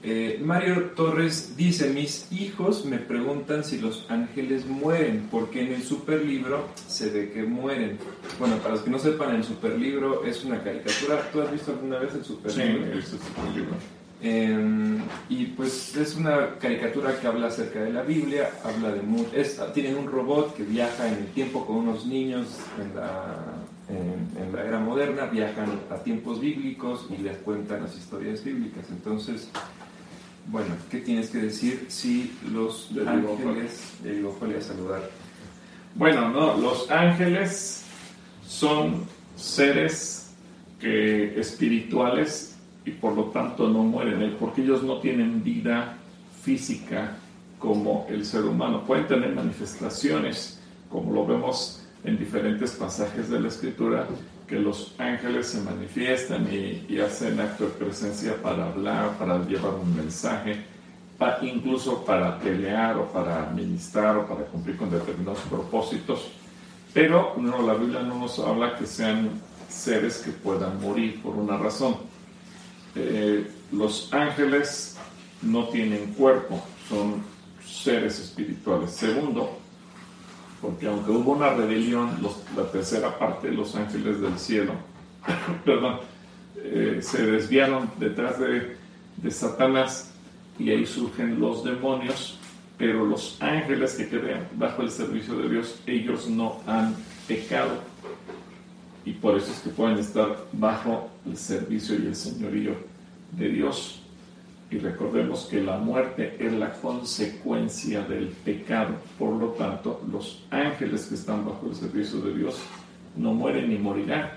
Eh, 0.00 0.40
Mario 0.40 0.92
Torres 0.94 1.56
dice, 1.56 1.90
mis 1.90 2.30
hijos 2.30 2.84
me 2.84 2.98
preguntan 2.98 3.64
si 3.64 3.78
los 3.80 4.06
ángeles 4.08 4.64
mueren, 4.64 5.26
porque 5.28 5.62
en 5.62 5.72
el 5.72 5.82
superlibro 5.82 6.68
se 6.86 7.10
ve 7.10 7.32
que 7.32 7.42
mueren. 7.42 7.98
Bueno, 8.38 8.58
para 8.58 8.74
los 8.74 8.82
que 8.82 8.90
no 8.90 8.98
sepan, 9.00 9.34
el 9.34 9.42
superlibro 9.42 10.24
es 10.24 10.44
una 10.44 10.62
caricatura. 10.62 11.28
¿Tú 11.32 11.40
has 11.42 11.50
visto 11.50 11.72
alguna 11.72 11.98
vez 11.98 12.14
el 12.14 12.24
superlibro? 12.24 12.84
Sí, 12.84 12.90
he 12.90 12.92
el 12.92 13.04
superlibro. 13.04 13.97
Em, 14.20 14.98
y 15.28 15.46
pues 15.46 15.94
es 15.96 16.16
una 16.16 16.58
caricatura 16.58 17.20
que 17.20 17.26
habla 17.28 17.46
acerca 17.46 17.80
de 17.80 17.92
la 17.92 18.02
Biblia, 18.02 18.50
habla 18.64 18.90
de 18.90 19.00
es, 19.40 19.60
tienen 19.72 19.96
un 19.96 20.08
robot 20.08 20.56
que 20.56 20.64
viaja 20.64 21.06
en 21.06 21.14
el 21.14 21.26
tiempo 21.26 21.64
con 21.64 21.76
unos 21.76 22.04
niños 22.04 22.48
en 22.82 22.96
la, 22.96 23.36
en, 23.88 24.52
la 24.52 24.64
era 24.64 24.80
moderna, 24.80 25.26
viajan 25.26 25.80
a 25.90 25.96
tiempos 26.02 26.40
bíblicos 26.40 27.06
y 27.16 27.22
les 27.22 27.36
cuentan 27.38 27.84
las 27.84 27.96
historias 27.96 28.42
bíblicas. 28.42 28.86
Entonces, 28.90 29.50
bueno, 30.46 30.74
¿qué 30.90 30.98
tienes 30.98 31.30
que 31.30 31.38
decir 31.38 31.86
si 31.88 32.36
los 32.50 32.90
ángeles, 33.06 33.92
a 34.58 34.60
saludar? 34.60 35.10
Bueno, 35.94 36.28
no, 36.30 36.56
los 36.56 36.90
ángeles 36.90 37.84
son 38.44 39.04
seres 39.36 40.32
que, 40.80 41.38
espirituales 41.38 42.47
y 42.88 42.92
por 42.92 43.14
lo 43.14 43.24
tanto 43.24 43.68
no 43.68 43.82
mueren, 43.82 44.36
porque 44.40 44.62
ellos 44.62 44.82
no 44.82 44.98
tienen 44.98 45.44
vida 45.44 45.98
física 46.42 47.16
como 47.58 48.06
el 48.08 48.24
ser 48.24 48.44
humano. 48.44 48.84
Pueden 48.86 49.06
tener 49.06 49.34
manifestaciones, 49.34 50.58
como 50.90 51.12
lo 51.12 51.26
vemos 51.26 51.82
en 52.04 52.18
diferentes 52.18 52.72
pasajes 52.72 53.28
de 53.28 53.40
la 53.40 53.48
escritura, 53.48 54.06
que 54.46 54.58
los 54.58 54.94
ángeles 54.98 55.48
se 55.48 55.60
manifiestan 55.60 56.48
y, 56.50 56.98
hacen 56.98 57.38
acto 57.38 57.64
de 57.64 57.70
presencia 57.72 58.40
para 58.42 58.68
hablar, 58.68 59.18
para 59.18 59.44
llevar 59.44 59.74
un 59.74 59.94
mensaje, 59.94 60.64
incluso 61.42 62.04
para 62.06 62.38
pelear 62.38 62.96
o 62.96 63.08
para 63.08 63.50
ministrar 63.50 64.16
o 64.16 64.26
para 64.26 64.46
cumplir 64.46 64.78
con 64.78 64.90
determinados 64.90 65.40
propósitos. 65.50 66.30
Pero 66.94 67.34
no, 67.36 67.60
la 67.60 67.74
Biblia 67.74 68.02
no 68.02 68.18
nos 68.18 68.38
habla 68.38 68.78
que 68.78 68.86
sean 68.86 69.28
seres 69.68 70.18
que 70.18 70.30
puedan 70.30 70.80
morir 70.80 71.20
por 71.22 71.36
una 71.36 71.58
razón. 71.58 72.07
Eh, 72.94 73.50
los 73.72 74.12
ángeles 74.12 74.96
no 75.42 75.68
tienen 75.68 76.14
cuerpo, 76.14 76.62
son 76.88 77.22
seres 77.64 78.18
espirituales. 78.18 78.90
Segundo, 78.90 79.58
porque 80.60 80.86
aunque 80.86 81.10
hubo 81.10 81.32
una 81.32 81.50
rebelión, 81.50 82.10
la 82.56 82.70
tercera 82.70 83.18
parte 83.18 83.48
de 83.48 83.54
los 83.54 83.74
ángeles 83.74 84.20
del 84.20 84.38
cielo, 84.38 84.72
perdón, 85.64 86.00
eh, 86.56 86.98
se 87.02 87.24
desviaron 87.24 87.90
detrás 87.98 88.38
de, 88.40 88.76
de 89.16 89.30
Satanás 89.30 90.12
y 90.58 90.70
ahí 90.70 90.86
surgen 90.86 91.38
los 91.38 91.62
demonios, 91.62 92.38
pero 92.76 93.04
los 93.04 93.36
ángeles 93.40 93.94
que 93.94 94.08
quedan 94.08 94.48
bajo 94.54 94.82
el 94.82 94.90
servicio 94.90 95.34
de 95.34 95.48
Dios, 95.48 95.80
ellos 95.86 96.28
no 96.28 96.60
han 96.66 96.96
pecado. 97.26 97.80
Y 99.04 99.12
por 99.12 99.36
eso 99.36 99.52
es 99.52 99.60
que 99.60 99.70
pueden 99.70 99.98
estar 99.98 100.44
bajo 100.52 101.08
el 101.28 101.36
servicio 101.36 101.96
y 101.96 102.06
el 102.06 102.16
señorío 102.16 102.72
de 103.32 103.48
Dios. 103.48 104.02
Y 104.70 104.78
recordemos 104.78 105.46
que 105.46 105.62
la 105.62 105.78
muerte 105.78 106.36
es 106.38 106.52
la 106.52 106.72
consecuencia 106.74 108.02
del 108.02 108.28
pecado. 108.28 108.96
Por 109.18 109.34
lo 109.34 109.48
tanto, 109.50 110.02
los 110.10 110.44
ángeles 110.50 111.06
que 111.06 111.14
están 111.14 111.44
bajo 111.46 111.68
el 111.68 111.74
servicio 111.74 112.20
de 112.20 112.34
Dios 112.34 112.56
no 113.16 113.32
mueren 113.32 113.70
ni 113.70 113.78
morirán. 113.78 114.30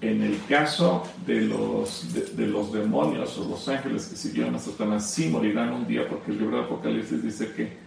En 0.00 0.22
el 0.22 0.38
caso 0.48 1.04
de 1.24 1.42
los, 1.42 2.12
de, 2.12 2.46
los 2.46 2.72
demonios 2.72 3.38
o 3.38 3.48
los 3.48 3.68
ángeles 3.68 4.06
que 4.06 4.16
siguieron 4.16 4.54
a 4.54 4.58
Satanás, 4.58 5.08
sí 5.10 5.28
morirán 5.28 5.72
un 5.72 5.86
día, 5.86 6.06
porque 6.08 6.32
el 6.32 6.38
libro 6.38 6.58
de 6.58 6.64
Apocalipsis 6.64 7.22
dice 7.22 7.52
que 7.52 7.84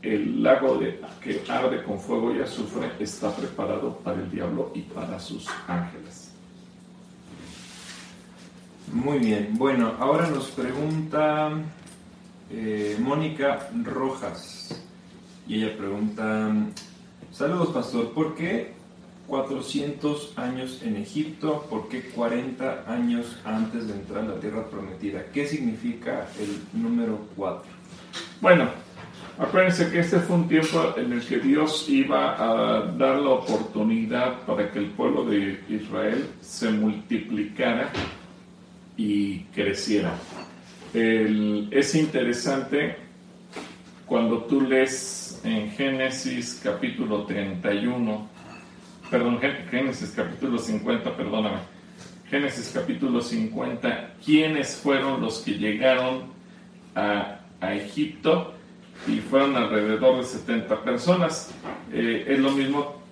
el 0.00 0.42
lago 0.42 0.78
de, 0.78 1.00
que 1.20 1.42
arde 1.48 1.82
con 1.82 1.98
fuego 1.98 2.34
y 2.34 2.40
azufre 2.40 2.92
está 3.00 3.34
preparado 3.34 3.98
para 3.98 4.20
el 4.20 4.30
diablo 4.30 4.70
y 4.74 4.82
para 4.82 5.18
sus 5.18 5.46
ángeles. 5.66 6.27
Muy 8.92 9.18
bien, 9.18 9.50
bueno, 9.58 9.92
ahora 9.98 10.30
nos 10.30 10.50
pregunta 10.50 11.50
eh, 12.50 12.96
Mónica 12.98 13.68
Rojas 13.84 14.82
y 15.46 15.56
ella 15.62 15.76
pregunta, 15.76 16.54
saludos 17.30 17.68
pastor, 17.68 18.12
¿por 18.12 18.34
qué 18.34 18.72
400 19.26 20.32
años 20.38 20.80
en 20.82 20.96
Egipto? 20.96 21.66
¿Por 21.68 21.88
qué 21.88 22.08
40 22.08 22.84
años 22.86 23.36
antes 23.44 23.88
de 23.88 23.94
entrar 23.94 24.24
en 24.24 24.30
la 24.30 24.40
tierra 24.40 24.66
prometida? 24.68 25.26
¿Qué 25.34 25.46
significa 25.46 26.26
el 26.40 26.80
número 26.80 27.18
4? 27.36 27.70
Bueno, 28.40 28.70
acuérdense 29.38 29.90
que 29.90 30.00
este 30.00 30.18
fue 30.20 30.36
un 30.36 30.48
tiempo 30.48 30.94
en 30.96 31.12
el 31.12 31.26
que 31.26 31.40
Dios 31.40 31.90
iba 31.90 32.36
a 32.42 32.86
dar 32.92 33.18
la 33.18 33.30
oportunidad 33.30 34.40
para 34.46 34.72
que 34.72 34.78
el 34.78 34.86
pueblo 34.86 35.24
de 35.24 35.60
Israel 35.68 36.26
se 36.40 36.70
multiplicara 36.70 37.92
y 38.98 39.44
creciera. 39.54 40.12
es 40.92 41.94
interesante 41.94 42.96
cuando 44.04 44.44
tú 44.44 44.60
lees 44.60 45.40
en 45.44 45.70
Génesis 45.70 46.60
capítulo 46.62 47.24
31, 47.24 48.28
perdón, 49.08 49.38
Génesis 49.70 50.12
capítulo 50.16 50.58
50, 50.58 51.16
perdóname, 51.16 51.58
Génesis 52.28 52.72
capítulo 52.74 53.20
50, 53.20 54.14
quiénes 54.24 54.76
fueron 54.76 55.20
los 55.20 55.38
que 55.38 55.52
llegaron 55.52 56.24
a, 56.94 57.34
Egipto 57.60 58.54
y 59.08 59.16
fueron 59.16 59.56
alrededor 59.56 60.18
de 60.18 60.24
70 60.24 60.84
personas. 60.84 61.52
Eh, 61.92 62.24
es 62.28 62.38
lo 62.38 62.52
mismo 62.52 63.02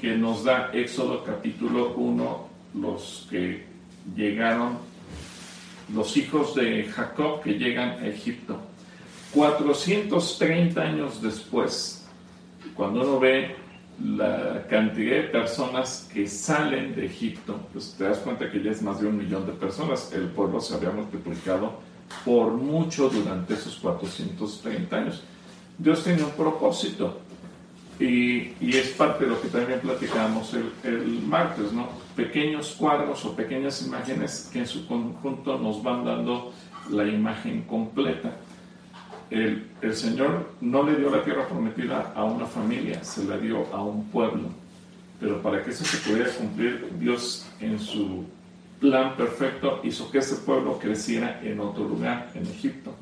que 0.00 0.16
nos 0.16 0.42
da 0.42 0.70
Éxodo 0.72 1.22
capítulo 1.22 1.94
1, 1.94 2.48
los 2.74 3.28
que 3.30 3.64
llegaron 4.16 4.78
los 5.92 6.16
hijos 6.16 6.54
de 6.54 6.84
Jacob 6.84 7.42
que 7.42 7.54
llegan 7.54 7.90
a 8.02 8.06
Egipto. 8.06 8.60
430 9.32 10.80
años 10.80 11.20
después, 11.20 12.06
cuando 12.74 13.02
uno 13.02 13.18
ve 13.18 13.56
la 14.02 14.66
cantidad 14.68 15.16
de 15.16 15.22
personas 15.24 16.08
que 16.12 16.26
salen 16.26 16.94
de 16.94 17.06
Egipto, 17.06 17.60
pues 17.72 17.94
te 17.96 18.04
das 18.04 18.18
cuenta 18.18 18.50
que 18.50 18.62
ya 18.62 18.70
es 18.70 18.82
más 18.82 19.00
de 19.00 19.06
un 19.06 19.16
millón 19.16 19.46
de 19.46 19.52
personas. 19.52 20.12
El 20.12 20.28
pueblo 20.28 20.60
se 20.60 20.74
había 20.74 20.90
multiplicado 20.90 21.80
por 22.24 22.52
mucho 22.52 23.08
durante 23.08 23.54
esos 23.54 23.76
430 23.76 24.96
años. 24.96 25.22
Dios 25.78 26.04
tiene 26.04 26.22
un 26.22 26.30
propósito 26.30 27.20
y, 27.98 28.52
es 28.60 28.88
parte 28.90 29.24
de 29.24 29.30
lo 29.30 29.40
que 29.40 29.48
también 29.48 29.80
platicamos 29.80 30.54
el, 30.54 30.72
el, 30.84 31.22
martes, 31.22 31.72
¿no? 31.72 31.88
Pequeños 32.16 32.76
cuadros 32.78 33.24
o 33.24 33.34
pequeñas 33.34 33.84
imágenes 33.86 34.48
que 34.52 34.60
en 34.60 34.66
su 34.66 34.86
conjunto 34.86 35.58
nos 35.58 35.82
van 35.82 36.04
dando 36.04 36.52
la 36.90 37.06
imagen 37.06 37.62
completa. 37.62 38.32
El, 39.30 39.64
Señor 39.92 40.50
no 40.60 40.82
le 40.82 40.96
dio 40.96 41.10
la 41.10 41.24
tierra 41.24 41.48
prometida 41.48 42.12
a 42.14 42.24
una 42.24 42.46
familia, 42.46 43.02
se 43.02 43.24
la 43.24 43.36
dio 43.36 43.66
a 43.72 43.82
un 43.82 44.04
pueblo. 44.04 44.48
Pero 45.18 45.40
para 45.42 45.62
que 45.62 45.70
eso 45.70 45.84
se 45.84 45.96
pudiera 46.08 46.30
cumplir, 46.30 46.88
Dios 46.98 47.46
en 47.60 47.78
su 47.78 48.24
plan 48.80 49.16
perfecto 49.16 49.80
hizo 49.82 50.10
que 50.10 50.18
ese 50.18 50.36
pueblo 50.36 50.78
creciera 50.78 51.40
en 51.42 51.60
otro 51.60 51.84
lugar, 51.84 52.30
en 52.34 52.42
Egipto. 52.42 52.94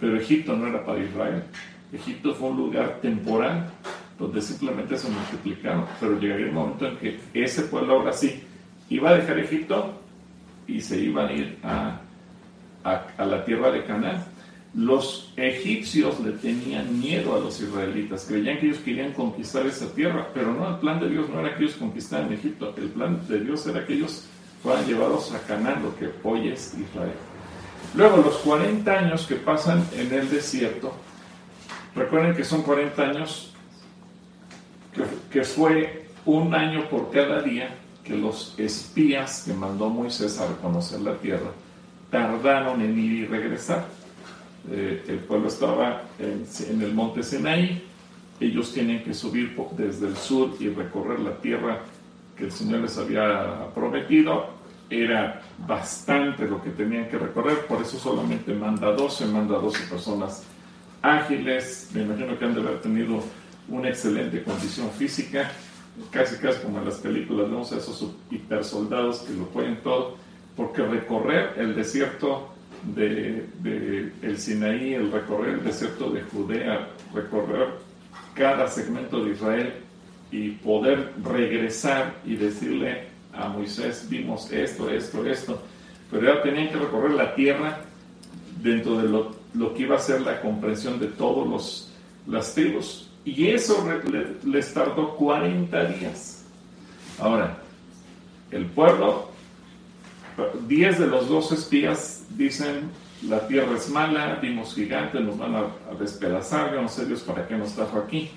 Pero 0.00 0.16
Egipto 0.18 0.56
no 0.56 0.66
era 0.66 0.84
para 0.84 1.02
Israel. 1.02 1.44
Egipto 1.92 2.34
fue 2.34 2.48
un 2.48 2.56
lugar 2.56 2.98
temporal 3.00 3.70
donde 4.18 4.40
simplemente 4.40 4.96
se 4.96 5.08
multiplicaron, 5.08 5.86
pero 6.00 6.18
llegaría 6.18 6.46
el 6.46 6.52
momento 6.52 6.86
en 6.86 6.96
que 6.96 7.18
ese 7.34 7.62
pueblo 7.62 7.94
ahora 7.94 8.12
sí 8.12 8.42
iba 8.88 9.10
a 9.10 9.14
dejar 9.14 9.38
Egipto 9.38 10.00
y 10.66 10.80
se 10.80 10.98
iban 10.98 11.28
a 11.28 11.32
ir 11.32 11.58
a, 11.62 12.00
a, 12.84 13.24
la 13.24 13.44
tierra 13.44 13.70
de 13.70 13.84
Canaán. 13.84 14.24
Los 14.74 15.32
egipcios 15.36 16.18
le 16.20 16.32
tenían 16.32 16.98
miedo 16.98 17.36
a 17.36 17.40
los 17.40 17.60
israelitas, 17.60 18.24
creían 18.26 18.58
que 18.58 18.66
ellos 18.66 18.78
querían 18.78 19.12
conquistar 19.12 19.66
esa 19.66 19.92
tierra, 19.92 20.28
pero 20.32 20.54
no, 20.54 20.68
el 20.68 20.76
plan 20.76 20.98
de 20.98 21.10
Dios 21.10 21.28
no 21.28 21.40
era 21.40 21.56
que 21.56 21.64
ellos 21.64 21.76
conquistaran 21.76 22.32
Egipto, 22.32 22.74
el 22.78 22.88
plan 22.88 23.20
de 23.28 23.40
Dios 23.40 23.66
era 23.66 23.86
que 23.86 23.94
ellos 23.94 24.26
fueran 24.62 24.86
llevados 24.86 25.32
a 25.32 25.40
Canaán, 25.40 25.82
lo 25.82 25.96
que 25.96 26.10
hoy 26.22 26.48
es 26.48 26.74
Israel. 26.78 27.12
Luego, 27.94 28.18
los 28.18 28.36
40 28.38 28.90
años 28.90 29.26
que 29.26 29.34
pasan 29.36 29.86
en 29.94 30.12
el 30.12 30.30
desierto, 30.30 30.94
recuerden 31.94 32.34
que 32.34 32.44
son 32.44 32.62
40 32.62 33.02
años 33.02 33.51
que, 35.30 35.44
fue 35.44 36.06
un 36.24 36.54
año 36.54 36.88
por 36.88 37.10
cada 37.10 37.42
día 37.42 37.74
que 38.04 38.16
los 38.16 38.54
espías 38.58 39.44
que 39.46 39.54
mandó 39.54 39.88
Moisés 39.88 40.38
a 40.40 40.48
reconocer 40.48 41.00
la 41.00 41.16
tierra 41.16 41.50
tardaron 42.10 42.80
en 42.82 42.98
ir 42.98 43.12
y 43.12 43.26
regresar. 43.26 43.86
Eh, 44.70 45.04
el 45.08 45.18
pueblo 45.20 45.48
estaba 45.48 46.02
en, 46.18 46.82
el 46.82 46.94
monte 46.94 47.22
Sinaí, 47.22 47.82
ellos 48.38 48.72
tienen 48.72 49.02
que 49.02 49.14
subir 49.14 49.56
desde 49.76 50.08
el 50.08 50.16
sur 50.16 50.54
y 50.60 50.68
recorrer 50.68 51.20
la 51.20 51.36
tierra 51.36 51.80
que 52.36 52.44
el 52.44 52.52
Señor 52.52 52.80
les 52.80 52.98
había 52.98 53.68
prometido. 53.74 54.62
Era 54.90 55.40
bastante 55.66 56.46
lo 56.46 56.62
que 56.62 56.70
tenían 56.70 57.08
que 57.08 57.16
recorrer, 57.16 57.66
por 57.66 57.80
eso 57.80 57.98
solamente 57.98 58.52
manda 58.52 58.92
12, 58.92 59.26
manda 59.26 59.58
12 59.58 59.84
personas 59.84 60.44
ágiles, 61.00 61.90
me 61.94 62.02
imagino 62.02 62.38
que 62.38 62.44
han 62.44 62.54
de 62.54 62.60
haber 62.60 62.80
tenido 62.82 63.22
una 63.68 63.88
excelente 63.88 64.42
condición 64.42 64.90
física, 64.90 65.50
casi 66.10 66.36
casi 66.36 66.60
como 66.60 66.78
en 66.78 66.86
las 66.86 66.96
películas 66.96 67.50
vemos 67.50 67.72
a 67.72 67.78
esos 67.78 68.06
hipersoldados 68.30 69.20
que 69.20 69.34
lo 69.34 69.46
pueden 69.48 69.76
todo, 69.82 70.16
porque 70.56 70.82
recorrer 70.82 71.54
el 71.56 71.74
desierto 71.74 72.48
de, 72.94 73.46
el 74.22 74.38
Sinaí, 74.38 74.94
el 74.94 75.12
recorrer 75.12 75.54
el 75.54 75.64
desierto 75.64 76.10
de 76.10 76.22
Judea, 76.22 76.88
recorrer 77.14 77.68
cada 78.34 78.68
segmento 78.68 79.24
de 79.24 79.32
Israel 79.32 79.74
y 80.30 80.50
poder 80.50 81.12
regresar 81.22 82.14
y 82.24 82.36
decirle 82.36 83.08
a 83.32 83.48
Moisés, 83.48 84.06
vimos 84.08 84.50
esto, 84.50 84.90
esto, 84.90 85.24
esto, 85.26 85.62
pero 86.10 86.34
ya 86.34 86.42
tenían 86.42 86.68
que 86.68 86.76
recorrer 86.76 87.12
la 87.12 87.34
tierra 87.34 87.80
dentro 88.62 88.98
de 88.98 89.08
lo, 89.08 89.36
lo 89.54 89.74
que 89.74 89.82
iba 89.82 89.96
a 89.96 90.00
ser 90.00 90.20
la 90.22 90.40
comprensión 90.40 90.98
de 90.98 91.06
todos 91.06 91.92
las 92.26 92.54
tribus 92.54 93.11
y 93.24 93.48
eso 93.48 93.86
les 94.44 94.74
tardó 94.74 95.14
40 95.16 95.84
días. 95.86 96.44
Ahora, 97.18 97.58
el 98.50 98.66
pueblo 98.66 99.28
10 100.66 100.98
de 100.98 101.06
los 101.06 101.28
12 101.28 101.54
espías 101.54 102.24
dicen, 102.30 102.90
la 103.28 103.46
tierra 103.46 103.76
es 103.76 103.88
mala, 103.88 104.38
vimos 104.42 104.74
gigantes, 104.74 105.20
nos 105.20 105.38
van 105.38 105.54
a, 105.54 105.64
despedazar, 105.98 106.72
yo 106.74 106.82
no 106.82 106.88
sé 106.88 107.06
Dios 107.06 107.20
para 107.20 107.46
qué 107.46 107.56
nos 107.56 107.74
trajo 107.74 107.98
aquí. 107.98 108.30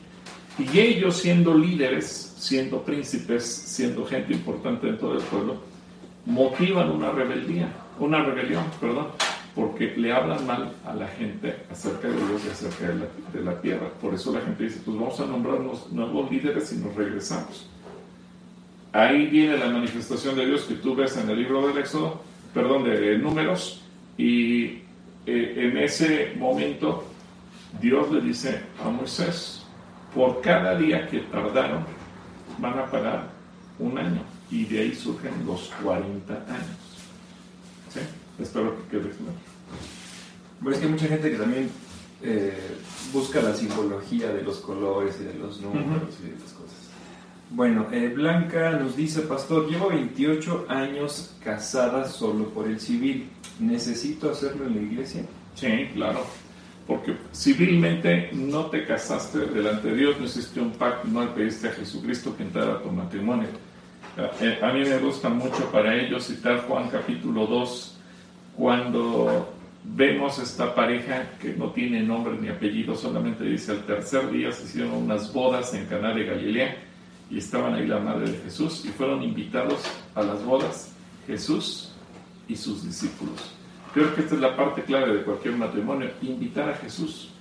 Y 0.57 0.79
ellos 0.79 1.17
siendo 1.17 1.57
líderes, 1.57 2.35
siendo 2.37 2.81
príncipes, 2.83 3.43
siendo 3.43 4.05
gente 4.05 4.33
importante 4.33 4.87
dentro 4.87 5.13
del 5.13 5.23
pueblo, 5.23 5.57
motivan 6.25 6.91
una 6.91 7.11
rebeldía, 7.11 7.69
una 7.99 8.23
rebelión, 8.23 8.63
perdón, 8.79 9.07
porque 9.55 9.93
le 9.95 10.11
hablan 10.11 10.45
mal 10.45 10.73
a 10.85 10.93
la 10.93 11.07
gente 11.07 11.55
acerca 11.71 12.09
de 12.09 12.15
Dios 12.15 12.41
y 12.45 12.49
acerca 12.49 12.87
de 13.33 13.41
la, 13.41 13.61
tierra. 13.61 13.87
Por 14.01 14.13
eso 14.13 14.33
la 14.33 14.41
gente 14.41 14.65
dice, 14.65 14.81
pues 14.83 14.97
vamos 14.97 15.17
a 15.21 15.25
nombrarnos 15.25 15.91
nuevos 15.93 16.29
líderes 16.29 16.73
y 16.73 16.77
nos 16.77 16.93
regresamos. 16.93 17.65
Ahí 18.91 19.27
viene 19.27 19.57
la 19.57 19.69
manifestación 19.69 20.35
de 20.35 20.45
Dios 20.45 20.63
que 20.63 20.75
tú 20.75 20.93
ves 20.93 21.15
en 21.17 21.29
el 21.29 21.37
libro 21.37 21.65
del 21.67 21.77
Éxodo, 21.77 22.21
perdón, 22.53 22.83
de 22.83 23.17
Números, 23.17 23.81
y 24.17 24.65
eh, 25.25 25.53
en 25.57 25.77
ese 25.77 26.33
momento 26.37 27.05
Dios 27.81 28.11
le 28.11 28.21
dice 28.21 28.61
a 28.83 28.89
Moisés, 28.89 29.65
por 30.13 30.41
cada 30.41 30.77
día 30.77 31.07
que 31.07 31.19
tardaron 31.19 31.85
van 32.57 32.77
a 32.77 32.85
pagar 32.85 33.29
un 33.79 33.97
año, 33.97 34.21
y 34.51 34.65
de 34.65 34.79
ahí 34.79 34.95
surgen 34.95 35.45
los 35.45 35.71
40 35.81 36.33
años. 36.33 36.77
¿Sí? 37.89 37.99
Espero 38.39 38.75
que 38.77 38.97
quede 38.97 39.09
claro. 39.09 39.33
Bueno, 40.59 40.75
es 40.75 40.79
que 40.79 40.85
hay 40.85 40.91
mucha 40.91 41.07
gente 41.07 41.31
que 41.31 41.37
también 41.37 41.69
eh, 42.21 42.53
busca 43.13 43.41
la 43.41 43.53
simbología 43.53 44.31
de 44.33 44.41
los 44.41 44.57
colores 44.57 45.17
y 45.21 45.25
de 45.25 45.33
los 45.35 45.61
números 45.61 46.17
y 46.21 46.27
de 46.27 46.39
las 46.39 46.53
cosas. 46.53 46.85
Bueno, 47.51 47.87
eh, 47.91 48.09
Blanca 48.09 48.71
nos 48.71 48.95
dice, 48.95 49.21
pastor, 49.21 49.69
llevo 49.69 49.89
28 49.89 50.65
años 50.67 51.35
casada 51.43 52.05
solo 52.05 52.49
por 52.49 52.67
el 52.67 52.79
civil. 52.79 53.29
¿Necesito 53.59 54.31
hacerlo 54.31 54.65
en 54.65 54.75
la 54.75 54.81
iglesia? 54.81 55.23
Sí, 55.53 55.89
claro. 55.93 56.25
Porque 56.87 57.15
civilmente 57.33 58.31
no 58.33 58.65
te 58.65 58.85
casaste 58.85 59.39
delante 59.39 59.89
de 59.89 59.95
Dios, 59.95 60.19
no 60.19 60.25
hiciste 60.25 60.59
un 60.59 60.71
pacto, 60.71 61.07
no 61.07 61.23
le 61.23 61.31
pediste 61.31 61.67
a 61.67 61.71
Jesucristo 61.71 62.35
que 62.35 62.43
entrara 62.43 62.73
a 62.73 62.81
tu 62.81 62.89
matrimonio. 62.91 63.47
Eh, 64.41 64.59
a 64.61 64.71
mí 64.71 64.81
me 64.81 64.97
gusta 64.99 65.29
mucho 65.29 65.69
para 65.71 65.95
ello 65.95 66.19
citar 66.19 66.65
Juan 66.67 66.89
capítulo 66.89 67.47
2, 67.47 67.94
cuando 68.57 69.53
vemos 69.83 70.39
esta 70.39 70.73
pareja 70.73 71.29
que 71.39 71.53
no 71.53 71.71
tiene 71.71 72.01
nombre 72.01 72.37
ni 72.39 72.47
apellido, 72.47 72.95
solamente 72.95 73.43
dice 73.43 73.71
al 73.71 73.85
tercer 73.85 74.31
día 74.31 74.51
se 74.51 74.63
hicieron 74.63 74.93
unas 74.93 75.31
bodas 75.33 75.73
en 75.73 75.85
Caná 75.85 76.13
de 76.13 76.25
Galilea 76.25 76.77
y 77.29 77.37
estaban 77.37 77.73
ahí 77.73 77.85
la 77.85 77.99
madre 77.99 78.31
de 78.31 78.37
Jesús 78.39 78.83
y 78.85 78.89
fueron 78.89 79.23
invitados 79.23 79.81
a 80.15 80.23
las 80.23 80.43
bodas 80.43 80.91
Jesús 81.27 81.91
y 82.47 82.55
sus 82.55 82.85
discípulos. 82.85 83.51
Creo 83.93 84.13
que 84.13 84.21
esta 84.21 84.35
es 84.35 84.41
la 84.41 84.55
parte 84.55 84.83
clave 84.83 85.13
de 85.13 85.23
cualquier 85.23 85.55
matrimonio, 85.55 86.09
invitar 86.21 86.69
a 86.69 86.75
Jesús. 86.75 87.31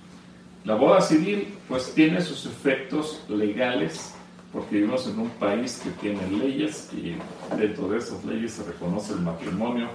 La 0.63 0.75
boda 0.75 1.01
civil 1.01 1.47
pues 1.67 1.93
tiene 1.93 2.21
sus 2.21 2.45
efectos 2.45 3.23
legales 3.29 4.15
porque 4.51 4.75
vivimos 4.75 5.07
en 5.07 5.19
un 5.19 5.29
país 5.31 5.81
que 5.83 5.89
tiene 5.91 6.25
leyes 6.31 6.89
y 6.93 7.15
dentro 7.57 7.89
de 7.89 7.97
esas 7.97 8.23
leyes 8.23 8.53
se 8.53 8.63
reconoce 8.63 9.13
el 9.13 9.19
matrimonio 9.19 9.89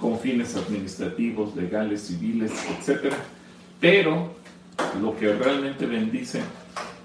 con 0.00 0.18
fines 0.18 0.56
administrativos, 0.56 1.54
legales, 1.56 2.02
civiles, 2.02 2.52
etc. 2.78 3.12
Pero 3.80 4.30
lo 5.00 5.16
que 5.16 5.32
realmente 5.32 5.86
bendice 5.86 6.42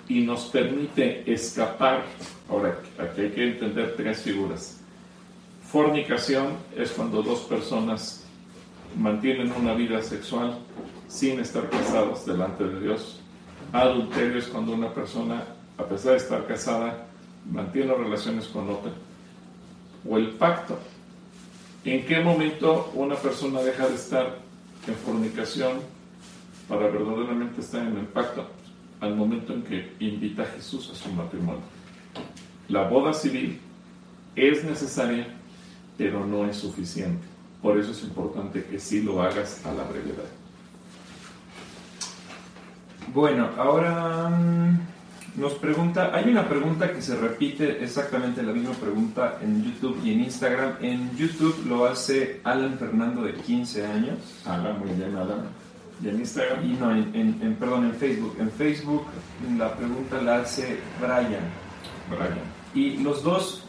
y 0.07 0.21
nos 0.21 0.45
permite 0.45 1.31
escapar. 1.31 2.03
Ahora, 2.49 2.79
aquí 2.97 3.21
hay 3.21 3.29
que 3.29 3.51
entender 3.51 3.93
tres 3.95 4.21
figuras. 4.21 4.79
Fornicación 5.71 6.53
es 6.75 6.91
cuando 6.91 7.21
dos 7.21 7.41
personas 7.41 8.25
mantienen 8.97 9.51
una 9.51 9.75
vida 9.75 10.01
sexual 10.01 10.57
sin 11.07 11.39
estar 11.39 11.69
casados 11.69 12.25
delante 12.25 12.63
de 12.63 12.79
Dios. 12.79 13.19
Adulterio 13.71 14.39
es 14.39 14.47
cuando 14.47 14.73
una 14.73 14.91
persona, 14.91 15.43
a 15.77 15.83
pesar 15.83 16.13
de 16.13 16.17
estar 16.17 16.47
casada, 16.47 17.05
mantiene 17.49 17.93
relaciones 17.93 18.47
con 18.47 18.67
otra. 18.69 18.91
O 20.09 20.17
el 20.17 20.29
pacto. 20.31 20.79
¿En 21.85 22.05
qué 22.05 22.19
momento 22.19 22.91
una 22.93 23.15
persona 23.15 23.61
deja 23.61 23.87
de 23.87 23.95
estar 23.95 24.37
en 24.87 24.95
fornicación 24.95 25.79
para 26.67 26.87
verdaderamente 26.87 27.61
estar 27.61 27.85
en 27.85 27.97
el 27.97 28.05
pacto? 28.05 28.47
al 29.01 29.15
momento 29.15 29.53
en 29.53 29.63
que 29.63 29.93
invita 29.99 30.43
a 30.43 30.47
Jesús 30.47 30.89
a 30.91 30.95
su 30.95 31.11
matrimonio. 31.13 31.61
La 32.67 32.87
boda 32.87 33.13
civil 33.13 33.59
es 34.35 34.63
necesaria, 34.63 35.27
pero 35.97 36.25
no 36.25 36.45
es 36.45 36.57
suficiente. 36.57 37.25
Por 37.61 37.77
eso 37.77 37.91
es 37.91 38.03
importante 38.03 38.63
que 38.63 38.79
sí 38.79 39.01
lo 39.01 39.21
hagas 39.21 39.65
a 39.65 39.73
la 39.73 39.83
brevedad. 39.83 40.29
Bueno, 43.13 43.49
ahora 43.57 44.29
mm, 44.29 44.79
nos 45.39 45.53
pregunta, 45.53 46.11
hay 46.13 46.29
una 46.29 46.47
pregunta 46.47 46.91
que 46.91 47.01
se 47.01 47.15
repite 47.15 47.83
exactamente 47.83 48.43
la 48.43 48.51
misma 48.51 48.73
pregunta 48.73 49.39
en 49.41 49.63
YouTube 49.63 49.99
y 50.03 50.11
en 50.11 50.19
Instagram. 50.21 50.73
En 50.81 51.15
YouTube 51.17 51.65
lo 51.67 51.85
hace 51.85 52.41
Alan 52.43 52.77
Fernando 52.77 53.23
de 53.23 53.33
15 53.33 53.85
años. 53.85 54.17
Alan, 54.45 54.79
muy 54.79 54.89
bien, 54.89 55.15
Alan. 55.15 55.47
¿Y 56.03 56.09
en 56.09 56.19
Instagram? 56.19 56.65
Y 56.65 56.73
no, 56.73 56.91
en, 56.91 57.55
perdón, 57.59 57.85
en 57.85 57.93
Facebook. 57.93 58.35
En 58.39 58.51
Facebook 58.51 59.05
la 59.57 59.73
pregunta 59.75 60.21
la 60.21 60.39
hace 60.39 60.79
Brian. 60.99 61.47
Brian. 62.09 62.39
Y 62.73 62.97
los 62.97 63.23
dos 63.23 63.63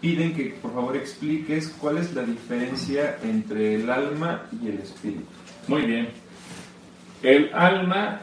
piden 0.00 0.34
que 0.34 0.56
por 0.62 0.72
favor 0.72 0.96
expliques 0.96 1.68
cuál 1.80 1.98
es 1.98 2.14
la 2.14 2.22
diferencia 2.22 3.18
entre 3.22 3.76
el 3.76 3.90
alma 3.90 4.42
y 4.62 4.68
el 4.68 4.78
espíritu. 4.78 5.24
Muy 5.68 5.82
bien. 5.82 6.08
El 7.22 7.54
alma, 7.54 8.22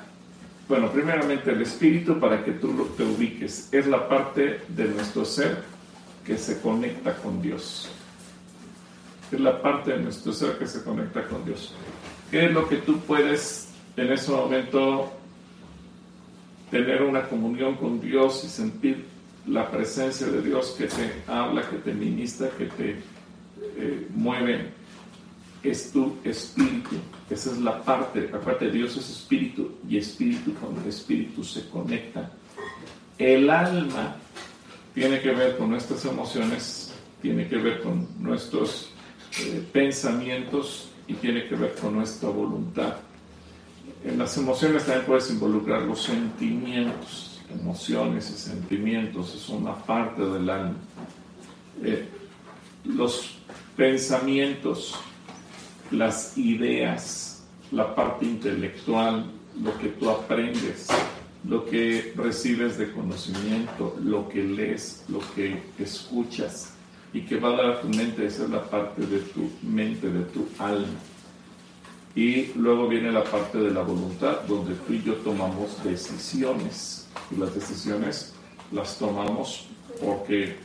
bueno, 0.69 0.91
primeramente 0.91 1.51
el 1.51 1.63
espíritu, 1.63 2.19
para 2.19 2.45
que 2.45 2.51
tú 2.51 2.91
te 2.95 3.03
ubiques, 3.03 3.69
es 3.71 3.87
la 3.87 4.07
parte 4.07 4.61
de 4.67 4.85
nuestro 4.85 5.25
ser 5.25 5.63
que 6.23 6.37
se 6.37 6.61
conecta 6.61 7.15
con 7.17 7.41
Dios. 7.41 7.89
Es 9.31 9.39
la 9.39 9.59
parte 9.63 9.93
de 9.93 9.97
nuestro 9.97 10.31
ser 10.31 10.59
que 10.59 10.67
se 10.67 10.83
conecta 10.83 11.27
con 11.27 11.43
Dios. 11.43 11.73
¿Qué 12.29 12.45
es 12.45 12.51
lo 12.51 12.69
que 12.69 12.77
tú 12.77 12.99
puedes 12.99 13.69
en 13.97 14.11
ese 14.11 14.31
momento 14.31 15.11
tener 16.69 17.01
una 17.01 17.23
comunión 17.23 17.75
con 17.75 17.99
Dios 17.99 18.43
y 18.45 18.47
sentir 18.47 19.05
la 19.47 19.71
presencia 19.71 20.27
de 20.27 20.39
Dios 20.43 20.75
que 20.77 20.85
te 20.85 21.23
habla, 21.25 21.67
que 21.67 21.77
te 21.77 21.93
ministra, 21.93 22.47
que 22.55 22.65
te 22.65 22.91
eh, 23.75 24.07
mueve? 24.13 24.78
Es 25.63 25.91
tu 25.91 26.17
espíritu. 26.23 26.95
Esa 27.29 27.51
es 27.51 27.57
la 27.59 27.83
parte. 27.83 28.29
Aparte, 28.33 28.71
Dios 28.71 28.95
es 28.97 29.09
espíritu 29.09 29.71
y 29.87 29.97
espíritu 29.97 30.53
con 30.55 30.77
el 30.81 30.87
espíritu 30.87 31.43
se 31.43 31.67
conecta. 31.69 32.31
El 33.17 33.49
alma 33.49 34.15
tiene 34.93 35.19
que 35.19 35.31
ver 35.31 35.57
con 35.57 35.69
nuestras 35.69 36.05
emociones, 36.05 36.93
tiene 37.21 37.47
que 37.47 37.57
ver 37.57 37.81
con 37.81 38.07
nuestros 38.19 38.91
eh, 39.39 39.63
pensamientos, 39.71 40.89
y 41.09 41.15
tiene 41.15 41.47
que 41.47 41.55
ver 41.55 41.73
con 41.73 41.95
nuestra 41.95 42.29
voluntad. 42.29 42.97
En 44.05 44.19
las 44.19 44.37
emociones 44.37 44.85
también 44.85 45.05
puedes 45.07 45.29
involucrar 45.31 45.81
los 45.81 46.03
sentimientos, 46.03 47.41
emociones 47.51 48.29
y 48.29 48.33
sentimientos, 48.33 49.33
es 49.35 49.49
una 49.49 49.75
parte 49.75 50.21
del 50.21 50.47
alma. 50.49 50.75
Eh, 51.83 52.07
los 52.85 53.37
pensamientos, 53.75 54.95
las 55.91 56.37
ideas, 56.37 57.43
la 57.71 57.95
parte 57.95 58.25
intelectual, 58.25 59.25
lo 59.61 59.77
que 59.77 59.89
tú 59.89 60.09
aprendes, 60.09 60.87
lo 61.47 61.65
que 61.65 62.13
recibes 62.15 62.77
de 62.77 62.91
conocimiento, 62.91 63.95
lo 64.03 64.27
que 64.29 64.43
lees, 64.43 65.05
lo 65.07 65.19
que 65.35 65.61
escuchas, 65.79 66.73
y 67.13 67.21
que 67.21 67.37
va 67.37 67.49
a 67.49 67.57
dar 67.57 67.65
a 67.65 67.81
tu 67.81 67.89
mente, 67.89 68.25
esa 68.25 68.43
es 68.43 68.49
la 68.49 68.63
parte 68.63 69.05
de 69.05 69.19
tu 69.19 69.49
mente, 69.63 70.09
de 70.09 70.23
tu 70.25 70.47
alma. 70.59 70.99
Y 72.15 72.53
luego 72.55 72.87
viene 72.87 73.11
la 73.11 73.23
parte 73.23 73.57
de 73.57 73.71
la 73.71 73.81
voluntad, 73.81 74.41
donde 74.47 74.75
tú 74.75 74.93
y 74.93 75.03
yo 75.03 75.15
tomamos 75.15 75.83
decisiones. 75.83 77.07
Y 77.31 77.39
las 77.39 77.53
decisiones 77.53 78.33
las 78.71 78.97
tomamos 78.97 79.67
porque 80.03 80.57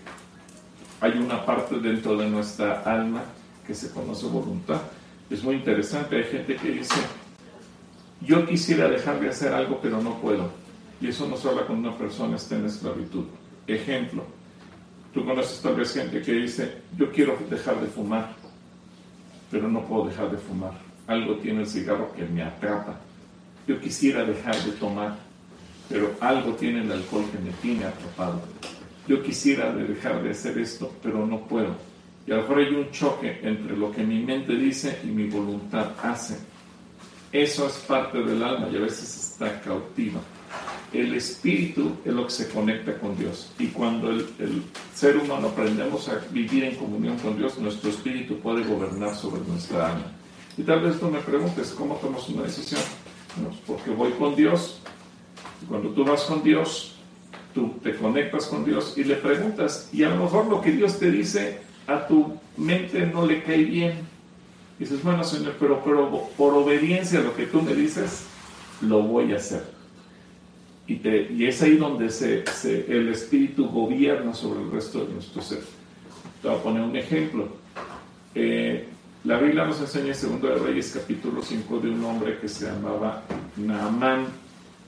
hay 1.01 1.13
una 1.13 1.45
parte 1.45 1.79
dentro 1.79 2.17
de 2.17 2.29
nuestra 2.29 2.83
alma 2.83 3.25
que 3.67 3.75
se 3.75 3.91
conoce 3.91 4.27
voluntad. 4.27 4.81
Es 5.31 5.43
muy 5.43 5.57
interesante, 5.57 6.17
hay 6.17 6.25
gente 6.25 6.57
que 6.57 6.71
dice, 6.71 7.01
yo 8.21 8.47
quisiera 8.47 8.89
dejar 8.89 9.21
de 9.21 9.29
hacer 9.29 9.53
algo, 9.53 9.81
pero 9.83 10.03
no 10.03 10.21
puedo. 10.21 10.51
Y 11.01 11.09
eso 11.09 11.27
nos 11.29 11.45
habla 11.45 11.67
cuando 11.67 11.89
una 11.89 11.99
persona 11.99 12.37
está 12.37 12.57
en 12.57 12.67
esclavitud. 12.67 13.25
Ejemplo, 13.67 14.25
Tú 15.15 15.25
conoces 15.25 15.63
tal 15.63 15.77
vez 15.77 15.95
gente 15.95 16.21
que 16.21 16.33
dice, 16.33 16.79
yo 16.99 17.13
quiero 17.13 17.39
dejar 17.49 17.81
de 17.81 17.87
fumar, 17.87 18.35
pero 19.49 19.69
no 19.69 19.87
puedo 19.87 20.07
dejar 20.07 20.29
de 20.29 20.39
fumar. 20.39 20.73
Algo 21.07 21.37
tiene 21.37 21.61
el 21.61 21.69
cigarro 21.69 22.13
que 22.17 22.25
me 22.25 22.43
atrapa. 22.43 22.99
Yo 23.69 23.81
quisiera 23.81 24.25
dejar 24.25 24.57
de 24.65 24.73
tomar, 24.73 25.17
pero 25.89 26.11
algo 26.19 26.55
tiene 26.55 26.83
el 26.83 26.91
alcohol 26.91 27.27
que 27.31 27.39
me 27.39 27.53
tiene 27.63 27.85
atrapado. 27.85 28.43
Yo 29.07 29.23
quisiera 29.23 29.73
dejar 29.73 30.21
de 30.21 30.31
hacer 30.31 30.59
esto, 30.59 30.93
pero 31.01 31.25
no 31.25 31.47
puedo. 31.47 31.77
Y 32.27 32.33
a 32.33 32.37
lo 32.37 32.43
mejor 32.43 32.59
hay 32.59 32.75
un 32.75 32.91
choque 32.91 33.41
entre 33.43 33.77
lo 33.77 33.93
que 33.93 34.03
mi 34.03 34.23
mente 34.23 34.55
dice 34.55 34.99
y 35.05 35.09
mi 35.09 35.29
voluntad 35.29 35.93
hace. 36.03 36.39
Eso 37.31 37.67
es 37.67 37.75
parte 37.79 38.23
del 38.23 38.43
alma 38.43 38.69
y 38.73 38.77
a 38.77 38.81
veces 38.81 39.33
está 39.33 39.61
cautiva. 39.61 40.21
El 40.93 41.13
espíritu 41.15 41.97
es 42.05 42.15
lo 42.15 42.25
que 42.27 42.31
se 42.31 42.49
conecta 42.49 42.97
con 42.99 43.17
Dios. 43.19 43.53
Y 43.59 43.67
cuando 43.67 44.11
el, 44.11 44.63
ser 44.95 45.17
humano 45.17 45.49
aprendemos 45.49 46.09
a 46.09 46.21
vivir 46.31 46.63
en 46.65 46.77
comunión 46.77 47.19
con 47.19 47.37
Dios, 47.37 47.59
nuestro 47.59 47.91
espíritu 47.91 48.39
puede 48.39 48.63
gobernar 48.63 49.15
sobre 49.17 49.43
nuestra 49.43 49.91
alma. 49.91 50.13
Y 50.57 50.63
tal 50.63 50.81
vez 50.83 51.01
tú 51.01 51.11
me 51.11 51.19
preguntes, 51.19 51.75
¿cómo 51.77 51.97
tomas 51.97 52.29
una 52.29 52.45
decisión? 52.45 52.81
porque 53.67 53.91
voy 53.91 54.13
con 54.13 54.37
Dios. 54.37 54.79
Y 55.61 55.67
cuando 55.67 55.91
tú 55.91 56.05
vas 56.05 56.23
con 56.23 56.45
Dios, 56.45 56.95
tú 57.53 57.75
te 57.83 57.97
conectas 57.97 58.47
con 58.47 58.65
Dios 58.65 58.95
y 58.97 59.03
le 59.03 59.17
preguntas. 59.17 59.89
Y 59.93 60.05
a 60.05 60.11
lo 60.11 60.23
mejor 60.23 60.47
lo 60.47 60.61
que 60.61 60.71
Dios 60.71 61.01
te 61.01 61.11
dice 61.11 61.61
a 61.87 62.07
tu 62.07 62.39
mente 62.57 63.07
no 63.07 63.27
le 63.27 63.43
cae 63.43 63.65
bien. 63.65 63.93
Y 64.79 64.85
dices, 64.85 65.03
bueno, 65.03 65.23
Señor, 65.23 65.55
pero, 65.59 65.83
pero 65.85 66.29
por 66.37 66.55
obediencia 66.55 67.21
a 67.21 67.23
lo 67.23 67.37
que 67.37 67.47
tú 67.47 67.63
me 67.63 67.75
dices, 67.75 68.25
lo 68.81 69.03
voy 69.03 69.33
a 69.33 69.37
hacer. 69.37 69.65
Y, 70.87 70.97
te, 70.97 71.33
y 71.33 71.47
es 71.47 71.63
ahí 71.63 71.77
donde 71.77 72.11
se, 72.11 72.45
el 72.89 73.09
Espíritu 73.09 73.69
gobierna 73.69 74.35
sobre 74.35 74.63
el 74.63 74.71
resto 74.71 75.05
de 75.05 75.15
nuestro 75.15 75.41
ser. 75.41 75.61
Te 76.43 76.49
voy 76.49 76.59
a 76.59 76.63
poner 76.63 76.83
un 76.83 76.97
ejemplo. 76.97 77.49
Eh, 78.35 78.89
la 79.25 79.39
Biblia 79.39 79.65
nos 79.65 79.81
enseña 79.81 80.09
en 80.09 80.15
Segundo 80.15 80.49
de 80.49 80.57
Reyes 80.57 80.93
capítulo 80.93 81.41
5 81.41 81.79
de 81.79 81.91
un 81.91 82.05
hombre 82.05 82.39
que 82.39 82.49
se 82.49 82.67
llamaba 82.67 83.23
Naamán. 83.57 84.27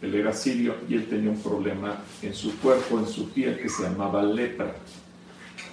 Él 0.03 0.15
era 0.15 0.33
sirio 0.35 0.75
y 0.89 0.95
él 0.95 1.07
tenía 1.07 1.31
un 1.31 1.41
problema 1.41 2.03
en 2.21 2.35
su 2.35 2.59
cuerpo, 2.59 2.99
en 2.99 3.07
su 3.07 3.31
piel, 3.31 3.59
que 3.59 3.71
se 3.71 3.85
llamaba 3.85 4.23
lepra. 4.23 4.75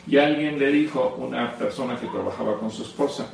Y 0.05 0.17
alguien 0.17 0.59
le 0.59 0.71
dijo, 0.71 1.15
una 1.17 1.55
persona 1.57 1.99
que 1.99 2.07
trabajaba 2.07 2.59
con 2.59 2.71
su 2.71 2.83
esposa, 2.83 3.27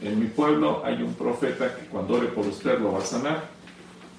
en 0.00 0.18
mi 0.18 0.26
pueblo 0.26 0.82
hay 0.84 1.02
un 1.02 1.14
profeta 1.14 1.76
que 1.76 1.86
cuando 1.86 2.14
ore 2.14 2.28
por 2.28 2.46
usted 2.46 2.78
lo 2.78 2.92
va 2.92 3.00
a 3.00 3.04
sanar. 3.04 3.44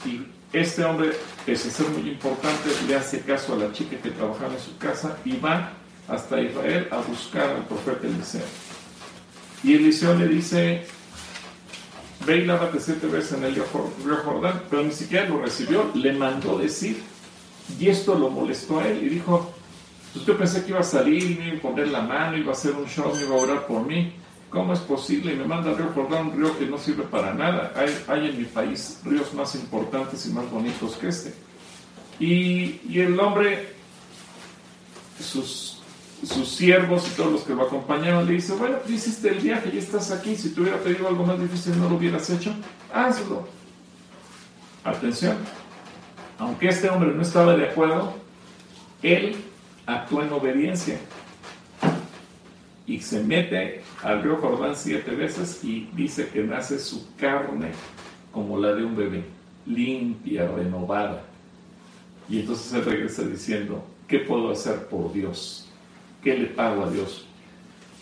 Y 0.06 0.22
este 0.52 0.84
hombre, 0.84 1.12
pese 1.46 1.70
a 1.70 1.72
ser 1.72 1.88
muy 1.90 2.10
importante, 2.10 2.70
le 2.88 2.96
hace 2.96 3.22
caso 3.22 3.54
a 3.54 3.58
la 3.58 3.72
chica 3.72 3.98
que 3.98 4.12
trabajaba 4.12 4.54
en 4.54 4.60
su 4.60 4.78
casa 4.78 5.18
y 5.26 5.38
va 5.38 5.72
hasta 6.08 6.42
Israel 6.42 6.88
a 6.92 6.98
buscar 6.98 7.50
al 7.50 7.66
profeta 7.66 8.08
Eliseo. 8.08 8.42
Y 9.64 9.76
Eliseo 9.76 10.16
le 10.16 10.28
dice, 10.28 10.86
ve 12.26 12.38
y 12.38 12.46
lávate 12.46 12.80
siete 12.80 13.08
veces 13.08 13.34
en 13.34 13.44
el 13.44 13.56
río 13.56 13.66
Jordán, 14.24 14.64
pero 14.70 14.84
ni 14.84 14.92
siquiera 14.92 15.28
lo 15.28 15.42
recibió, 15.42 15.92
le 15.94 16.14
mandó 16.14 16.58
decir, 16.58 17.04
y 17.80 17.88
esto 17.88 18.16
lo 18.16 18.30
molestó 18.30 18.80
a 18.80 18.88
él 18.88 19.04
y 19.04 19.10
dijo, 19.10 19.54
yo 20.26 20.38
pensé 20.38 20.63
que 20.63 20.72
iba 20.72 20.80
a 20.80 20.84
salir, 20.84 21.38
me 21.39 21.47
iba 21.49 21.57
a 21.57 21.61
poner 21.61 21.88
la 21.89 22.01
mano, 22.01 22.38
iba 22.38 22.49
a 22.49 22.53
hacer 22.53 22.74
un 22.74 22.86
show, 22.86 23.13
me 23.15 23.22
iba 23.22 23.36
a 23.36 23.39
orar 23.39 23.67
por 23.67 23.86
mí. 23.86 24.13
¿Cómo 24.49 24.74
es 24.74 24.80
posible? 24.80 25.34
Y 25.34 25.36
me 25.36 25.45
manda 25.45 25.74
río 25.74 25.91
Jordán, 25.93 26.30
un 26.30 26.38
río 26.38 26.57
que 26.57 26.65
no 26.65 26.78
sirve 26.78 27.03
para 27.03 27.34
nada. 27.34 27.72
Hay, 27.76 27.95
hay, 28.07 28.30
en 28.30 28.38
mi 28.39 28.45
país 28.45 28.99
ríos 29.05 29.34
más 29.34 29.53
importantes 29.55 30.26
y 30.26 30.30
más 30.30 30.49
bonitos 30.49 30.95
que 30.95 31.09
este. 31.09 31.34
Y, 32.20 32.82
y 32.89 32.99
el 32.99 33.20
hombre, 33.20 33.74
sus, 35.20 35.82
sus 36.26 36.49
siervos 36.49 37.07
y 37.07 37.15
todos 37.15 37.32
los 37.32 37.41
que 37.43 37.53
lo 37.53 37.63
acompañaron, 37.63 38.26
le 38.26 38.34
dice, 38.34 38.53
bueno, 38.53 38.78
tú 38.78 38.91
hiciste 38.91 39.30
el 39.30 39.39
viaje 39.39 39.70
y 39.72 39.78
estás 39.78 40.09
aquí. 40.09 40.36
Si 40.36 40.49
te 40.49 40.61
hubiera 40.61 40.80
pedido 40.80 41.07
algo 41.07 41.26
más 41.26 41.39
difícil, 41.39 41.80
no 41.80 41.88
lo 41.88 41.95
hubieras 41.95 42.28
hecho. 42.32 42.51
Hazlo. 42.91 43.47
Atención. 44.84 45.38
Aunque 46.39 46.70
este 46.70 46.89
hombre 46.89 47.13
no 47.13 47.22
estaba 47.22 47.55
de 47.55 47.70
acuerdo, 47.70 48.15
él 49.03 49.49
actúa 49.90 50.26
en 50.26 50.34
obediencia 50.34 51.00
y 52.86 53.00
se 53.00 53.24
mete 53.24 53.82
al 54.04 54.24
río 54.24 54.38
Jordán 54.38 54.76
siete 54.76 55.12
veces 55.12 55.64
y 55.64 55.90
dice 55.94 56.28
que 56.30 56.44
nace 56.44 56.80
su 56.80 57.16
carne 57.16 57.72
como 58.32 58.60
la 58.60 58.74
de 58.74 58.84
un 58.84 58.96
bebé, 58.96 59.24
limpia, 59.66 60.48
renovada. 60.48 61.24
Y 62.28 62.42
entonces 62.42 62.72
él 62.74 62.86
regresa 62.86 63.24
diciendo, 63.24 63.84
¿qué 64.08 64.20
puedo 64.20 64.52
hacer 64.52 64.88
por 64.88 65.12
Dios? 65.12 65.68
¿Qué 66.24 66.38
le 66.38 66.46
pago 66.48 66.84
a 66.84 66.92
Dios? 66.92 67.26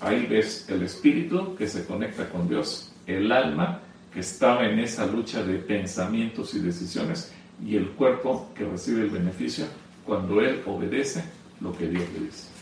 Ahí 0.02 0.26
ves 0.26 0.68
el 0.70 0.84
espíritu 0.84 1.56
que 1.56 1.68
se 1.68 1.86
conecta 1.86 2.30
con 2.30 2.48
Dios, 2.48 2.94
el 3.08 3.32
alma 3.32 3.80
que 4.14 4.20
estaba 4.20 4.68
en 4.68 4.80
esa 4.80 5.06
lucha 5.06 5.44
de 5.44 5.56
pensamientos 5.56 6.54
y 6.54 6.60
decisiones 6.60 7.34
y 7.66 7.76
el 7.76 7.90
cuerpo 7.90 8.52
que 8.56 8.66
recibe 8.66 9.02
el 9.02 9.10
beneficio 9.10 9.66
cuando 10.06 10.42
él 10.42 10.62
obedece 10.66 11.24
lo 11.62 11.76
que 11.78 11.88
Dios 11.88 12.04
le 12.14 12.26
dice. 12.26 12.58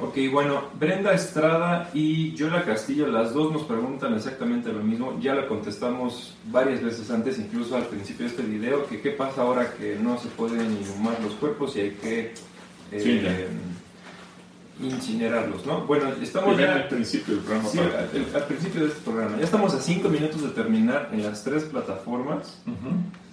Ok, 0.00 0.16
bueno, 0.30 0.62
Brenda 0.78 1.12
Estrada 1.12 1.90
y 1.92 2.32
Yola 2.34 2.64
Castillo, 2.64 3.08
las 3.08 3.34
dos 3.34 3.52
nos 3.52 3.64
preguntan 3.64 4.14
exactamente 4.14 4.72
lo 4.72 4.80
mismo. 4.80 5.18
Ya 5.20 5.34
lo 5.34 5.48
contestamos 5.48 6.36
varias 6.44 6.82
veces 6.82 7.10
antes, 7.10 7.36
incluso 7.40 7.76
al 7.76 7.86
principio 7.86 8.26
de 8.26 8.30
este 8.30 8.42
video, 8.44 8.86
que 8.86 9.00
qué 9.00 9.10
pasa 9.10 9.42
ahora 9.42 9.74
que 9.74 9.96
no 9.96 10.16
se 10.16 10.28
pueden 10.28 10.70
inhumar 10.70 11.18
los 11.20 11.34
cuerpos 11.34 11.74
y 11.74 11.80
hay 11.80 11.90
que 11.90 12.32
eh, 12.92 13.48
incinerarlos, 14.80 15.66
¿no? 15.66 15.84
Bueno, 15.84 16.12
estamos 16.22 16.56
ya 16.56 16.74
al 16.74 16.86
principio 16.86 17.34
del 17.34 17.42
programa. 17.42 17.68
Sí, 17.68 17.80
al, 17.80 18.44
principio 18.44 18.82
de 18.82 18.88
este 18.88 19.00
programa. 19.00 19.36
Ya 19.36 19.44
estamos 19.44 19.74
a 19.74 19.80
cinco 19.80 20.08
minutos 20.08 20.40
de 20.42 20.50
terminar 20.50 21.10
en 21.12 21.24
las 21.24 21.42
tres 21.42 21.64
plataformas. 21.64 22.62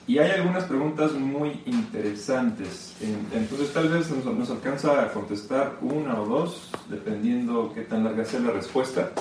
Y 0.07 0.19
hay 0.19 0.31
algunas 0.31 0.65
preguntas 0.65 1.13
muy 1.13 1.61
interesantes. 1.65 2.95
Entonces 3.33 3.73
tal 3.73 3.89
vez 3.89 4.11
nos, 4.11 4.49
alcanza 4.51 5.01
a 5.01 5.11
contestar 5.11 5.77
una 5.81 6.21
o 6.21 6.27
dos, 6.27 6.69
dependiendo 6.89 7.71
qué 7.73 7.81
tan 7.81 8.03
larga 8.03 8.23
sea 8.23 8.39
la 8.41 8.51
respuesta. 8.51 9.11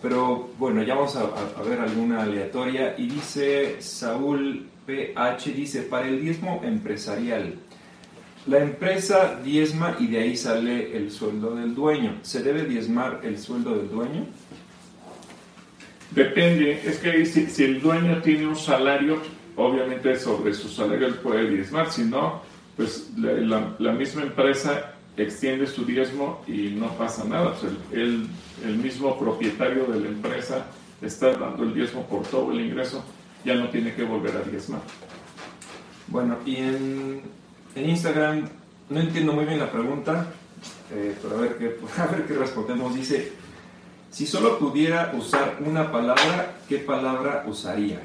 Pero 0.00 0.48
bueno, 0.58 0.82
ya 0.82 0.94
vamos 0.94 1.16
a, 1.16 1.62
ver 1.62 1.80
alguna 1.80 2.22
aleatoria. 2.22 2.94
Y 2.96 3.08
dice 3.08 3.82
Saúl 3.82 4.66
PH, 4.86 5.52
dice, 5.52 5.82
para 5.82 6.08
el 6.08 6.22
diezmo 6.22 6.62
empresarial, 6.64 7.54
la 8.46 8.58
empresa 8.58 9.38
diezma 9.44 9.96
y 10.00 10.06
de 10.06 10.18
ahí 10.18 10.36
sale 10.36 10.96
el 10.96 11.10
sueldo 11.10 11.54
del 11.54 11.74
dueño. 11.74 12.16
¿Se 12.22 12.42
debe 12.42 12.64
diezmar 12.64 13.20
el 13.22 13.38
sueldo 13.38 13.76
del 13.76 13.90
dueño? 13.90 14.26
Depende, 16.10 16.80
es 16.84 16.98
que 16.98 17.24
si 17.26 17.64
el 17.64 17.80
dueño 17.80 18.20
tiene 18.22 18.46
un 18.46 18.56
salario, 18.56 19.20
obviamente 19.56 20.18
sobre 20.18 20.54
su 20.54 20.68
salario 20.68 21.06
él 21.06 21.14
puede 21.14 21.48
diezmar, 21.48 21.90
si 21.90 22.04
no, 22.04 22.42
pues 22.76 23.10
la, 23.16 23.92
misma 23.92 24.22
empresa 24.22 24.94
extiende 25.16 25.66
su 25.66 25.84
diezmo 25.84 26.42
y 26.46 26.70
no 26.70 26.88
pasa 26.96 27.24
nada. 27.24 27.54
el, 27.92 28.28
el, 28.64 28.76
mismo 28.78 29.18
propietario 29.18 29.84
de 29.84 30.00
la 30.00 30.08
empresa 30.08 30.66
está 31.02 31.32
dando 31.34 31.64
el 31.64 31.74
diezmo 31.74 32.06
por 32.06 32.22
todo 32.22 32.52
el 32.52 32.60
ingreso, 32.60 33.04
ya 33.44 33.54
no 33.54 33.68
tiene 33.68 33.94
que 33.94 34.04
volver 34.04 34.36
a 34.36 34.42
diezmar. 34.48 34.80
Bueno, 36.08 36.38
y 36.46 36.56
en, 36.56 37.22
en 37.74 37.90
Instagram 37.90 38.48
no 38.88 39.00
entiendo 39.00 39.32
muy 39.32 39.44
bien 39.44 39.58
la 39.58 39.70
pregunta, 39.70 40.26
eh, 40.92 41.16
pero 41.22 41.38
ver, 41.38 41.56
qué, 41.56 41.76
a 42.00 42.06
ver 42.06 42.26
qué 42.26 42.34
respondemos. 42.34 42.94
Dice, 42.94 43.32
si 44.10 44.26
solo 44.26 44.58
pudiera 44.58 45.12
usar 45.16 45.58
una 45.64 45.90
palabra, 45.90 46.56
¿qué 46.68 46.78
palabra 46.78 47.44
usaría? 47.46 48.00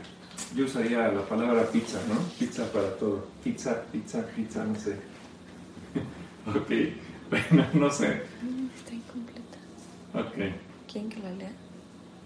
Yo 0.55 0.65
usaría 0.65 1.09
la 1.09 1.21
palabra 1.21 1.63
pizza, 1.65 1.99
¿no? 2.07 2.15
Pizza 2.39 2.71
para 2.71 2.89
todo. 2.95 3.27
Pizza, 3.43 3.81
pizza, 3.91 4.25
pizza, 4.35 4.63
no 4.63 4.75
sé. 4.75 4.91
ok, 6.47 6.71
bueno, 7.29 7.67
no 7.73 7.91
sé. 7.91 8.21
Está 8.75 8.93
incompleta. 8.93 9.57
Ok. 10.13 10.53
¿Quién 10.91 11.09
que 11.09 11.19
la 11.19 11.31
lea? 11.31 11.51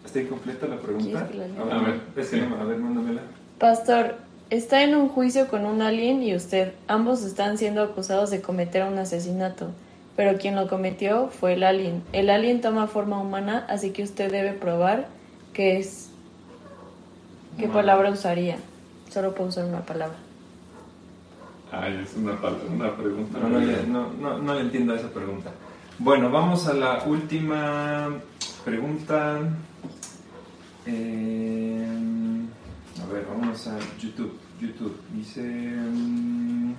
¿Está 0.05 0.21
incompleta 0.21 0.67
la 0.67 0.79
pregunta? 0.79 1.27
Que 1.27 1.37
la 1.37 1.47
lea? 1.47 1.61
A 1.61 1.83
ver, 1.83 2.01
es 2.15 2.33
a 2.33 2.63
ver, 2.63 2.77
mándamela. 2.77 3.21
Pastor, 3.57 4.17
está 4.49 4.83
en 4.83 4.95
un 4.95 5.09
juicio 5.09 5.47
con 5.47 5.65
un 5.65 5.81
alien 5.81 6.21
y 6.21 6.35
usted. 6.35 6.73
Ambos 6.87 7.23
están 7.23 7.57
siendo 7.57 7.81
acusados 7.81 8.29
de 8.29 8.41
cometer 8.41 8.83
un 8.83 8.99
asesinato. 8.99 9.71
Pero 10.15 10.37
quien 10.37 10.55
lo 10.55 10.67
cometió 10.67 11.29
fue 11.29 11.53
el 11.53 11.63
alien. 11.63 12.03
El 12.13 12.29
alien 12.29 12.61
toma 12.61 12.87
forma 12.87 13.19
humana, 13.19 13.65
así 13.69 13.91
que 13.91 14.03
usted 14.03 14.31
debe 14.31 14.53
probar 14.53 15.07
que 15.53 15.79
es 15.79 16.10
¿Qué 17.57 17.67
palabra 17.67 18.09
usaría? 18.11 18.57
Solo 19.09 19.35
puedo 19.35 19.49
usar 19.49 19.65
una 19.65 19.85
palabra. 19.85 20.17
Ay, 21.71 22.01
es 22.03 22.15
una, 22.15 22.33
una 22.69 22.95
pregunta. 22.95 23.39
No, 23.39 23.49
no, 23.49 24.13
no, 24.13 24.37
no, 24.39 24.53
le 24.55 24.61
entiendo 24.61 24.93
esa 24.95 25.09
pregunta. 25.09 25.51
Bueno, 25.99 26.29
vamos 26.29 26.67
a 26.67 26.73
la 26.73 27.03
última 27.05 28.09
pregunta. 28.65 29.39
Eh, 30.85 31.87
a 33.01 33.13
ver, 33.13 33.25
vamos 33.29 33.67
a 33.67 33.77
YouTube. 33.99 34.33
YouTube 34.59 34.97
dice: 35.13 35.41
mm, 35.41 36.73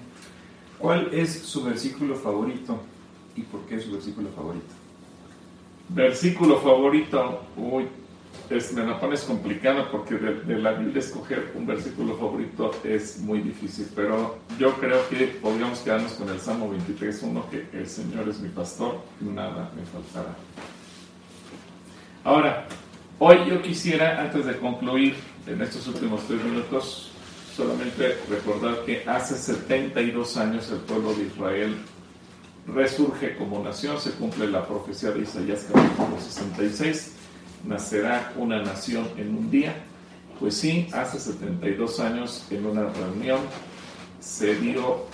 ¿Cuál 0.78 1.08
es 1.12 1.40
su 1.42 1.62
versículo 1.64 2.16
favorito 2.16 2.80
y 3.36 3.42
por 3.42 3.60
qué 3.62 3.76
es 3.76 3.84
su 3.84 3.92
versículo 3.92 4.28
favorito? 4.30 4.74
Versículo 5.88 6.58
favorito, 6.60 7.42
uy, 7.56 7.86
me 8.74 8.84
la 8.84 9.00
pones 9.00 9.22
complicada 9.22 9.90
porque 9.90 10.16
de, 10.16 10.58
la 10.58 10.72
Biblia 10.72 11.00
escoger 11.00 11.52
un 11.54 11.66
versículo 11.66 12.16
favorito 12.16 12.70
es 12.84 13.18
muy 13.20 13.40
difícil, 13.40 13.88
pero 13.94 14.38
yo 14.58 14.74
creo 14.74 15.08
que 15.08 15.26
podríamos 15.40 15.80
quedarnos 15.80 16.12
con 16.12 16.28
el 16.28 16.38
Salmo 16.38 16.72
23.1, 16.72 17.48
que 17.48 17.66
el 17.72 17.86
Señor 17.86 18.28
es 18.28 18.40
mi 18.40 18.50
pastor, 18.50 19.00
nada 19.20 19.70
me 19.74 19.82
faltará. 19.86 20.34
Ahora, 22.24 22.66
hoy 23.18 23.38
yo 23.48 23.62
quisiera, 23.62 24.20
antes 24.20 24.44
de 24.44 24.58
concluir 24.58 25.14
en 25.46 25.62
estos 25.62 25.86
últimos 25.88 26.22
tres 26.26 26.42
minutos, 26.44 27.10
solamente 27.56 28.18
recordar 28.28 28.84
que 28.84 29.02
hace 29.06 29.34
72 29.34 30.36
años 30.36 30.70
el 30.70 30.78
pueblo 30.78 31.14
de 31.14 31.24
Israel 31.24 31.76
resurge 32.66 33.36
como 33.36 33.62
nación, 33.62 34.00
se 34.00 34.12
cumple 34.12 34.46
la 34.48 34.66
profecía 34.66 35.10
de 35.10 35.22
Isaías 35.22 35.66
capítulo 35.72 36.20
66, 36.20 37.12
nacerá 37.64 38.32
una 38.36 38.62
nación 38.62 39.08
en 39.16 39.36
un 39.36 39.50
día. 39.50 39.74
Pues 40.40 40.56
sí, 40.56 40.88
hace 40.92 41.20
72 41.20 42.00
años 42.00 42.46
en 42.50 42.66
una 42.66 42.84
reunión 42.88 43.40
se 44.20 44.56
dio 44.56 45.06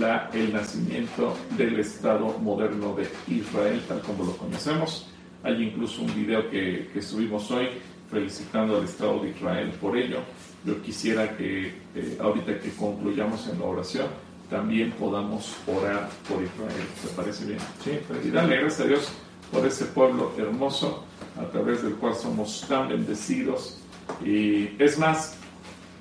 la, 0.00 0.30
el 0.32 0.52
nacimiento 0.52 1.36
del 1.56 1.78
Estado 1.78 2.38
moderno 2.38 2.94
de 2.94 3.08
Israel, 3.32 3.82
tal 3.86 4.00
como 4.00 4.24
lo 4.24 4.36
conocemos. 4.36 5.08
Hay 5.42 5.62
incluso 5.62 6.02
un 6.02 6.14
video 6.14 6.48
que, 6.50 6.90
que 6.92 7.02
subimos 7.02 7.50
hoy 7.50 7.68
felicitando 8.10 8.78
al 8.78 8.84
Estado 8.84 9.20
de 9.20 9.30
Israel 9.30 9.72
por 9.80 9.96
ello. 9.96 10.18
Yo 10.64 10.80
quisiera 10.82 11.36
que 11.36 11.74
eh, 11.94 12.18
ahorita 12.20 12.60
que 12.60 12.70
concluyamos 12.70 13.48
en 13.48 13.58
la 13.58 13.64
oración, 13.64 14.06
también 14.48 14.92
podamos 14.92 15.56
orar 15.66 16.08
por 16.28 16.42
Israel. 16.42 16.86
¿Te 17.02 17.08
parece 17.16 17.46
bien? 17.46 17.58
Sí, 17.82 17.98
Y 18.24 18.30
gracias 18.30 18.80
a 18.80 18.84
Dios 18.84 19.08
por 19.50 19.66
ese 19.66 19.86
pueblo 19.86 20.32
hermoso 20.38 21.04
a 21.40 21.44
través 21.50 21.82
del 21.82 21.94
cual 21.94 22.14
somos 22.14 22.64
tan 22.68 22.88
bendecidos. 22.88 23.78
Y 24.24 24.70
es 24.78 24.98
más, 24.98 25.36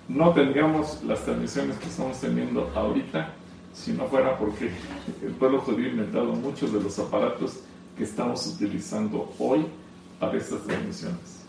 no 0.07 0.33
tengamos 0.33 1.03
las 1.03 1.23
transmisiones 1.23 1.77
que 1.77 1.87
estamos 1.87 2.19
teniendo 2.19 2.69
ahorita 2.75 3.33
si 3.73 3.93
no 3.93 4.05
fuera 4.07 4.37
porque 4.37 4.69
el 5.23 5.31
pueblo 5.33 5.59
judío 5.61 5.85
ha 5.85 5.89
inventado 5.91 6.33
muchos 6.33 6.73
de 6.73 6.81
los 6.81 6.99
aparatos 6.99 7.59
que 7.97 8.03
estamos 8.03 8.45
utilizando 8.47 9.33
hoy 9.39 9.65
para 10.19 10.37
estas 10.37 10.61
transmisiones. 10.63 11.45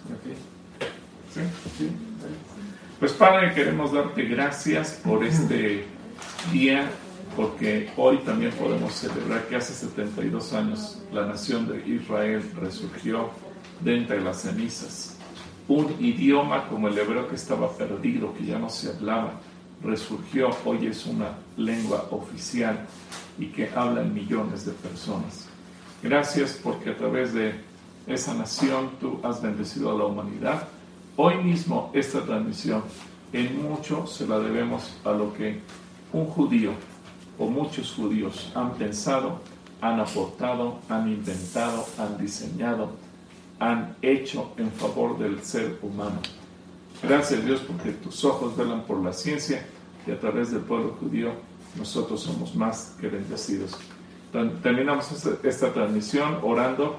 ¿Sí? 1.32 1.40
¿Sí? 1.78 1.90
Pues 3.00 3.12
Padre, 3.12 3.52
queremos 3.54 3.92
darte 3.92 4.22
gracias 4.22 5.00
por 5.04 5.24
este 5.24 5.84
día, 6.52 6.88
porque 7.34 7.90
hoy 7.96 8.18
también 8.18 8.52
podemos 8.52 8.92
celebrar 8.94 9.48
que 9.48 9.56
hace 9.56 9.72
72 9.72 10.52
años 10.52 11.02
la 11.12 11.26
nación 11.26 11.66
de 11.68 11.78
Israel 11.88 12.42
resurgió 12.60 13.30
de 13.82 13.96
entre 13.96 14.20
las 14.20 14.42
cenizas. 14.42 15.16
Un 15.68 15.94
idioma 16.00 16.68
como 16.68 16.88
el 16.88 16.98
hebreo 16.98 17.28
que 17.28 17.36
estaba 17.36 17.70
perdido, 17.72 18.34
que 18.34 18.44
ya 18.44 18.58
no 18.58 18.68
se 18.68 18.90
hablaba, 18.90 19.34
resurgió, 19.82 20.50
hoy 20.64 20.86
es 20.86 21.06
una 21.06 21.30
lengua 21.56 22.06
oficial 22.10 22.86
y 23.38 23.46
que 23.46 23.70
hablan 23.74 24.14
millones 24.14 24.64
de 24.66 24.72
personas. 24.72 25.48
Gracias 26.02 26.58
porque 26.62 26.90
a 26.90 26.96
través 26.96 27.32
de 27.32 27.54
esa 28.06 28.34
nación 28.34 28.90
tú 29.00 29.20
has 29.22 29.40
bendecido 29.40 29.92
a 29.92 29.98
la 29.98 30.04
humanidad. 30.04 30.68
Hoy 31.16 31.36
mismo 31.36 31.90
esta 31.94 32.24
transmisión 32.24 32.82
en 33.32 33.62
mucho 33.62 34.06
se 34.06 34.26
la 34.26 34.38
debemos 34.38 34.96
a 35.04 35.12
lo 35.12 35.32
que 35.34 35.60
un 36.12 36.26
judío 36.26 36.72
o 37.38 37.46
muchos 37.46 37.92
judíos 37.92 38.52
han 38.54 38.74
pensado, 38.74 39.40
han 39.80 40.00
aportado, 40.00 40.78
han 40.88 41.08
inventado, 41.08 41.86
han 41.98 42.18
diseñado, 42.18 42.90
han 43.62 43.96
hecho 44.02 44.52
en 44.56 44.72
favor 44.72 45.18
del 45.18 45.40
ser 45.42 45.78
humano. 45.82 46.20
Gracias 47.00 47.44
Dios 47.44 47.60
porque 47.60 47.92
tus 47.92 48.24
ojos 48.24 48.56
velan 48.56 48.82
por 48.82 49.02
la 49.02 49.12
ciencia 49.12 49.64
y 50.04 50.10
a 50.10 50.18
través 50.18 50.50
del 50.50 50.62
pueblo 50.62 50.96
judío 50.98 51.30
nosotros 51.76 52.22
somos 52.22 52.56
más 52.56 52.96
que 53.00 53.08
bendecidos. 53.08 53.76
Terminamos 54.62 55.12
esta, 55.12 55.30
esta 55.46 55.72
transmisión 55.72 56.38
orando 56.42 56.96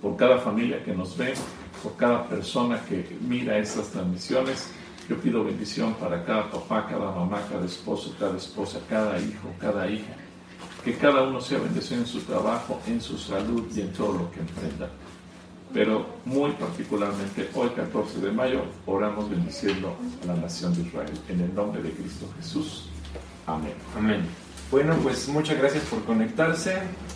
por 0.00 0.16
cada 0.16 0.38
familia 0.38 0.82
que 0.82 0.94
nos 0.94 1.16
ve, 1.16 1.34
por 1.82 1.96
cada 1.96 2.28
persona 2.28 2.80
que 2.88 3.18
mira 3.20 3.58
estas 3.58 3.88
transmisiones. 3.88 4.70
Yo 5.08 5.16
pido 5.18 5.44
bendición 5.44 5.94
para 5.94 6.24
cada 6.24 6.50
papá, 6.50 6.86
cada 6.88 7.10
mamá, 7.10 7.42
cada 7.50 7.66
esposo, 7.66 8.14
cada 8.18 8.38
esposa, 8.38 8.80
cada 8.88 9.18
hijo, 9.18 9.48
cada 9.60 9.86
hija. 9.90 10.14
Que 10.82 10.94
cada 10.94 11.22
uno 11.22 11.40
sea 11.40 11.58
bendecido 11.58 12.00
en 12.00 12.06
su 12.06 12.20
trabajo, 12.20 12.80
en 12.86 13.00
su 13.00 13.18
salud 13.18 13.64
y 13.74 13.80
en 13.82 13.92
todo 13.92 14.12
lo 14.14 14.30
que 14.30 14.40
emprenda. 14.40 14.88
Pero 15.74 16.06
muy 16.24 16.52
particularmente 16.52 17.50
hoy 17.52 17.68
14 17.70 18.20
de 18.20 18.30
mayo 18.30 18.62
oramos 18.86 19.28
bendiciendo 19.28 19.96
a 20.22 20.26
la 20.28 20.36
nación 20.36 20.72
de 20.74 20.82
Israel 20.82 21.12
en 21.28 21.40
el 21.40 21.52
nombre 21.52 21.82
de 21.82 21.90
Cristo 21.90 22.26
Jesús. 22.38 22.88
Amén. 23.44 23.74
Amén. 23.96 24.22
Bueno, 24.70 24.96
pues 25.02 25.28
muchas 25.28 25.58
gracias 25.58 25.82
por 25.84 26.04
conectarse. 26.04 26.74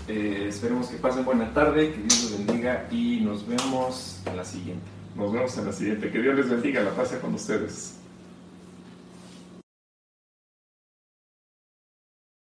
Eh, 0.08 0.46
esperemos 0.48 0.88
que 0.88 0.96
pasen 0.96 1.24
buena 1.24 1.54
tarde, 1.54 1.92
que 1.92 1.98
Dios 1.98 2.30
los 2.30 2.46
bendiga 2.46 2.88
y 2.90 3.20
nos 3.20 3.46
vemos 3.46 4.20
en 4.26 4.36
la 4.36 4.44
siguiente. 4.44 4.84
Nos 5.14 5.32
vemos 5.32 5.56
en 5.56 5.66
la 5.66 5.72
siguiente. 5.72 6.10
Que 6.10 6.20
Dios 6.20 6.36
les 6.36 6.50
bendiga, 6.50 6.82
la 6.82 6.90
paz 6.90 7.16
con 7.22 7.34
ustedes. 7.34 7.97